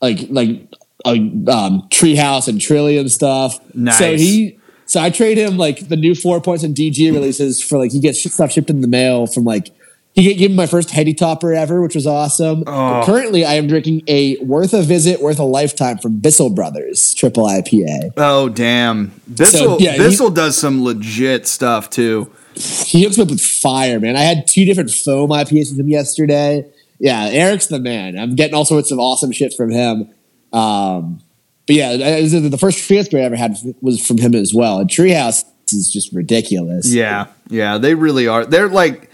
like 0.00 0.26
like 0.30 0.68
uh, 1.04 1.10
um, 1.10 1.88
Treehouse 1.90 2.48
and 2.48 2.60
Trillium 2.60 3.08
stuff. 3.08 3.58
Nice. 3.74 3.98
So 3.98 4.16
he. 4.16 4.56
So 4.86 5.00
I 5.00 5.08
trade 5.08 5.38
him 5.38 5.56
like 5.56 5.86
the 5.86 5.94
new 5.94 6.16
four 6.16 6.40
points 6.40 6.64
and 6.64 6.74
DG 6.74 7.12
releases 7.12 7.62
for 7.62 7.78
like 7.78 7.92
he 7.92 8.00
gets 8.00 8.28
stuff 8.28 8.50
shipped 8.50 8.70
in 8.70 8.80
the 8.80 8.88
mail 8.88 9.28
from 9.28 9.44
like 9.44 9.70
he 10.14 10.34
gave 10.34 10.50
me 10.50 10.56
my 10.56 10.66
first 10.66 10.90
heady 10.90 11.14
topper 11.14 11.52
ever, 11.52 11.80
which 11.80 11.94
was 11.94 12.06
awesome. 12.06 12.64
Oh. 12.66 13.02
Currently, 13.06 13.44
I 13.44 13.54
am 13.54 13.68
drinking 13.68 14.02
a 14.08 14.36
worth 14.38 14.74
a 14.74 14.82
visit, 14.82 15.20
worth 15.22 15.38
a 15.38 15.44
lifetime 15.44 15.98
from 15.98 16.18
Bissell 16.18 16.50
Brothers 16.50 17.14
Triple 17.14 17.44
IPA. 17.44 18.12
Oh 18.16 18.48
damn! 18.48 19.12
Bissell 19.32 19.80
yeah, 19.80 19.92
he- 19.92 19.98
Bissell 19.98 20.30
does 20.30 20.56
some 20.56 20.82
legit 20.82 21.46
stuff 21.46 21.90
too. 21.90 22.30
He 22.54 23.04
hooks 23.04 23.16
me 23.16 23.22
up 23.22 23.30
with 23.30 23.40
fire, 23.40 24.00
man. 24.00 24.16
I 24.16 24.22
had 24.22 24.46
two 24.46 24.64
different 24.64 24.90
foam 24.90 25.30
IPAs 25.30 25.70
with 25.70 25.80
him 25.80 25.88
yesterday. 25.88 26.66
Yeah, 26.98 27.26
Eric's 27.26 27.66
the 27.66 27.78
man. 27.78 28.18
I'm 28.18 28.34
getting 28.34 28.54
all 28.54 28.64
sorts 28.64 28.90
of 28.90 28.98
awesome 28.98 29.32
shit 29.32 29.54
from 29.54 29.70
him. 29.70 30.10
Um, 30.52 31.20
but 31.66 31.76
yeah, 31.76 31.96
the 31.96 32.58
first 32.58 32.86
beer 32.88 33.04
I 33.14 33.24
ever 33.24 33.36
had 33.36 33.56
was 33.80 34.04
from 34.04 34.18
him 34.18 34.34
as 34.34 34.52
well. 34.52 34.80
And 34.80 34.90
Treehouse 34.90 35.44
is 35.72 35.90
just 35.90 36.12
ridiculous. 36.12 36.92
Yeah, 36.92 37.28
yeah, 37.48 37.78
they 37.78 37.94
really 37.94 38.26
are. 38.26 38.44
They're 38.44 38.68
like, 38.68 39.09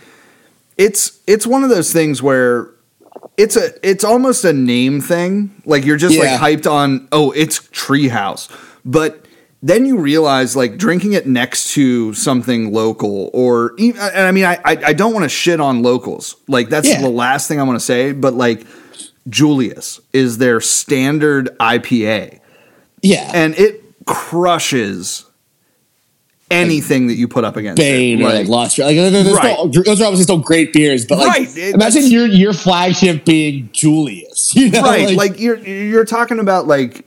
it's 0.77 1.21
it's 1.27 1.47
one 1.47 1.63
of 1.65 1.71
those 1.71 1.93
things 1.93 2.23
where 2.23 2.71
it's 3.37 3.57
a 3.57 3.71
it's 3.89 4.05
almost 4.05 4.45
a 4.45 4.53
name 4.53 5.01
thing. 5.01 5.63
Like 5.65 5.85
you're 5.85 5.97
just 5.97 6.15
Yeah. 6.15 6.39
like 6.39 6.41
hyped 6.63 6.71
on. 6.71 7.09
Oh, 7.13 7.31
it's 7.33 7.61
Treehouse, 7.61 8.49
but 8.85 9.25
then 9.63 9.85
you 9.87 9.99
realize 9.99 10.55
like 10.55 10.77
drinking 10.77 11.15
it 11.15 11.27
next 11.27 11.73
to 11.73 12.13
something 12.15 12.73
local 12.73 13.31
or 13.33 13.73
even, 13.79 14.01
and 14.01 14.27
I 14.27 14.31
mean 14.33 14.45
I 14.45 14.57
I, 14.65 14.77
I 14.87 14.93
don't 14.93 15.13
want 15.13 15.25
to 15.25 15.29
shit 15.29 15.61
on 15.61 15.83
locals. 15.83 16.37
Like 16.47 16.69
that's 16.69 16.89
Yeah. 16.89 17.01
the 17.01 17.09
last 17.11 17.49
thing 17.49 17.59
I 17.61 17.63
want 17.65 17.79
to 17.79 17.85
say. 17.85 18.13
But 18.13 18.35
like 18.35 18.67
Julius 19.29 20.01
is 20.13 20.39
their 20.39 20.61
standard 20.61 21.49
IPA 21.59 22.39
Yeah. 23.03 23.31
and 23.35 23.55
it 23.59 23.83
crushes 24.07 25.26
anything 26.51 27.09
that 27.09 27.15
you 27.15 27.27
put 27.29 27.45
up 27.45 27.57
against 27.57 27.77
Bane 27.79 28.21
it. 28.21 28.25
or 28.25 28.29
like 28.29 28.47
Lost. 28.49 28.79
Like 28.79 28.97
those, 28.97 29.33
Right. 29.33 29.57
are, 29.59 29.69
those 29.69 30.01
are 30.01 30.05
obviously 30.05 30.23
still 30.23 30.39
great 30.39 30.73
beers, 30.73 31.05
but 31.05 31.19
like 31.19 31.29
Right, 31.29 31.57
it- 31.57 31.75
imagine 31.75 32.07
your 32.07 32.27
your 32.27 32.53
flagship 32.53 33.25
being 33.25 33.69
Julius. 33.73 34.53
You 34.57 34.71
know, 34.71 34.83
right 34.83 35.17
like, 35.17 35.41
you're 35.41 35.57
you're 35.59 36.05
talking 36.05 36.39
about 36.39 36.67
like 36.67 37.05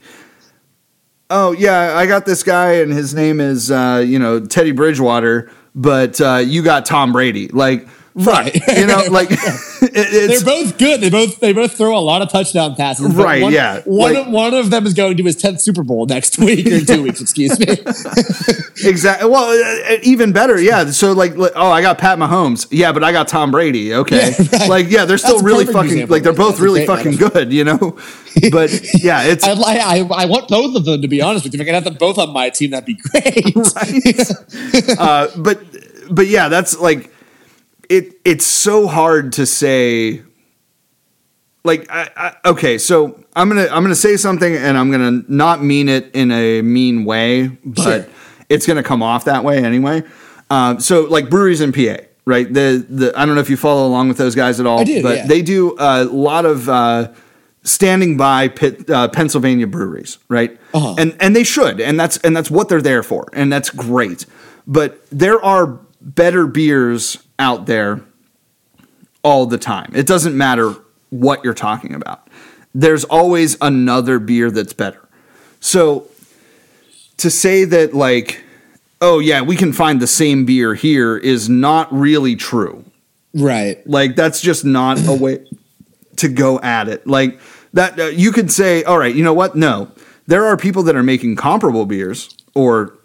oh 1.30 1.52
yeah 1.54 1.95
i 1.95 2.06
got 2.08 2.25
this 2.25 2.41
guy 2.41 2.73
and 2.78 2.91
his 2.91 3.13
name 3.13 3.39
is 3.39 3.69
uh 3.69 4.04
you 4.06 4.17
know 4.17 4.39
teddy 4.43 4.71
bridgewater 4.71 5.52
but 5.75 6.19
uh 6.19 6.38
you 6.43 6.63
got 6.63 6.86
tom 6.88 7.12
brady 7.12 7.47
like 7.49 7.88
Right. 8.19 8.53
you 8.77 8.86
know 8.86 9.03
like 9.10 9.29
they're 9.79 10.43
both 10.43 10.77
good. 10.77 11.01
They 11.01 11.10
both 11.10 11.39
they 11.39 11.53
both 11.53 11.73
throw 11.77 11.97
a 11.97 11.99
lot 12.01 12.21
of 12.21 12.29
touchdown 12.29 12.75
passes. 12.75 13.13
Right, 13.15 13.41
One, 13.41 13.53
yeah. 13.53 13.82
One 13.86 14.13
Like- 14.13 14.27
one 14.27 14.53
of 14.53 14.69
them 14.71 14.86
is 14.86 14.93
going 14.93 15.17
to 15.17 15.23
his 15.23 15.36
tenth 15.36 15.62
Super 15.62 15.84
Bowl 15.84 16.05
next 16.05 16.38
week 16.39 16.67
or 16.67 16.82
two 16.82 17.03
weeks. 17.03 17.21
Excuse 17.21 17.58
me. 17.60 17.65
exactly 18.86 19.29
well 19.29 19.43
uh, 19.49 19.93
uh, 19.93 19.97
even 20.03 20.32
better 20.32 20.60
yeah 20.60 20.86
so 20.89 21.12
like 21.12 21.34
oh 21.38 21.69
i 21.69 21.82
got 21.82 21.97
pat 21.97 22.17
mahomes 22.17 22.65
yeah 22.71 22.93
but 22.93 23.03
i 23.03 23.12
got 23.12 23.27
tom 23.27 23.51
brady 23.51 23.93
okay 23.93 24.32
Yeah, 24.32 24.45
right. 24.60 24.69
like 24.69 24.89
yeah 24.89 25.03
they're 25.03 25.17
still 25.17 25.34
That's 25.36 25.43
really 25.43 25.65
fucking 25.65 25.91
example. 25.91 26.15
like 26.15 26.23
they're 26.23 26.32
both 26.32 26.51
That's 26.51 26.62
really 26.62 26.86
fucking 26.86 27.12
metaphor. 27.12 27.29
good 27.29 27.51
you 27.53 27.65
know 27.65 27.97
but 28.51 28.71
yeah 29.03 29.23
it's 29.23 29.43
I, 29.45 29.51
I 29.51 30.08
I 30.23 30.25
want 30.27 30.47
both 30.47 30.75
of 30.77 30.86
them 30.86 31.01
to 31.01 31.08
be 31.10 31.21
honest 31.21 31.43
with 31.43 31.53
you. 31.53 31.58
If 31.60 31.62
I 31.62 31.65
could 31.65 31.73
have 31.75 31.84
them 31.84 31.95
both 31.95 32.17
on 32.17 32.32
my 32.32 32.49
team, 32.49 32.71
that'd 32.71 32.86
be 32.86 32.95
great. 32.95 33.53
right? 33.55 34.97
uh, 34.99 35.27
but 35.38 35.60
but 36.10 36.27
yeah, 36.27 36.47
that's 36.47 36.77
like 36.79 37.12
it. 37.89 38.13
It's 38.23 38.45
so 38.45 38.88
hard 38.88 39.34
to 39.34 39.45
say. 39.45 40.23
Like 41.65 41.91
I, 41.91 42.10
I, 42.15 42.49
okay, 42.49 42.78
so 42.78 43.21
I'm 43.36 43.49
gonna 43.49 43.67
I'm 43.69 43.84
gonna 43.84 43.93
say 43.95 44.15
something 44.15 44.56
and 44.56 44.78
I'm 44.78 44.91
gonna 44.91 45.23
not 45.28 45.62
mean 45.62 45.89
it 45.89 46.10
in 46.15 46.32
a 46.32 46.62
mean 46.62 47.04
way, 47.04 47.47
but 47.65 47.84
Sure. 47.84 48.06
it's 48.47 48.65
gonna 48.65 48.82
come 48.82 49.04
off 49.04 49.25
that 49.25 49.43
way 49.43 49.63
anyway. 49.63 50.04
Um, 50.49 50.80
so 50.80 51.02
like 51.02 51.30
breweries 51.30 51.60
in 51.60 51.73
PA, 51.73 51.97
right? 52.25 52.52
The 52.52 52.86
the 52.89 53.12
I 53.15 53.25
don't 53.25 53.36
know 53.36 53.41
if 53.41 53.49
you 53.49 53.58
follow 53.58 53.86
along 53.86 54.08
with 54.08 54.17
those 54.17 54.36
guys 54.36 54.62
at 54.62 54.65
all, 54.65 54.86
do, 54.86 55.04
but 55.04 55.17
yeah. 55.17 55.28
they 55.28 55.41
do 55.41 55.75
a 55.78 56.06
lot 56.06 56.45
of 56.45 56.69
uh, 56.69 57.12
standing 57.63 58.17
by 58.17 58.47
pit, 58.47 58.89
uh, 58.89 59.10
Pennsylvania 59.10 59.67
breweries, 59.67 60.17
right? 60.30 60.58
Uh-huh. 60.73 60.95
And 60.97 61.15
and 61.19 61.36
they 61.36 61.43
should, 61.43 61.82
and 61.82 61.99
that's 61.99 62.17
and 62.19 62.36
that's 62.36 62.49
what 62.49 62.69
they're 62.69 62.82
there 62.82 63.04
for, 63.04 63.30
and 63.34 63.52
that's 63.52 63.69
great. 63.69 64.25
But 64.65 65.06
there 65.12 65.43
are 65.43 65.80
better 66.02 66.47
beers 66.47 67.17
out 67.39 67.65
there 67.65 68.02
all 69.23 69.45
the 69.45 69.58
time. 69.58 69.91
It 69.95 70.06
doesn't 70.06 70.38
matter 70.38 70.75
what 71.10 71.43
you're 71.43 71.54
talking 71.54 71.95
about. 71.95 72.28
There's 72.75 73.04
always 73.06 73.58
another 73.62 74.19
beer 74.19 74.52
that's 74.52 74.73
better. 74.73 75.08
So 75.60 76.08
to 77.17 77.30
say 77.30 77.65
that 77.65 77.93
like 77.93 78.43
oh 79.02 79.19
yeah, 79.19 79.41
we 79.41 79.56
can 79.56 79.73
find 79.73 80.02
the 80.02 80.08
same 80.08 80.45
beer 80.45 80.73
here 80.73 81.17
is 81.17 81.49
not 81.49 81.91
really 81.93 82.36
true. 82.36 82.84
right. 83.34 83.86
Like 83.88 84.15
that's 84.15 84.41
just 84.41 84.65
not 84.65 85.06
a 85.08 85.13
way 85.13 85.45
to 86.17 86.28
go 86.28 86.60
at 86.60 86.88
it. 86.89 87.08
Like 87.08 87.39
that 87.73 87.99
uh, 87.99 88.06
you 88.08 88.32
could 88.32 88.52
say, 88.52 88.84
all 88.84 88.97
right, 88.97 89.15
you 89.15 89.23
know 89.23 89.34
what? 89.34 89.56
No, 89.56 89.91
there 90.28 90.45
are 90.45 90.58
people 90.58 90.84
that 90.84 90.95
are 90.95 91.04
making 91.04 91.36
comparable 91.38 91.86
beers 91.86 92.36
or 92.56 92.97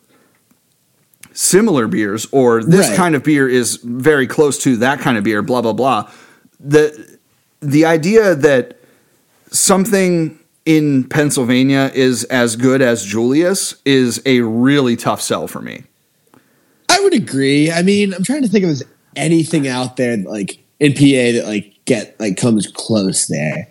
similar 1.34 1.86
beers, 1.86 2.26
or 2.32 2.62
this 2.64 2.88
Right. 2.88 2.96
kind 2.96 3.14
of 3.14 3.22
beer 3.22 3.46
is 3.48 3.76
very 3.82 4.26
close 4.26 4.58
to 4.60 4.76
that 4.78 5.00
kind 5.00 5.18
of 5.18 5.24
beer. 5.24 5.42
Blah 5.42 5.60
blah 5.62 5.72
blah. 5.74 6.10
The 6.58 7.18
the 7.60 7.84
idea 7.84 8.34
that 8.34 8.78
something 9.50 10.38
in 10.64 11.04
Pennsylvania 11.04 11.90
is 11.94 12.24
as 12.24 12.56
good 12.56 12.80
as 12.80 13.04
Julius 13.04 13.76
is 13.84 14.22
a 14.24 14.40
really 14.40 14.96
tough 14.96 15.20
sell 15.20 15.46
for 15.46 15.60
me. 15.60 15.84
I 16.88 17.00
would 17.00 17.12
agree. 17.14 17.70
I 17.70 17.82
mean, 17.82 18.14
I'm 18.14 18.24
trying 18.24 18.42
to 18.42 18.48
think 18.48 18.64
of 18.64 18.82
anything 19.16 19.68
out 19.68 19.96
there 19.96 20.16
like 20.16 20.58
in 20.80 20.92
PA 20.94 21.32
that 21.38 21.44
like 21.46 21.74
get 21.84 22.18
like 22.18 22.36
comes 22.36 22.66
close 22.66 23.26
there. 23.26 23.68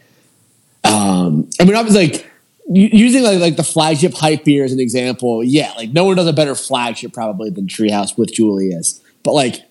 Um, 0.84 1.50
I 1.60 1.64
mean, 1.64 1.76
I 1.76 1.82
was 1.82 1.96
like 1.96 2.30
using 2.70 3.24
like 3.24 3.40
like 3.40 3.56
the 3.56 3.64
flagship 3.64 4.14
hype 4.14 4.46
beer 4.46 4.64
as 4.64 4.72
an 4.72 4.80
example. 4.80 5.44
Yeah, 5.44 5.72
like 5.76 5.92
no 5.92 6.06
one 6.06 6.16
does 6.16 6.28
a 6.28 6.34
better 6.34 6.56
flagship 6.56 7.14
probably 7.14 7.50
than 7.50 7.68
Treehouse 7.68 8.18
with 8.18 8.34
Julius. 8.34 9.02
But 9.24 9.34
like, 9.34 9.62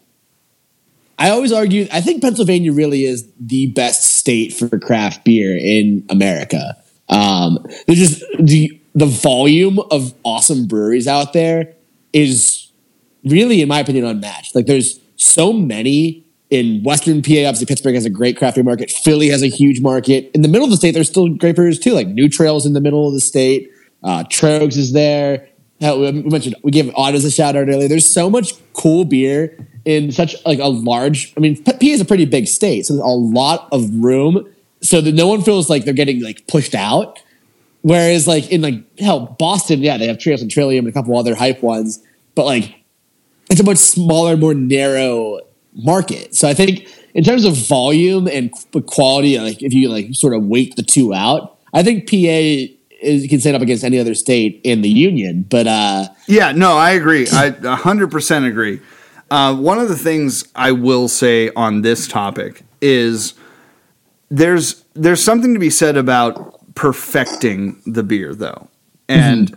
I 1.19 1.31
always 1.31 1.53
argue. 1.53 1.87
I 1.93 2.01
think 2.01 2.23
Pennsylvania 2.23 2.73
really 2.73 3.05
is 3.05 3.29
the 3.39 3.69
best 3.69 4.05
state 4.05 4.53
for 4.53 4.79
craft 4.79 5.25
beer 5.25 5.57
in 5.57 6.05
America. 6.09 6.77
Um, 7.09 7.65
there's 7.87 7.99
just 7.99 8.25
the 8.39 8.81
the 8.95 9.07
volume 9.07 9.79
of 9.91 10.15
awesome 10.25 10.67
breweries 10.67 11.09
out 11.09 11.33
there 11.33 11.75
is 12.13 12.71
really, 13.25 13.63
in 13.63 13.69
my 13.69 13.81
opinion, 13.81 14.05
unmatched. 14.05 14.55
Like 14.55 14.67
there's 14.67 15.01
so 15.17 15.53
many 15.53 16.25
in 16.53 16.83
Western 16.83 17.23
PA. 17.23 17.31
Obviously, 17.31 17.65
Pittsburgh 17.65 17.95
has 17.95 18.05
a 18.05 18.11
great 18.11 18.37
craft 18.37 18.57
beer 18.57 18.65
market. 18.65 18.91
Philly 18.91 19.31
has 19.31 19.43
a 19.43 19.47
huge 19.47 19.81
market. 19.81 20.31
In 20.35 20.43
the 20.43 20.49
middle 20.49 20.67
of 20.67 20.71
the 20.71 20.77
state, 20.77 20.91
there's 20.91 21.09
still 21.09 21.31
great 21.31 21.57
brewers 21.57 21.79
too. 21.79 21.95
Like 21.95 22.09
New 22.09 22.29
Trails 22.29 22.67
in 22.67 22.75
the 22.75 22.81
middle 22.81 23.09
of 23.09 23.15
the 23.15 23.21
state. 23.21 23.73
Uh, 24.05 24.25
Troegs 24.25 24.77
is 24.77 24.93
there. 24.93 25.49
Hell, 25.81 25.99
we 26.01 26.13
mentioned 26.13 26.55
we 26.63 26.71
gave 26.71 26.95
Otto's 26.95 27.25
a 27.25 27.31
shout 27.31 27.57
out 27.57 27.69
earlier. 27.69 27.89
There's 27.89 28.07
so 28.07 28.29
much 28.29 28.53
cool 28.75 29.07
beer 29.07 29.67
in 29.87 30.13
such 30.13 30.37
like 30.45 30.59
a 30.59 30.69
large. 30.69 31.33
I 31.39 31.41
mean, 31.41 31.61
PA 31.65 31.73
is 31.81 32.03
a 32.03 32.05
pretty 32.05 32.27
big 32.27 32.47
state, 32.47 32.85
so 32.85 32.95
there's 32.95 33.03
a 33.03 33.09
lot 33.09 33.69
of 33.73 33.89
room, 33.95 34.47
so 34.83 35.01
that 35.01 35.15
no 35.15 35.27
one 35.27 35.41
feels 35.41 35.71
like 35.71 35.87
they're 35.87 35.95
getting 35.95 36.23
like 36.23 36.47
pushed 36.49 36.75
out. 36.75 37.23
Whereas 37.81 38.29
like 38.29 38.53
in 38.53 38.61
like 38.61 38.99
hell 38.99 39.37
Boston, 39.39 39.81
yeah, 39.81 39.97
they 39.97 40.07
have 40.07 40.19
Trios 40.19 40.43
and 40.43 40.51
Trillium 40.51 40.85
and 40.85 40.95
a 40.95 41.01
couple 41.01 41.19
other 41.19 41.35
hype 41.35 41.63
ones, 41.63 42.03
but 42.35 42.45
like 42.45 42.75
it's 43.51 43.61
a 43.61 43.65
much 43.65 43.79
smaller, 43.79 44.37
more 44.37 44.55
narrow 44.55 45.41
market. 45.75 46.35
So 46.35 46.49
I 46.49 46.55
think 46.55 46.89
in 47.15 47.25
terms 47.25 47.45
of 47.45 47.55
volume 47.55 48.27
and 48.29 48.53
quality, 48.87 49.39
like 49.39 49.63
if 49.63 49.73
you 49.73 49.89
like 49.89 50.15
sort 50.15 50.35
of 50.35 50.45
weight 50.45 50.77
the 50.77 50.83
two 50.83 51.15
out, 51.15 51.59
I 51.73 51.83
think 51.83 52.09
PA 52.09 52.77
is 53.03 53.27
can 53.29 53.41
stand 53.41 53.57
up 53.57 53.63
against 53.63 53.85
any 53.85 53.99
other 53.99 54.15
state 54.15 54.61
in 54.65 54.83
the 54.83 54.89
union. 54.89 55.45
But 55.49 55.67
uh, 55.67 56.09
Yeah, 56.27 56.53
no, 56.53 56.77
I 56.77 56.93
agree. 56.93 57.27
I 57.33 57.51
100% 57.51 58.47
agree. 58.47 58.81
Uh, 59.31 59.57
one 59.57 59.79
of 59.79 59.89
the 59.89 59.97
things 59.97 60.47
I 60.55 60.73
will 60.73 61.09
say 61.09 61.51
on 61.57 61.83
this 61.83 62.07
topic 62.07 62.65
is 62.81 63.35
there's 64.31 64.85
there's 64.95 65.23
something 65.23 65.55
to 65.55 65.61
be 65.61 65.71
said 65.71 65.97
about 65.97 66.75
perfecting 66.75 67.81
the 67.87 68.03
beer 68.03 68.35
though. 68.35 68.69
And 69.09 69.57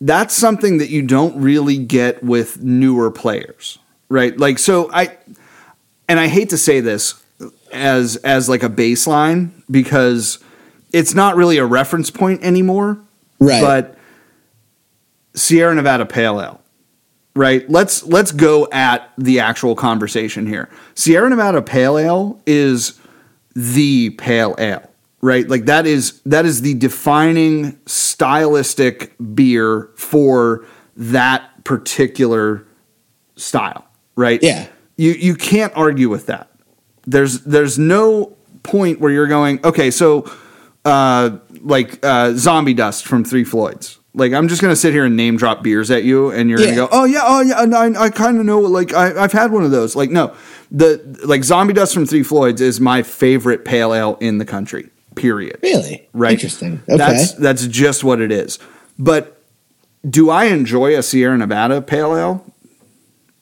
that's 0.00 0.34
something 0.34 0.78
that 0.78 0.90
you 0.90 1.02
don't 1.02 1.40
really 1.40 1.78
get 1.78 2.22
with 2.24 2.62
newer 2.62 3.10
players, 3.10 3.78
right? 4.08 4.36
Like 4.36 4.58
so 4.58 4.90
I 4.92 5.16
and 6.10 6.18
I 6.20 6.26
hate 6.28 6.50
to 6.50 6.58
say 6.58 6.80
this 6.80 7.14
as 7.72 8.16
as 8.16 8.48
like 8.48 8.62
a 8.62 8.68
baseline 8.68 9.50
because 9.70 10.38
it's 10.92 11.14
not 11.14 11.36
really 11.36 11.56
a 11.58 11.64
reference 11.64 12.10
point 12.10 12.42
anymore 12.42 12.98
Right. 13.38 13.62
but 13.62 13.96
Sierra 15.34 15.74
Nevada 15.74 16.04
Pale 16.04 16.40
Ale, 16.42 16.60
right? 17.34 17.68
Let's 17.70 18.02
let's 18.04 18.32
go 18.32 18.68
at 18.72 19.10
the 19.16 19.40
actual 19.40 19.74
conversation 19.74 20.46
here. 20.46 20.68
Sierra 20.94 21.30
Nevada 21.30 21.62
Pale 21.62 21.98
Ale 21.98 22.40
is 22.46 22.98
the 23.54 24.10
pale 24.10 24.54
ale, 24.58 24.88
right? 25.22 25.48
Like 25.48 25.66
that 25.66 25.86
is 25.86 26.20
that 26.26 26.44
is 26.44 26.60
the 26.62 26.74
defining 26.74 27.78
stylistic 27.86 29.14
beer 29.34 29.90
for 29.96 30.66
that 30.96 31.64
particular 31.64 32.66
style, 33.36 33.86
right? 34.16 34.42
Yeah. 34.42 34.66
You 35.00 35.12
you 35.12 35.34
can't 35.34 35.72
argue 35.76 36.08
with 36.10 36.26
that. 36.26 36.50
There's 37.06 37.40
there's 37.40 37.78
no 37.78 38.36
point 38.62 39.00
where 39.00 39.10
you're 39.10 39.26
going, 39.28 39.58
okay, 39.64 39.90
so 39.90 40.30
uh 40.84 41.38
like 41.62 42.04
uh 42.04 42.34
zombie 42.34 42.74
dust 42.74 43.06
from 43.06 43.24
Three 43.24 43.44
Floyds. 43.44 43.98
Like 44.12 44.32
I'm 44.32 44.48
just 44.48 44.60
gonna 44.60 44.76
sit 44.76 44.92
here 44.92 45.04
and 45.06 45.16
name 45.16 45.36
drop 45.38 45.62
beers 45.62 45.90
at 45.90 46.04
you, 46.04 46.30
and 46.30 46.50
you're 46.50 46.60
Yeah. 46.60 46.66
gonna 46.74 46.76
go, 46.76 46.88
oh 46.92 47.04
yeah, 47.04 47.20
oh 47.24 47.40
yeah, 47.40 47.62
and 47.62 47.74
I, 47.74 48.04
I 48.04 48.10
kind 48.10 48.38
of 48.38 48.44
know. 48.44 48.60
Like 48.60 48.92
I, 48.92 49.22
I've 49.24 49.32
had 49.32 49.52
one 49.52 49.64
of 49.64 49.70
those. 49.70 49.96
Like 49.96 50.10
no, 50.10 50.34
the 50.70 51.00
like 51.24 51.44
zombie 51.44 51.72
dust 51.72 51.94
from 51.94 52.04
Three 52.06 52.22
Floyds 52.24 52.60
is 52.60 52.78
my 52.80 53.02
favorite 53.02 53.64
pale 53.64 53.94
ale 53.94 54.18
in 54.20 54.36
the 54.38 54.44
country. 54.44 54.90
Period. 55.14 55.58
Really? 55.62 56.08
Right. 56.12 56.32
Interesting. 56.32 56.82
Okay. 56.88 56.96
That's 56.98 57.32
that's 57.34 57.66
just 57.68 58.04
what 58.04 58.20
it 58.20 58.30
is. 58.30 58.58
But 58.98 59.40
do 60.08 60.28
I 60.28 60.44
enjoy 60.46 60.96
a 60.98 61.02
Sierra 61.02 61.38
Nevada 61.38 61.80
pale 61.80 62.14
ale? 62.16 62.44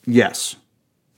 Yes. 0.07 0.55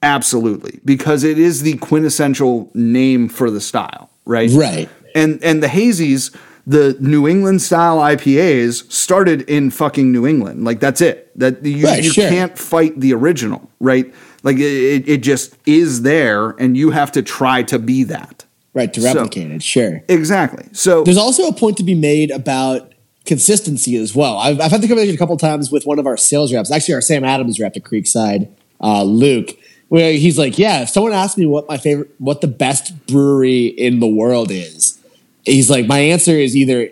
Absolutely. 0.03 0.81
Because 0.85 1.25
it 1.25 1.39
is 1.39 1.63
the 1.63 1.77
quintessential 1.79 2.71
name 2.75 3.29
for 3.29 3.51
the 3.51 3.61
style, 3.61 4.11
right? 4.25 4.51
Right. 4.53 4.89
And 5.15 5.43
and 5.45 5.63
the 5.63 5.67
hazies, 5.67 6.35
the 6.67 6.97
New 7.01 7.27
England 7.29 7.61
style 7.63 7.99
IPAs 7.99 8.91
started 8.91 9.43
in 9.43 9.71
fucking 9.71 10.11
New 10.13 10.27
England. 10.27 10.65
Like 10.65 10.81
that's 10.81 11.01
it. 11.01 11.31
That 11.39 11.65
you, 11.65 11.85
Right, 11.87 12.03
you 12.03 12.11
sure. 12.13 12.29
can't 12.29 12.57
fight 12.59 12.99
the 13.01 13.13
original, 13.13 13.71
right? 13.81 14.13
Like 14.43 14.57
it, 14.57 15.07
it, 15.09 15.19
just 15.19 15.55
is 15.67 16.01
there 16.03 16.51
and 16.51 16.77
you 16.77 16.91
have 16.93 17.13
to 17.13 17.23
try 17.23 17.63
to 17.65 17.79
be 17.79 18.05
that. 18.05 18.45
right. 18.73 18.93
To 18.95 19.01
So- 19.03 19.07
replicate 19.15 19.51
it. 19.51 19.63
Sure. 19.63 20.03
Exactly. 20.09 20.65
So 20.73 21.03
There's 21.05 21.19
also 21.19 21.47
a 21.49 21.53
point 21.53 21.77
to 21.79 21.83
be 21.83 21.95
made 21.95 22.31
about 22.31 22.95
consistency 23.27 23.97
as 23.97 24.15
well. 24.15 24.39
I've, 24.39 24.61
I've 24.61 24.71
had 24.71 24.81
the 24.81 24.89
conversation 24.89 25.15
a 25.15 25.19
couple 25.19 25.37
times 25.37 25.71
with 25.71 25.85
one 25.85 25.99
of 25.99 26.07
our 26.07 26.17
sales 26.17 26.55
reps, 26.55 26.71
actually 26.71 26.95
our 26.95 27.01
Sam 27.03 27.23
Adams 27.23 27.61
rep 27.61 27.77
at 27.77 27.83
Creekside, 27.83 28.49
uh, 28.81 29.03
Luke, 29.03 29.51
where 29.91 30.15
he's 30.15 30.39
like, 30.39 30.59
"Yeah, 30.59 30.83
if 30.83 30.89
someone 30.89 31.13
asks 31.13 31.37
me 31.37 31.45
what 31.45 31.69
my 31.69 31.77
favorite, 31.77 32.11
what 32.19 32.41
the 32.41 32.49
best 32.49 33.07
brewery 33.07 33.67
in 33.67 34.01
the 34.01 34.09
world 34.09 34.51
is, 34.51 34.99
he's 35.45 35.69
like, 35.69 35.87
my 35.87 35.99
answer 35.99 36.33
is 36.33 36.57
either 36.57 36.89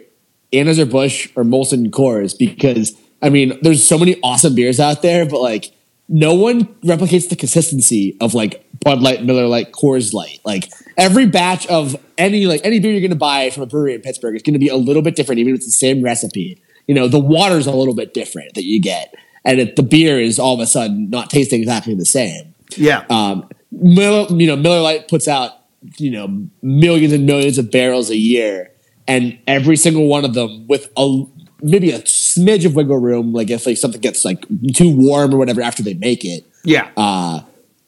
Anheuser 0.53 0.91
Busch 0.91 1.31
or 1.35 1.45
Molson 1.45 1.91
Coors 1.91 2.37
because 2.39 2.95
I 3.23 3.31
mean, 3.31 3.59
there's 3.63 3.83
so 3.83 3.99
many 3.99 4.21
awesome 4.23 4.55
beers 4.55 4.79
out 4.79 5.01
there, 5.01 5.25
but 5.25 5.41
like." 5.41 5.73
No 6.11 6.33
one 6.33 6.65
replicates 6.87 7.29
the 7.29 7.37
consistency 7.37 8.17
of 8.19 8.33
like 8.33 8.65
Bud 8.81 9.03
Light, 9.03 9.23
Miller 9.25 9.47
Lite, 9.47 9.73
Coors 9.73 10.15
Light. 10.15 10.41
Like 10.43 10.71
every 10.97 11.27
batch 11.27 11.67
of 11.67 11.97
any 12.17 12.47
like 12.47 12.63
any 12.65 12.81
beer 12.81 12.93
you're 12.93 13.09
to 13.11 13.15
buy 13.15 13.51
from 13.51 13.63
a 13.63 13.67
brewery 13.67 13.95
in 13.95 14.01
Pittsburgh 14.01 14.35
is 14.35 14.43
to 14.43 14.59
be 14.59 14.69
a 14.69 14.77
little 14.77 15.03
bit 15.03 15.17
different, 15.17 15.39
even 15.39 15.53
if 15.53 15.59
it's 15.59 15.67
the 15.67 15.73
same 15.73 16.03
recipe. 16.03 16.61
You 16.87 16.95
know, 16.95 17.09
the 17.09 17.21
water's 17.21 17.67
a 17.67 17.73
little 17.73 17.95
bit 17.95 18.15
different 18.15 18.55
that 18.55 18.65
you 18.65 18.81
get, 18.81 19.15
and 19.45 19.61
it, 19.61 19.77
the 19.77 19.83
beer 19.83 20.19
is 20.19 20.39
all 20.39 20.55
of 20.55 20.61
a 20.61 20.67
sudden 20.67 21.11
not 21.11 21.29
tasting 21.29 21.61
exactly 21.61 21.95
the 21.95 22.07
same. 22.07 22.55
Yeah. 22.77 23.05
Um, 23.11 23.49
Miller, 23.71 24.27
you 24.35 24.47
know, 24.47 24.57
Miller 24.57 24.81
Lite 24.81 25.09
puts 25.09 25.29
out 25.29 25.53
you 25.97 26.11
know 26.11 26.49
millions 26.63 27.13
and 27.13 27.27
millions 27.27 27.59
of 27.59 27.71
barrels 27.71 28.11
a 28.11 28.17
year, 28.17 28.73
and 29.07 29.39
every 29.47 29.77
single 29.77 30.07
one 30.07 30.25
of 30.25 30.35
them 30.35 30.67
with 30.67 30.91
a 30.97 31.25
maybe 31.63 31.91
a 31.91 32.01
smidge 32.01 32.65
of 32.65 32.75
wiggle 32.75 32.99
room, 32.99 33.33
like 33.33 33.51
if 33.51 33.67
like 33.67 33.77
something 33.77 34.01
gets 34.01 34.25
like 34.25 34.45
too 34.75 34.95
warm 34.95 35.35
or 35.35 35.39
whatever 35.39 35.63
after 35.63 35.83
they 35.83 35.95
make 35.95 36.25
it, 36.25 36.45
yeah. 36.65 36.91
uh, 36.97 37.41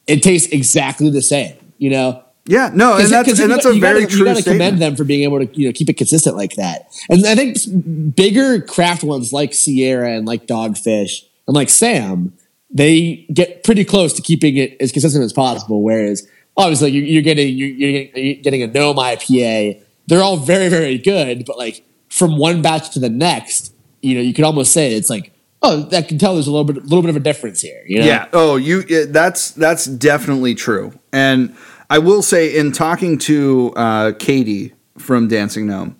it 0.07 0.21
tastes 0.23 0.51
exactly 0.51 1.09
the 1.09 1.21
same. 1.21 1.55
You 1.77 1.89
know, 1.89 2.23
yeah. 2.45 2.71
No, 2.73 2.97
and 2.97 3.07
that's 3.07 3.39
and 3.39 3.51
that's 3.51 3.65
a 3.65 3.73
very 3.79 4.05
true 4.05 4.19
You 4.19 4.25
got 4.25 4.35
to 4.35 4.41
statement. 4.41 4.59
commend 4.59 4.81
them 4.81 4.95
for 4.95 5.03
being 5.03 5.23
able 5.23 5.45
to 5.45 5.59
you 5.59 5.67
know 5.67 5.73
keep 5.73 5.89
it 5.89 5.97
consistent 5.97 6.35
like 6.35 6.55
that. 6.55 6.87
And 7.09 7.25
I 7.25 7.35
think 7.35 8.15
bigger 8.15 8.61
craft 8.61 9.03
ones 9.03 9.31
like 9.33 9.53
Sierra 9.53 10.15
and 10.15 10.27
like 10.27 10.47
Dogfish 10.47 11.23
and 11.47 11.55
like 11.55 11.69
Sam, 11.69 12.33
they 12.73 13.25
get 13.33 13.63
pretty 13.63 13.83
close 13.85 14.13
to 14.13 14.21
keeping 14.21 14.57
it 14.57 14.77
as 14.79 14.91
consistent 14.91 15.23
as 15.23 15.33
possible. 15.33 15.81
Whereas 15.81 16.27
obviously 16.57 16.91
you- 16.91 17.03
you're 17.03 17.21
getting 17.21 17.55
you're 17.55 17.67
you're 17.67 18.03
getting- 18.43 18.59
you're 18.61 18.69
a 18.69 18.71
gnome 18.71 18.97
IPA. 18.97 19.79
They're 20.07 20.21
all 20.23 20.37
very 20.37 20.69
very 20.69 20.97
good, 20.97 21.45
but 21.45 21.57
like 21.57 21.83
from 22.09 22.37
one 22.37 22.61
batch 22.61 22.89
to 22.91 22.99
the 22.99 23.09
next, 23.09 23.73
you 24.01 24.15
know, 24.15 24.21
you 24.21 24.33
could 24.33 24.45
almost 24.45 24.71
say 24.71 24.93
it's 24.95 25.09
like. 25.09 25.31
Oh, 25.63 25.87
I 25.91 26.01
can 26.01 26.17
tell 26.17 26.33
there's 26.33 26.47
a 26.47 26.51
little 26.51 26.63
bit, 26.65 26.77
little 26.85 27.03
bit 27.03 27.11
of 27.11 27.15
a 27.15 27.19
difference 27.19 27.61
here. 27.61 27.83
You 27.85 27.99
know? 27.99 28.05
Yeah. 28.07 28.25
Oh, 28.33 28.55
you. 28.55 28.81
That's 29.05 29.51
that's 29.51 29.85
definitely 29.85 30.55
true. 30.55 30.91
And 31.13 31.55
I 31.87 31.99
will 31.99 32.23
say, 32.23 32.57
in 32.57 32.71
talking 32.71 33.19
to 33.19 33.71
uh, 33.75 34.13
Katie 34.17 34.73
from 34.97 35.27
Dancing 35.27 35.67
Gnome, 35.67 35.97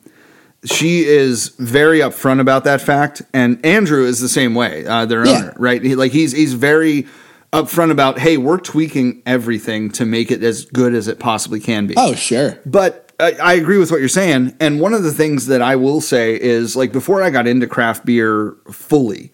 she 0.65 1.03
is 1.05 1.49
very 1.57 1.99
upfront 1.99 2.39
about 2.39 2.63
that 2.65 2.81
fact, 2.81 3.21
and 3.33 3.63
Andrew 3.65 4.05
is 4.05 4.19
the 4.19 4.29
same 4.29 4.53
way. 4.53 4.85
Uh, 4.85 5.05
their 5.05 5.25
Yeah. 5.25 5.31
owner, 5.37 5.53
right? 5.57 5.81
He, 5.83 5.95
like 5.95 6.11
he's 6.11 6.31
he's 6.33 6.53
very 6.53 7.07
upfront 7.53 7.91
about, 7.91 8.17
hey, 8.19 8.37
we're 8.37 8.57
tweaking 8.59 9.21
everything 9.25 9.89
to 9.91 10.05
make 10.05 10.31
it 10.31 10.41
as 10.43 10.63
good 10.65 10.93
as 10.93 11.07
it 11.09 11.19
possibly 11.19 11.59
can 11.59 11.85
be. 11.87 11.93
Oh, 11.97 12.13
sure. 12.13 12.57
But 12.65 13.11
I, 13.19 13.33
I 13.43 13.53
agree 13.55 13.77
with 13.77 13.91
what 13.91 13.99
you're 13.99 14.07
saying. 14.07 14.55
And 14.61 14.79
one 14.79 14.93
of 14.93 15.03
the 15.03 15.11
things 15.11 15.47
that 15.47 15.61
I 15.61 15.75
will 15.75 15.99
say 15.99 16.39
is 16.39 16.77
like 16.77 16.93
before 16.93 17.21
I 17.21 17.29
got 17.29 17.47
into 17.47 17.67
craft 17.67 18.05
beer 18.05 18.55
fully, 18.71 19.33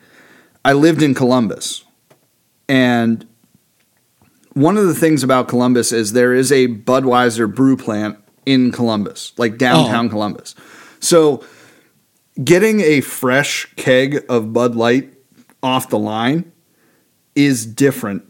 I 0.66 0.74
lived 0.74 1.04
in 1.04 1.14
Columbus. 1.14 1.84
And 2.68 3.26
one 4.54 4.78
of 4.78 4.88
the 4.88 4.96
things 4.96 5.22
about 5.24 5.48
Columbus 5.48 5.92
is 5.92 6.14
there 6.14 6.34
is 6.34 6.52
a 6.52 6.68
Budweiser 6.68 7.54
brew 7.54 7.78
plant 7.78 8.18
in 8.48 8.72
Columbus, 8.72 9.34
like 9.38 9.58
downtown 9.60 10.08
Oh. 10.08 10.10
Columbus. 10.10 10.56
So 11.00 11.44
getting 12.44 12.82
a 12.82 13.02
fresh 13.02 13.72
keg 13.76 14.26
of 14.30 14.54
Bud 14.54 14.76
Light 14.76 15.14
off 15.64 15.90
the 15.90 16.00
line 16.00 16.52
is 17.36 17.66
different 17.66 18.24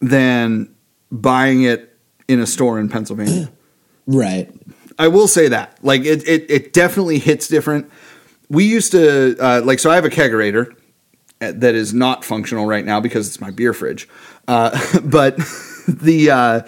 than 0.00 0.74
buying 1.10 1.62
it 1.62 1.96
in 2.28 2.40
a 2.40 2.46
store 2.46 2.78
in 2.78 2.88
Pennsylvania. 2.88 3.50
Right. 4.06 4.52
I 4.98 5.08
will 5.08 5.28
say 5.28 5.48
that. 5.48 5.78
Like 5.82 6.02
it, 6.02 6.28
it, 6.28 6.50
it 6.50 6.72
definitely 6.74 7.18
hits 7.18 7.48
different. 7.48 7.90
We 8.50 8.64
used 8.64 8.92
to 8.92 9.34
uh, 9.38 9.62
like 9.64 9.78
so. 9.78 9.90
I 9.90 9.94
have 9.94 10.04
a 10.04 10.10
kegerator 10.10 10.76
uh, 11.40 11.52
that 11.56 11.74
is 11.74 11.94
not 11.94 12.24
functional 12.24 12.66
right 12.66 12.84
now 12.84 13.00
because 13.00 13.26
it's 13.26 13.40
my 13.40 13.50
beer 13.50 13.72
fridge. 13.72 14.08
Uh, 14.46 14.78
but 15.04 15.36
the 15.88 16.30
uh, 16.30 16.60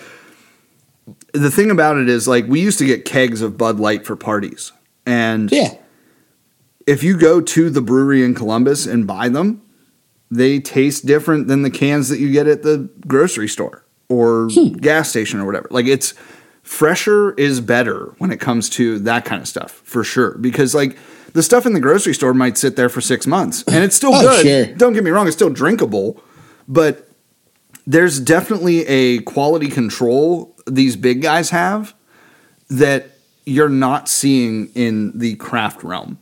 the 1.32 1.50
thing 1.50 1.70
about 1.70 1.98
it 1.98 2.09
is 2.09 2.26
like 2.26 2.46
we 2.46 2.61
used 2.61 2.78
to 2.78 2.86
get 2.86 3.04
kegs 3.04 3.42
of 3.42 3.59
Bud 3.59 3.78
Light 3.78 4.07
for 4.07 4.16
parties, 4.16 4.72
and 5.07 5.50
Yeah. 5.50 5.74
if 6.86 7.02
you 7.02 7.16
go 7.16 7.40
to 7.40 7.70
the 7.70 7.80
brewery 7.80 8.24
in 8.24 8.34
Columbus 8.34 8.86
and 8.86 9.07
buy 9.07 9.28
them, 9.28 9.62
they 10.30 10.59
taste 10.59 11.07
different 11.07 11.46
than 11.48 11.62
the 11.62 11.70
cans 11.70 12.09
that 12.09 12.18
you 12.18 12.30
get 12.32 12.46
at 12.46 12.62
the 12.62 12.90
grocery 13.07 13.48
store 13.48 13.84
or 14.09 14.48
hmm. 14.50 14.72
gas 14.74 15.09
station 15.09 15.40
or 15.40 15.46
whatever. 15.46 15.68
Like 15.70 15.86
it's 15.86 16.14
fresher 16.62 17.32
is 17.34 17.61
better 17.61 18.12
when 18.18 18.32
it 18.32 18.40
comes 18.40 18.68
to 18.70 18.98
that 19.00 19.24
kind 19.24 19.40
of 19.40 19.46
stuff 19.48 19.70
for 19.84 20.02
sure. 20.02 20.36
Because 20.38 20.74
like 20.74 20.98
the 21.32 21.42
stuff 21.42 21.64
in 21.66 21.74
the 21.74 21.80
grocery 21.80 22.12
store 22.14 22.34
might 22.34 22.59
sit 22.59 22.74
there 22.76 22.88
for 22.88 23.00
six 23.00 23.26
months 23.26 23.62
and 23.68 23.84
it's 23.84 23.94
still 23.94 24.14
Oh, 24.14 24.20
good. 24.22 24.42
sure. 24.66 24.74
Don't 24.76 24.92
get 24.94 25.04
me 25.04 25.11
wrong, 25.11 25.26
it's 25.28 25.36
still 25.36 25.50
drinkable, 25.50 26.20
but 26.66 27.09
there's 27.86 28.18
definitely 28.18 28.84
a 28.88 29.20
quality 29.20 29.68
control 29.68 30.57
these 30.66 30.96
big 30.96 31.22
guys 31.22 31.50
have 31.50 31.94
that 32.68 33.11
you're 33.47 33.68
not 33.68 34.09
seeing 34.09 34.66
in 34.74 35.16
the 35.16 35.36
craft 35.36 35.82
realm. 35.82 36.18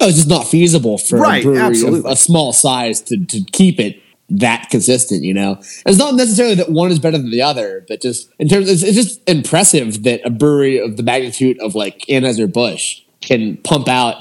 Oh, 0.00 0.06
it's 0.06 0.18
just 0.18 0.28
not 0.28 0.46
feasible 0.46 0.98
for 0.98 1.18
Right, 1.18 1.42
a 1.44 1.48
brewery 1.48 1.82
of 1.82 2.04
a 2.04 2.14
small 2.14 2.52
size 2.52 3.00
to, 3.02 3.24
to 3.24 3.40
keep 3.52 3.80
it 3.80 4.00
that 4.30 4.68
consistent. 4.70 5.24
You 5.24 5.34
know, 5.34 5.56
it's 5.86 5.98
not 5.98 6.14
necessarily 6.14 6.54
that 6.56 6.70
one 6.70 6.90
is 6.92 7.00
better 7.00 7.18
than 7.18 7.30
the 7.30 7.42
other, 7.42 7.84
but 7.88 8.00
just 8.00 8.30
in 8.38 8.48
terms, 8.48 8.68
it's, 8.70 8.82
it's 8.82 8.94
just 8.94 9.28
impressive 9.28 10.04
that 10.04 10.20
a 10.24 10.30
brewery 10.30 10.78
of 10.78 10.96
the 10.96 11.02
magnitude 11.02 11.58
of 11.60 11.74
like 11.74 12.04
Anheuser 12.08 12.52
Busch 12.52 13.00
can 13.22 13.56
pump 13.56 13.88
out 13.88 14.16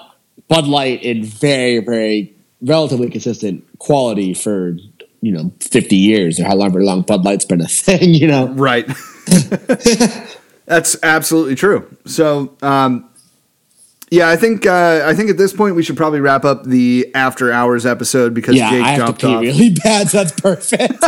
Bud 0.47 0.65
Light 0.65 1.03
in 1.03 1.23
very, 1.23 1.79
very 1.79 2.33
relatively 2.61 3.09
consistent 3.09 3.63
quality 3.77 4.33
for 4.33 4.77
you 5.21 5.31
know 5.31 5.51
fifty 5.59 5.97
years 5.97 6.39
or 6.39 6.45
however 6.45 6.83
long 6.83 7.01
Bud 7.01 7.23
Light's 7.23 7.45
been 7.45 7.61
a 7.61 7.67
thing. 7.67 8.15
You 8.15 8.27
know, 8.27 8.47
Right. 8.47 8.89
That's 10.67 10.95
absolutely 11.01 11.55
true. 11.55 11.87
So, 12.05 12.55
um, 12.61 13.09
yeah, 14.11 14.29
I 14.29 14.35
think 14.37 14.65
uh, 14.65 15.01
I 15.05 15.13
think 15.15 15.29
at 15.29 15.37
this 15.37 15.51
point 15.51 15.75
we 15.75 15.83
should 15.83 15.97
probably 15.97 16.21
wrap 16.21 16.45
up 16.45 16.63
the 16.63 17.11
after 17.15 17.51
hours 17.51 17.85
episode 17.85 18.33
because 18.33 18.55
yeah, 18.55 18.69
Jake 18.69 18.83
I 18.83 18.91
have 18.91 19.17
to 19.17 19.27
pee 19.27 19.33
off. 19.35 19.41
really 19.41 19.69
bad, 19.83 20.09
so 20.09 20.17
that's 20.23 20.39
perfect. 20.39 20.93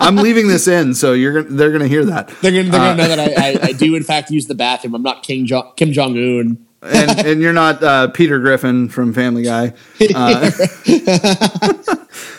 I'm 0.00 0.16
leaving 0.16 0.48
this 0.48 0.68
in, 0.68 0.94
so 0.94 1.12
you're 1.12 1.42
gonna, 1.42 1.54
they're 1.56 1.72
gonna 1.72 1.86
hear 1.88 2.06
that, 2.06 2.28
They're 2.40 2.52
gonna, 2.52 2.70
they're 2.70 2.80
Uh, 2.80 2.94
gonna 2.96 3.08
know 3.08 3.08
that 3.16 3.38
I, 3.38 3.50
I, 3.50 3.68
I 3.68 3.72
do 3.72 3.94
in 3.94 4.02
fact 4.04 4.30
use 4.30 4.46
the 4.46 4.54
bathroom. 4.54 4.94
I'm 4.94 5.02
not 5.02 5.22
King 5.22 5.44
jo- 5.44 5.72
Kim 5.76 5.92
Jong 5.92 6.16
Un. 6.16 6.66
and 6.80 7.26
and 7.26 7.42
you're 7.42 7.52
not 7.52 7.82
uh, 7.82 8.08
Peter 8.08 8.38
Griffin 8.38 8.88
from 8.88 9.12
Family 9.12 9.42
Guy. 9.42 9.74
Uh, 10.14 10.50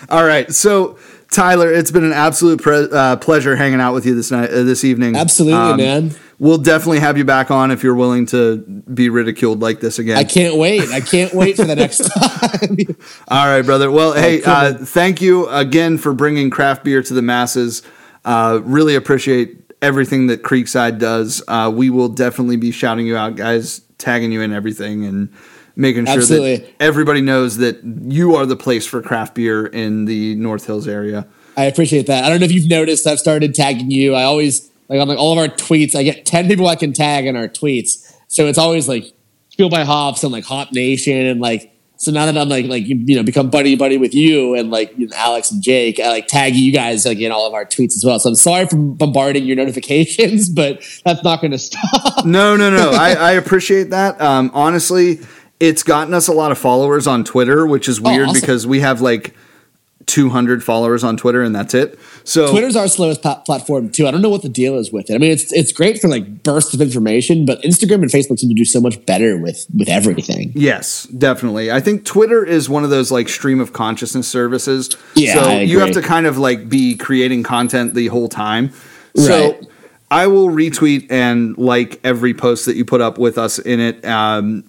All 0.09 0.23
right, 0.25 0.51
so 0.51 0.97
Tyler, 1.31 1.71
it's 1.71 1.91
been 1.91 2.03
an 2.03 2.13
absolute 2.13 2.61
pre- 2.61 2.89
uh, 2.91 3.15
pleasure 3.17 3.55
hanging 3.55 3.79
out 3.79 3.93
with 3.93 4.05
you 4.05 4.15
this 4.15 4.31
night, 4.31 4.49
uh, 4.49 4.63
this 4.63 4.83
evening. 4.83 5.15
Absolutely, 5.15 5.59
um, 5.59 5.77
man. 5.77 6.11
We'll 6.39 6.57
definitely 6.57 6.99
have 6.99 7.17
you 7.17 7.25
back 7.25 7.51
on 7.51 7.69
if 7.69 7.83
you're 7.83 7.95
willing 7.95 8.25
to 8.27 8.57
be 8.57 9.09
ridiculed 9.09 9.61
like 9.61 9.79
this 9.79 9.99
again. 9.99 10.17
I 10.17 10.23
can't 10.23 10.55
wait. 10.55 10.89
I 10.89 11.01
can't 11.01 11.33
wait 11.33 11.57
for 11.57 11.65
the 11.65 11.75
next 11.75 11.97
time. 12.09 12.77
All 13.27 13.45
right, 13.45 13.61
brother. 13.61 13.91
Well, 13.91 14.13
hey, 14.13 14.41
uh, 14.43 14.73
thank 14.73 15.21
you 15.21 15.47
again 15.49 15.97
for 15.97 16.13
bringing 16.13 16.49
craft 16.49 16.83
beer 16.83 17.03
to 17.03 17.13
the 17.13 17.21
masses. 17.21 17.83
Uh, 18.25 18.61
really 18.63 18.95
appreciate 18.95 19.71
everything 19.81 20.27
that 20.27 20.41
Creekside 20.41 20.97
does. 20.97 21.43
Uh, 21.47 21.71
we 21.73 21.89
will 21.89 22.09
definitely 22.09 22.57
be 22.57 22.71
shouting 22.71 23.05
you 23.05 23.17
out, 23.17 23.35
guys, 23.35 23.81
tagging 23.97 24.31
you 24.31 24.41
in 24.41 24.51
everything, 24.53 25.05
and 25.05 25.29
making 25.79 26.05
sure 26.05 26.17
Absolutely. 26.17 26.57
that 26.57 26.73
everybody 26.81 27.21
knows 27.21 27.57
that 27.57 27.81
you 27.83 28.35
are 28.35 28.45
the 28.45 28.57
place 28.57 28.85
for 28.85 29.01
craft 29.01 29.33
beer 29.33 29.65
in 29.65 30.05
the 30.05 30.35
North 30.35 30.65
Hills 30.65 30.87
area. 30.87 31.25
I 31.55 31.65
appreciate 31.65 32.07
that. 32.07 32.25
I 32.25 32.29
don't 32.29 32.39
know 32.39 32.45
if 32.45 32.51
you've 32.51 32.69
noticed, 32.69 33.07
I've 33.07 33.19
started 33.19 33.55
tagging 33.55 33.89
you. 33.89 34.13
I 34.13 34.23
always 34.23 34.69
like 34.89 34.99
on 34.99 35.07
like 35.07 35.17
all 35.17 35.31
of 35.31 35.37
our 35.37 35.47
tweets. 35.47 35.95
I 35.95 36.03
get 36.03 36.25
ten 36.25 36.47
people 36.47 36.67
I 36.67 36.75
can 36.75 36.93
tag 36.93 37.25
in 37.25 37.35
our 37.35 37.47
tweets, 37.47 38.13
so 38.27 38.47
it's 38.47 38.57
always 38.57 38.87
like 38.87 39.13
Fuel 39.55 39.69
by 39.69 39.83
Hops 39.83 40.23
and 40.23 40.31
like 40.31 40.43
Hop 40.45 40.71
Nation 40.73 41.17
and 41.25 41.39
like. 41.39 41.73
So 41.97 42.11
now 42.11 42.25
that 42.27 42.37
I'm 42.37 42.47
like 42.47 42.65
like 42.65 42.87
you 42.87 42.95
know 42.95 43.23
become 43.23 43.49
buddy 43.49 43.75
buddy 43.75 43.97
with 43.97 44.15
you 44.15 44.55
and 44.55 44.71
like 44.71 44.97
you 44.97 45.07
know, 45.07 45.15
Alex 45.17 45.51
and 45.51 45.61
Jake, 45.61 45.99
I 45.99 46.07
like 46.07 46.27
tag 46.27 46.55
you 46.55 46.71
guys 46.71 47.05
like 47.05 47.17
in 47.17 47.29
all 47.29 47.45
of 47.45 47.53
our 47.53 47.65
tweets 47.65 47.93
as 47.93 48.03
well. 48.05 48.17
So 48.19 48.29
I'm 48.29 48.35
sorry 48.35 48.67
for 48.67 48.77
bombarding 48.77 49.43
your 49.43 49.57
notifications, 49.57 50.47
but 50.53 50.81
that's 51.03 51.25
not 51.25 51.41
going 51.41 51.51
to 51.51 51.57
stop. 51.57 52.25
No, 52.25 52.55
no, 52.55 52.69
no. 52.69 52.91
I, 52.93 53.15
I 53.15 53.31
appreciate 53.33 53.89
that. 53.89 54.19
Um, 54.21 54.49
honestly, 54.53 55.19
it's 55.59 55.83
gotten 55.83 56.13
us 56.13 56.27
a 56.27 56.33
lot 56.33 56.51
of 56.51 56.57
followers 56.57 57.07
on 57.07 57.23
Twitter, 57.23 57.65
which 57.65 57.87
is 57.87 57.99
oh, 57.99 58.03
weird 58.03 58.27
oh, 58.27 58.29
awesome. 58.31 58.41
because 58.41 58.67
we 58.67 58.79
have 58.79 59.01
like 59.01 59.35
200 60.09 60.63
followers 60.63 61.03
on 61.03 61.17
Twitter 61.17 61.43
and 61.43 61.53
that's 61.53 61.73
it. 61.73 61.99
So 62.23 62.49
Twitter's 62.49 62.75
our 62.75 62.87
slowest 62.87 63.21
platform 63.21 63.91
too. 63.91 64.07
I 64.07 64.11
don't 64.11 64.21
know 64.21 64.29
what 64.29 64.41
the 64.41 64.49
deal 64.49 64.77
is 64.77 64.91
with 64.91 65.09
it. 65.09 65.15
I 65.15 65.17
mean, 65.19 65.31
it's 65.31 65.51
it's 65.53 65.71
great 65.71 66.01
for 66.01 66.07
like 66.07 66.43
bursts 66.43 66.73
of 66.73 66.81
information, 66.81 67.45
but 67.45 67.61
Instagram 67.61 68.01
and 68.01 68.11
Facebook 68.11 68.39
seem 68.39 68.49
to 68.49 68.55
do 68.55 68.65
so 68.65 68.81
much 68.81 69.05
better 69.05 69.37
with 69.37 69.67
with 69.77 69.87
everything. 69.87 70.51
Yes, 70.55 71.03
definitely. 71.05 71.71
I 71.71 71.79
think 71.79 72.05
Twitter 72.05 72.43
is 72.43 72.69
one 72.69 72.83
of 72.83 72.89
those 72.89 73.11
like 73.11 73.29
stream 73.29 73.59
of 73.59 73.73
consciousness 73.73 74.27
services. 74.27 74.95
Yeah, 75.15 75.33
so 75.35 75.59
you 75.59 75.79
have 75.79 75.91
to 75.91 76.01
kind 76.01 76.25
of 76.25 76.37
like 76.37 76.69
be 76.69 76.95
creating 76.95 77.43
content 77.43 77.93
the 77.93 78.07
whole 78.07 78.29
time. 78.29 78.71
So 79.15 79.51
right. 79.51 79.67
I 80.09 80.27
will 80.27 80.47
retweet 80.47 81.11
and 81.11 81.57
like 81.57 81.99
every 82.03 82.33
post 82.33 82.65
that 82.65 82.75
you 82.75 82.85
put 82.85 83.01
up 83.01 83.17
with 83.17 83.37
us 83.37 83.59
in 83.59 83.79
it. 83.79 84.03
Um, 84.05 84.68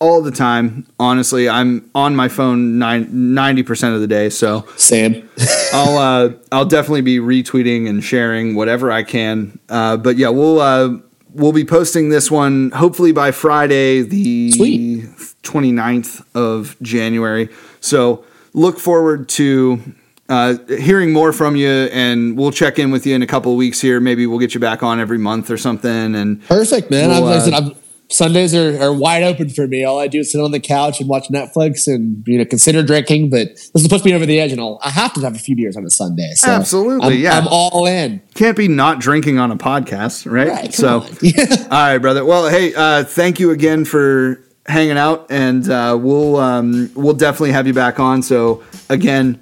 all 0.00 0.22
the 0.22 0.30
time. 0.30 0.86
Honestly, 0.98 1.48
I'm 1.48 1.90
on 1.94 2.14
my 2.14 2.28
phone 2.28 2.78
ninety 2.78 3.62
percent 3.62 3.94
of 3.94 4.00
the 4.00 4.06
day. 4.06 4.30
So 4.30 4.66
same. 4.76 5.28
I'll 5.72 5.98
uh, 5.98 6.32
I'll 6.52 6.64
definitely 6.64 7.02
be 7.02 7.18
retweeting 7.18 7.88
and 7.88 8.02
sharing 8.02 8.54
whatever 8.54 8.90
I 8.90 9.02
can. 9.02 9.58
Uh, 9.68 9.96
but 9.96 10.16
yeah, 10.16 10.28
we'll 10.28 10.60
uh, 10.60 10.96
we'll 11.32 11.52
be 11.52 11.64
posting 11.64 12.08
this 12.08 12.30
one 12.30 12.70
hopefully 12.70 13.12
by 13.12 13.30
Friday, 13.30 14.02
the 14.02 14.52
Sweet. 14.52 15.04
29th 15.42 16.24
of 16.34 16.76
January. 16.82 17.48
So 17.80 18.24
look 18.54 18.78
forward 18.78 19.28
to 19.30 19.80
uh, 20.28 20.58
hearing 20.68 21.12
more 21.12 21.32
from 21.32 21.56
you, 21.56 21.68
and 21.68 22.36
we'll 22.36 22.52
check 22.52 22.78
in 22.78 22.90
with 22.90 23.06
you 23.06 23.14
in 23.14 23.22
a 23.22 23.26
couple 23.26 23.52
of 23.52 23.58
weeks 23.58 23.80
here. 23.80 23.98
Maybe 23.98 24.26
we'll 24.26 24.38
get 24.38 24.54
you 24.54 24.60
back 24.60 24.82
on 24.82 25.00
every 25.00 25.18
month 25.18 25.50
or 25.50 25.56
something. 25.56 26.14
And 26.14 26.44
perfect, 26.46 26.90
man. 26.90 27.08
We'll, 27.08 27.28
I've, 27.28 27.54
I've, 27.54 27.87
Sundays 28.10 28.54
are, 28.54 28.80
are 28.82 28.92
wide 28.92 29.22
open 29.22 29.50
for 29.50 29.66
me. 29.66 29.84
All 29.84 29.98
I 29.98 30.08
do 30.08 30.20
is 30.20 30.32
sit 30.32 30.40
on 30.40 30.50
the 30.50 30.60
couch 30.60 31.00
and 31.00 31.08
watch 31.08 31.28
Netflix 31.28 31.86
and 31.86 32.22
you 32.26 32.38
know 32.38 32.44
consider 32.44 32.82
drinking. 32.82 33.30
But 33.30 33.48
this 33.54 33.82
will 33.82 33.88
push 33.88 34.04
me 34.04 34.14
over 34.14 34.24
the 34.24 34.40
edge, 34.40 34.52
and 34.52 34.60
I'll 34.60 34.78
I 34.82 34.90
have 34.90 35.12
to 35.14 35.20
have 35.20 35.34
a 35.34 35.38
few 35.38 35.54
beers 35.54 35.76
on 35.76 35.84
a 35.84 35.90
Sunday. 35.90 36.32
So 36.34 36.50
Absolutely, 36.50 37.06
I'm, 37.06 37.18
yeah. 37.18 37.38
I'm 37.38 37.48
all 37.48 37.86
in. 37.86 38.22
Can't 38.34 38.56
be 38.56 38.68
not 38.68 39.00
drinking 39.00 39.38
on 39.38 39.50
a 39.50 39.56
podcast, 39.56 40.30
right? 40.30 40.48
right 40.48 40.74
so, 40.74 41.00
all 41.64 41.68
right, 41.70 41.98
brother. 41.98 42.24
Well, 42.24 42.48
hey, 42.48 42.74
uh, 42.74 43.04
thank 43.04 43.40
you 43.40 43.50
again 43.50 43.84
for 43.84 44.42
hanging 44.66 44.96
out, 44.96 45.26
and 45.30 45.68
uh, 45.68 45.98
we'll 46.00 46.36
um, 46.36 46.90
we'll 46.94 47.14
definitely 47.14 47.52
have 47.52 47.66
you 47.66 47.74
back 47.74 48.00
on. 48.00 48.22
So 48.22 48.62
again 48.88 49.38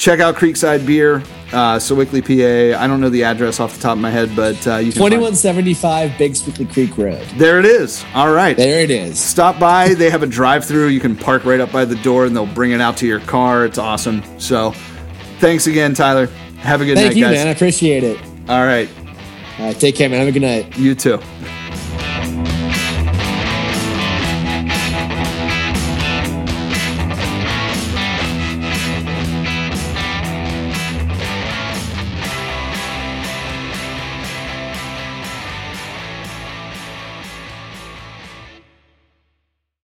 check 0.00 0.18
out 0.18 0.34
Creekside 0.34 0.86
Beer, 0.86 1.16
uh, 1.52 1.78
Sewickley, 1.78 2.22
PA. 2.22 2.82
I 2.82 2.86
don't 2.86 3.00
know 3.00 3.10
the 3.10 3.22
address 3.22 3.60
off 3.60 3.74
the 3.74 3.82
top 3.82 3.92
of 3.92 3.98
my 3.98 4.10
head, 4.10 4.34
but 4.34 4.56
uh, 4.66 4.76
you 4.76 4.92
can 4.92 5.02
2175 5.02 6.16
Big 6.18 6.32
Sewickley 6.32 6.72
Creek 6.72 6.96
Road. 6.96 7.24
There 7.36 7.60
it 7.60 7.66
is. 7.66 8.04
All 8.14 8.32
right. 8.32 8.56
There 8.56 8.80
it 8.80 8.90
is. 8.90 9.20
Stop 9.20 9.60
by. 9.60 9.94
They 9.94 10.10
have 10.10 10.22
a 10.22 10.26
drive 10.26 10.64
through. 10.64 10.88
You 10.88 11.00
can 11.00 11.14
park 11.14 11.44
right 11.44 11.60
up 11.60 11.70
by 11.70 11.84
the 11.84 11.96
door 11.96 12.24
and 12.24 12.34
they'll 12.34 12.46
bring 12.46 12.72
it 12.72 12.80
out 12.80 12.96
to 12.98 13.06
your 13.06 13.20
car. 13.20 13.66
It's 13.66 13.78
awesome. 13.78 14.22
So 14.40 14.72
thanks 15.38 15.66
again, 15.66 15.92
Tyler. 15.94 16.26
Have 16.58 16.80
a 16.80 16.86
good 16.86 16.94
night. 16.94 17.02
Thank 17.02 17.14
night, 17.14 17.18
you, 17.18 17.24
guys. 17.26 17.34
man. 17.34 17.46
I 17.48 17.50
appreciate 17.50 18.02
it. 18.02 18.18
All 18.48 18.64
right. 18.64 18.88
All 19.58 19.66
right. 19.66 19.78
Take 19.78 19.96
care, 19.96 20.08
man. 20.08 20.20
Have 20.20 20.28
a 20.28 20.32
good 20.32 20.42
night. 20.42 20.78
You 20.78 20.94
too. 20.94 21.20